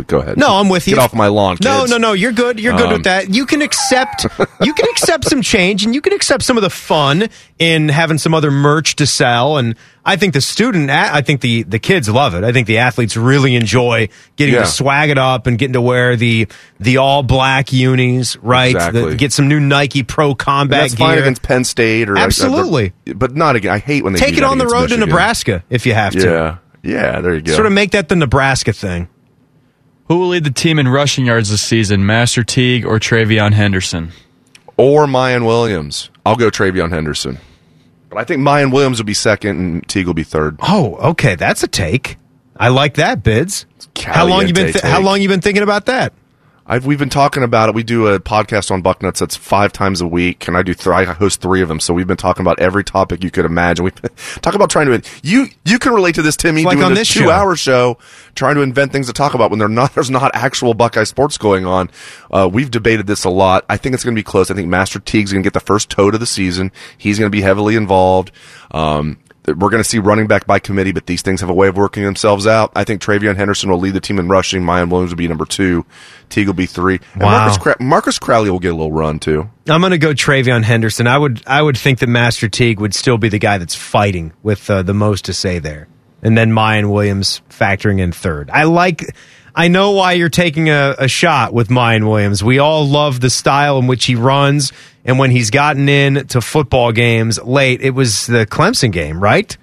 [0.02, 0.38] But go ahead.
[0.38, 0.96] No, I'm with you.
[0.96, 1.58] Get off my lawn.
[1.64, 1.92] No, kids.
[1.92, 2.14] no, no.
[2.14, 2.60] You're good.
[2.60, 3.30] You're good Um, with that.
[3.30, 4.26] You can accept.
[4.64, 7.30] you can accept some change, and you can accept some of the fun
[7.60, 9.58] in having some other merch to sell.
[9.58, 12.44] And I think the student, I think the the kids love it.
[12.44, 14.62] I think the athletes really enjoy getting Yeah.
[14.62, 16.48] to swag it up and getting to wear the
[16.80, 18.74] the all black unis, right?
[18.74, 19.10] Exactly.
[19.12, 22.94] The- get some new Nike Pro And Combat that's fine against Penn State or Absolutely.
[23.16, 23.72] but not again.
[23.72, 26.14] I hate when they Take do it on the road to Nebraska if you have
[26.14, 26.60] to.
[26.84, 27.22] Yeah, yeah.
[27.22, 27.54] There you go.
[27.54, 29.08] Sort of make that the Nebraska thing.
[30.12, 34.12] Who will lead the team in rushing yards this season, Master Teague or TreVeyon Henderson?
[34.76, 36.10] or Miyan Williams.
[36.26, 37.38] I'll go TreVeyon Henderson.
[38.10, 40.58] But I think Miyan Williams will be second and Teague will be third.
[40.62, 42.18] Oh, okay, that's a take.
[42.58, 43.66] I like that, bids.
[44.04, 44.74] How long you been?
[44.74, 46.12] Th- how long you been thinking about that?
[46.72, 47.76] I've we've been talking about it.
[47.76, 50.88] We do a podcast on Bucknuts that's five times a week, and I do th-
[50.88, 51.82] I host three of them.
[51.82, 53.84] So we've been talking about every topic you could imagine.
[53.84, 53.92] We
[54.42, 57.00] talk about trying to you you can relate to this, Timmy, like doing on this,
[57.00, 57.24] this show.
[57.24, 57.98] two hour show,
[58.36, 61.38] trying to invent things to talk about when they're not there's not actual Buckeye sports
[61.38, 61.90] going on.
[62.32, 63.66] Uh, we've debated this a lot.
[63.68, 64.50] I think it's going to be close.
[64.50, 66.72] I think Master Teague's going to get the first tote of the season.
[66.98, 68.32] He's going to be heavily involved.
[68.72, 71.68] Um, we're going to see running back by committee, but these things have a way
[71.68, 72.72] of working themselves out.
[72.76, 74.62] I think TreVeyon Henderson will lead the team in rushing.
[74.62, 75.84] Miyan Williams will be number two.
[76.30, 77.00] Teague will be three.
[77.14, 77.40] And Wow.
[77.40, 79.50] Marcus, Cra- Marcus Crowley will get a little run too.
[79.68, 81.08] I'm going to go TreVeyon Henderson.
[81.08, 84.32] I would I would think that Master Teague would still be the guy that's fighting
[84.44, 85.88] with uh, the most to say there,
[86.22, 88.50] and then Miyan Williams factoring in third.
[88.52, 89.04] I like.
[89.54, 92.44] I know why you're taking a, a shot with Miyan Williams.
[92.44, 94.72] We all love the style in which he runs,
[95.04, 99.58] and when he's gotten in to football games late, it was the Clemson game, right?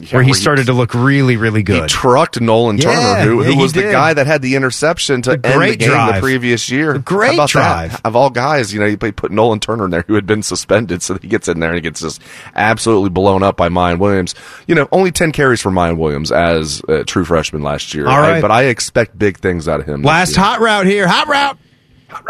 [0.00, 1.88] Where he where he- started to look really, really He good.
[1.88, 3.00] trucked Nolan Yeah, Turner,
[3.30, 5.52] who, yeah, who he was the guy that had the interception to A end the
[5.52, 6.14] great game drive.
[6.14, 6.94] the previous year.
[6.94, 7.92] A great about drive.
[7.92, 8.00] That?
[8.04, 10.42] Of all guys, you know, he put put Nolan Turner in there, who had been
[10.42, 12.22] suspended, so he gets in there and he gets just
[12.54, 14.34] absolutely blown up by Miyan Williams.
[14.66, 18.06] You know, only ten carries for Miyan Williams as a true freshman last year.
[18.08, 20.02] All I- but I expect big things out of him.
[20.02, 21.06] Last hot route here.
[21.06, 21.58] Hot route.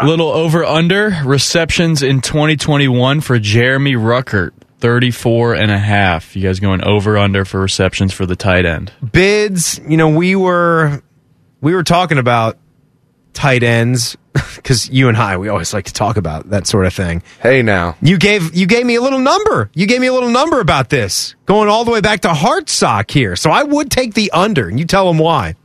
[0.03, 4.51] Little over under receptions in 2021 for Jeremy Ruckert,
[4.81, 6.35] 34 and a half.
[6.35, 8.91] You guys going over under for receptions for the tight end?
[9.11, 11.01] bids you know we were
[11.61, 12.57] we were talking about
[13.33, 14.17] tight ends
[14.55, 17.21] because you and i we always like to talk about that sort of thing.
[17.41, 17.95] Hey, now.
[18.01, 19.69] You gave you gave me a little number.
[19.73, 23.11] You gave me a little number about this going all the way back to Hartsock
[23.11, 23.35] here.
[23.35, 25.55] So i would take the under and you tell them why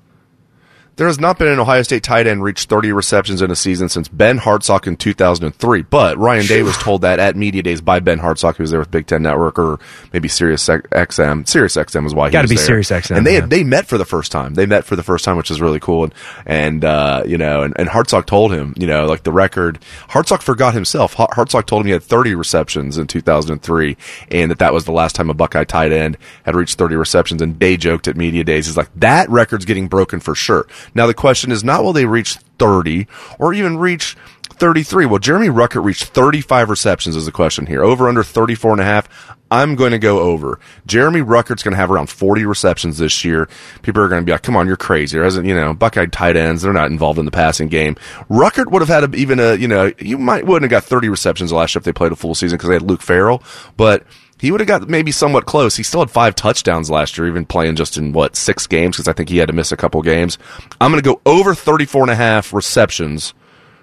[0.97, 3.91] There has not been an Ohio State tight end reach 30 receptions in a season
[3.91, 5.83] since Ben Hartsock in 2003.
[5.83, 8.81] But Ryan Day was told that at media days by Ben Hartsock, who was there
[8.81, 9.79] with Big Ten Network or
[10.15, 11.47] maybe Sirius XM.
[11.47, 12.65] Sirius XM is why he Gotta was be there.
[12.65, 13.41] Sirius XM, And they yeah.
[13.43, 14.55] had, they met for the first time.
[14.55, 16.05] They met for the first time, which is really cool.
[16.05, 16.15] And
[16.47, 19.79] and uh, you know, and, and Hartsock told him, you know, like the record.
[20.09, 21.13] Hartsock forgot himself.
[21.13, 23.97] Har- Hartsock told him he had 30 receptions in 2003,
[24.31, 27.43] and that that was the last time a Buckeye tight end had reached 30 receptions.
[27.43, 30.67] And Day joked at media days, he's like, that record's getting broken for sure.
[30.95, 33.07] Now the question is not will they reach 30
[33.39, 34.17] or even reach
[34.57, 35.07] 33.
[35.07, 37.83] Well, Jeremy Ruckert reached 35 receptions is the question here.
[37.83, 39.35] Over under 34 and a half.
[39.49, 40.59] I'm going to go over.
[40.87, 43.49] Jeremy Ruckert's going to have around 40 receptions this year.
[43.83, 45.17] People are going to be like, come on, you're crazy.
[45.17, 46.63] There isn't, you know, Buckeye tight ends.
[46.63, 47.95] They're not involved in the passing game.
[48.29, 51.09] Ruckert would have had a, even a, you know, you might, wouldn't have got 30
[51.09, 53.41] receptions last year if they played a full season because they had Luke Farrell,
[53.77, 54.05] but
[54.47, 55.75] he would have got maybe somewhat close.
[55.75, 58.95] He still had five touchdowns last year, even playing just in what, six games?
[58.95, 60.39] Because I think he had to miss a couple games.
[60.81, 63.35] I'm going to go over 34 and a half receptions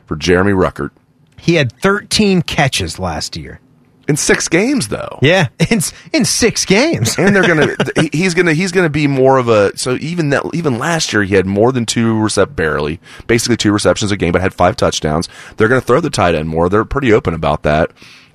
[0.06, 0.92] for Jeremy Ruckert.
[1.38, 3.60] He had 13 catches last year.
[4.08, 5.20] In six games though.
[5.22, 5.82] yeah in,
[6.14, 7.18] in six games.
[7.18, 7.76] And they're gonna
[8.14, 11.36] he's gonna he's gonna be more of a so even that even last year he
[11.36, 15.30] had more than two recept barely basically two receptions a game but had five touchdowns.
[15.56, 16.68] They're gonna throw the tight end more.
[16.68, 17.92] They're pretty open about that.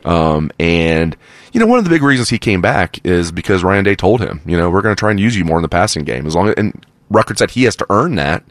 [0.06, 1.14] Um and
[1.52, 4.20] you know one of the big reasons he came back is because Ryan Day told
[4.20, 6.34] him you know we're gonna try and use you more in the passing game as
[6.34, 8.44] long as and Ruckert said he has to earn that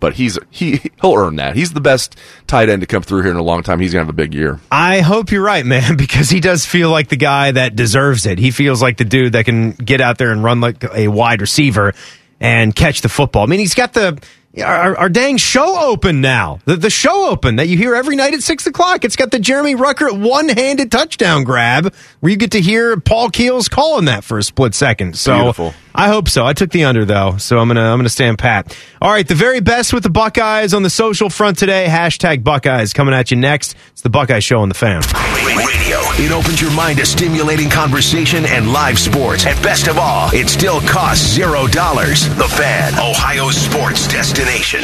[0.00, 2.16] but he's he he'll earn that he's the best
[2.46, 4.34] tight end to come through here in a long time he's gonna have a big
[4.34, 8.26] year I hope you're right, man, because he does feel like the guy that deserves
[8.26, 8.38] it.
[8.38, 11.40] He feels like the dude that can get out there and run like a wide
[11.40, 11.92] receiver
[12.40, 13.42] and catch the football.
[13.42, 14.18] I mean, he's got the
[14.58, 16.58] our, our dang show open now.
[16.64, 19.04] The, the show open that you hear every night at six o'clock.
[19.04, 23.68] It's got the Jeremy Ruckert one-handed touchdown grab where you get to hear Paul Keels
[23.68, 25.16] calling that for a split second.
[25.16, 25.74] So Beautiful.
[25.94, 26.44] I hope so.
[26.44, 28.76] I took the under though, so I'm gonna I'm gonna stand pat.
[29.00, 31.86] All right, the very best with the Buckeyes on the social front today.
[31.88, 33.74] Hashtag Buckeyes coming at you next.
[33.92, 35.02] It's the Buckeye Show on the fan.
[36.18, 39.46] It opens your mind to stimulating conversation and live sports.
[39.46, 42.28] And best of all, it still costs zero dollars.
[42.36, 44.82] The Fan, Ohio sports destination.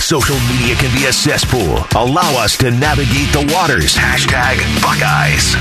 [0.00, 1.84] Social media can be a cesspool.
[1.94, 3.94] Allow us to navigate the waters.
[3.94, 5.54] Hashtag Buckeyes.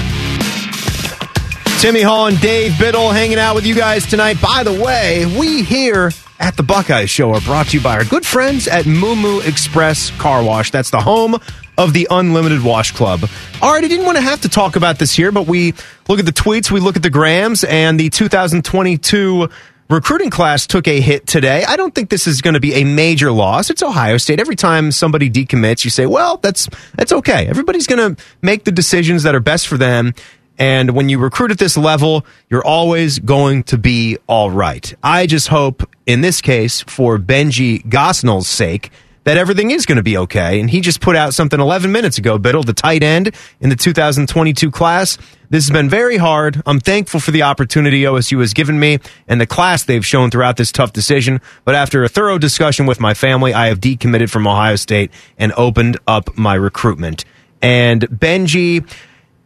[1.81, 4.41] Timmy Hall and Dave Biddle hanging out with you guys tonight.
[4.41, 8.05] By the way, we here at the Buckeye Show are brought to you by our
[8.05, 10.71] good friends at Moo Express Car Wash.
[10.71, 11.37] That's the home
[11.77, 13.29] of the Unlimited Wash Club.
[13.61, 15.73] All right, I didn't want to have to talk about this here, but we
[16.07, 19.49] look at the tweets, we look at the grams, and the 2022
[19.89, 21.63] recruiting class took a hit today.
[21.65, 23.69] I don't think this is going to be a major loss.
[23.69, 24.39] It's Ohio State.
[24.39, 28.71] Every time somebody decommits, you say, "Well, that's that's okay." Everybody's going to make the
[28.71, 30.13] decisions that are best for them.
[30.59, 34.93] And when you recruit at this level, you're always going to be all right.
[35.01, 38.91] I just hope, in this case, for Benji Gosnell's sake,
[39.23, 40.59] that everything is going to be okay.
[40.59, 43.75] And he just put out something 11 minutes ago, Biddle, the tight end in the
[43.75, 45.17] 2022 class.
[45.49, 46.61] This has been very hard.
[46.65, 50.57] I'm thankful for the opportunity OSU has given me and the class they've shown throughout
[50.57, 51.41] this tough decision.
[51.63, 55.53] But after a thorough discussion with my family, I have decommitted from Ohio State and
[55.55, 57.23] opened up my recruitment.
[57.61, 58.85] And Benji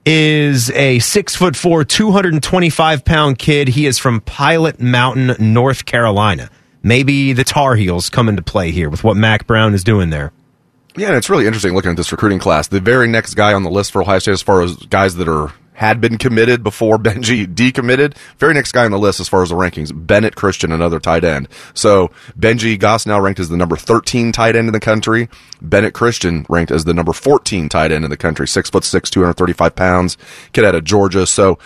[0.06, 3.68] is a six foot four, 225 pound kid.
[3.68, 6.50] He is from Pilot Mountain, North Carolina.
[6.84, 10.32] Maybe the Tar Heels come into play here with what Mack Brown is doing there.
[10.96, 12.70] Yeah, and it's really interesting looking at this recruiting class.
[12.70, 15.28] The very next guy on the list for Ohio State, as far as guys that
[15.28, 18.18] are had been committed before Benji decommitted.
[18.40, 21.24] Very next guy on the list as far as the rankings, Bennett Christian, another tight
[21.24, 21.48] end.
[21.76, 25.30] So Benji Gosnell ranked as the number 13 tight end in the country.
[25.62, 28.48] Bennett Christian ranked as the number 14 tight end in the country.
[28.48, 30.18] Six foot six, 235 pounds.
[30.52, 31.28] Kid out of Georgia.
[31.28, 31.60] So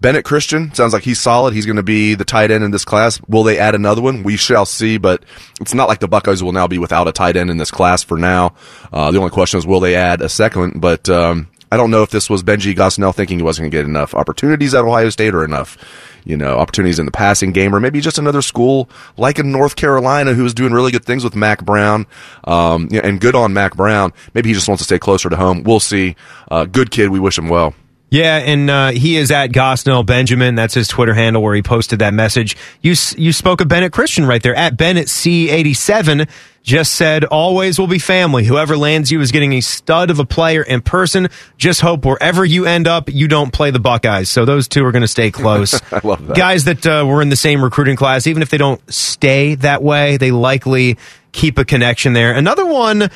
[0.00, 1.54] Bennett Christian sounds like he's solid.
[1.54, 3.20] He's going to be the tight end in this class.
[3.28, 4.22] Will they add another one?
[4.22, 5.24] We shall see, but
[5.60, 8.02] it's not like the Buckeyes will now be without a tight end in this class
[8.02, 8.54] for now.
[8.92, 10.80] Uh, the only question is, will they add a second?
[10.80, 13.76] But, um, I don't know if this was Benji Gosnell thinking he wasn't going to
[13.78, 15.76] get enough opportunities at Ohio State or enough,
[16.24, 19.74] you know, opportunities in the passing game, or maybe just another school like in North
[19.74, 22.06] Carolina who is doing really good things with Mack Brown,
[22.44, 24.12] um, and good on Mack Brown.
[24.32, 25.64] Maybe he just wants to stay closer to home.
[25.64, 26.14] We'll see.
[26.48, 27.10] Uh, good kid.
[27.10, 27.74] We wish him well.
[28.16, 30.54] Yeah, and uh, he is at Gosnell Benjamin.
[30.54, 32.56] That's his Twitter handle where he posted that message.
[32.80, 36.26] You you spoke of Bennett Christian right there at Bennett C eighty seven.
[36.62, 38.44] Just said, always will be family.
[38.44, 41.28] Whoever lands you is getting a stud of a player in person.
[41.58, 44.30] Just hope wherever you end up, you don't play the Buckeyes.
[44.30, 45.74] So those two are going to stay close.
[45.92, 46.36] I love that.
[46.36, 49.80] Guys that uh, were in the same recruiting class, even if they don't stay that
[49.80, 50.96] way, they likely
[51.30, 52.32] keep a connection there.
[52.34, 53.10] Another one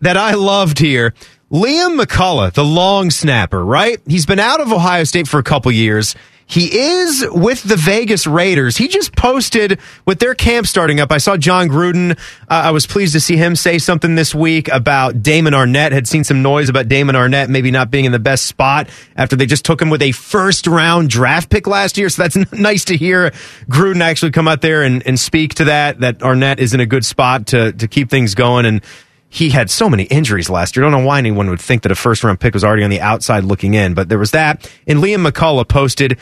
[0.00, 1.14] that I loved here
[1.50, 3.98] Liam McCullough, the long snapper, right?
[4.06, 6.14] He's been out of Ohio State for a couple years.
[6.44, 8.78] He is with the Vegas Raiders.
[8.78, 11.12] He just posted with their camp starting up.
[11.12, 12.12] I saw Jon Gruden.
[12.12, 12.14] Uh,
[12.48, 15.92] I was pleased to see him say something this week about Damon Arnette.
[15.92, 19.36] Had seen some noise about Damon Arnette maybe not being in the best spot after
[19.36, 22.08] they just took him with a first round draft pick last year.
[22.08, 23.30] So that's nice to hear
[23.68, 26.86] Gruden actually come out there and, and speak to that, that Arnette is in a
[26.86, 28.64] good spot to, to keep things going.
[28.64, 28.82] And
[29.28, 30.84] he had so many injuries last year.
[30.84, 32.90] I don't know why anyone would think that a first round pick was already on
[32.90, 34.70] the outside looking in, but there was that.
[34.86, 36.18] And Liam McCullough posted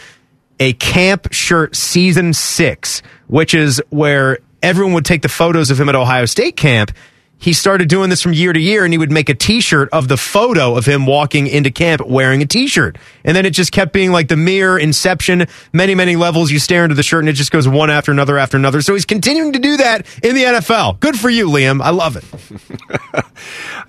[0.58, 5.88] a camp shirt season six, which is where everyone would take the photos of him
[5.88, 6.90] at Ohio State camp
[7.38, 10.08] he started doing this from year to year and he would make a t-shirt of
[10.08, 12.96] the photo of him walking into camp wearing a t-shirt.
[13.24, 16.50] And then it just kept being like the mirror inception, many, many levels.
[16.50, 18.80] You stare into the shirt and it just goes one after another after another.
[18.80, 21.00] So he's continuing to do that in the NFL.
[21.00, 21.82] Good for you, Liam.
[21.82, 22.24] I love it.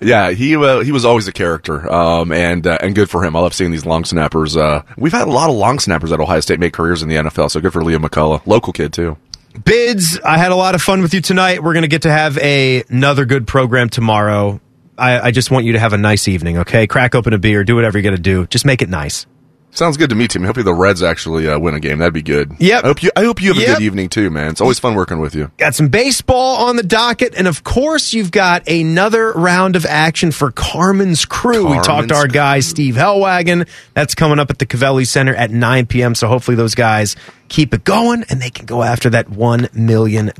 [0.00, 3.34] yeah, he uh, he was always a character, um, and uh, and good for him.
[3.36, 4.56] I love seeing these long snappers.
[4.56, 7.16] Uh, we've had a lot of long snappers at Ohio State make careers in the
[7.16, 9.16] NFL, so good for Liam McCullough, local kid too.
[9.64, 11.62] Bids, I had a lot of fun with you tonight.
[11.62, 14.60] We're going to get to have a, another good program tomorrow.
[14.96, 16.86] I, I just want you to have a nice evening, okay?
[16.86, 18.46] Crack open a beer, do whatever you got to do.
[18.46, 19.26] Just make it nice.
[19.70, 20.42] Sounds good to me, Tim.
[20.44, 21.98] Hopefully the Reds actually uh, win a game.
[21.98, 22.52] That'd be good.
[22.58, 22.84] Yep.
[22.84, 23.10] I hope you.
[23.14, 23.68] I hope you have Yep.
[23.68, 24.48] a good evening too, man.
[24.50, 25.52] It's always fun working with you.
[25.58, 30.32] Got some baseball on the docket, and of course, you've got another round of action
[30.32, 31.66] for Carmen's Crew.
[31.68, 33.68] we talked to Carmen's our guy Steve Helwagen.
[33.92, 36.14] That's coming up at the Covelli Center at 9 p.m.
[36.14, 37.14] So hopefully, those guys
[37.48, 40.30] keep it going and they can go after that $1 million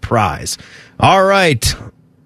[0.00, 0.58] prize.
[0.98, 1.74] All right.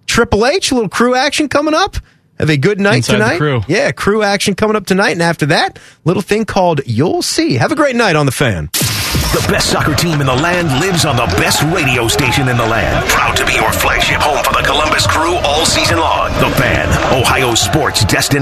[0.07, 1.97] Triple H, a little crew action coming up.
[2.39, 3.39] Have a good night Inside the tonight.
[3.39, 3.61] crew.
[3.69, 5.13] Yeah, crew action coming up tonight.
[5.13, 7.55] And after that, little thing called You'll See.
[7.55, 8.69] Have a great night on the fan.
[9.33, 12.67] The best soccer team in the land lives on the best radio station in the
[12.67, 13.09] land.
[13.09, 16.29] Proud to be your flagship home for the Columbus Crew all season long.
[16.41, 16.89] The Fan,
[17.19, 18.31] Ohio sports destination.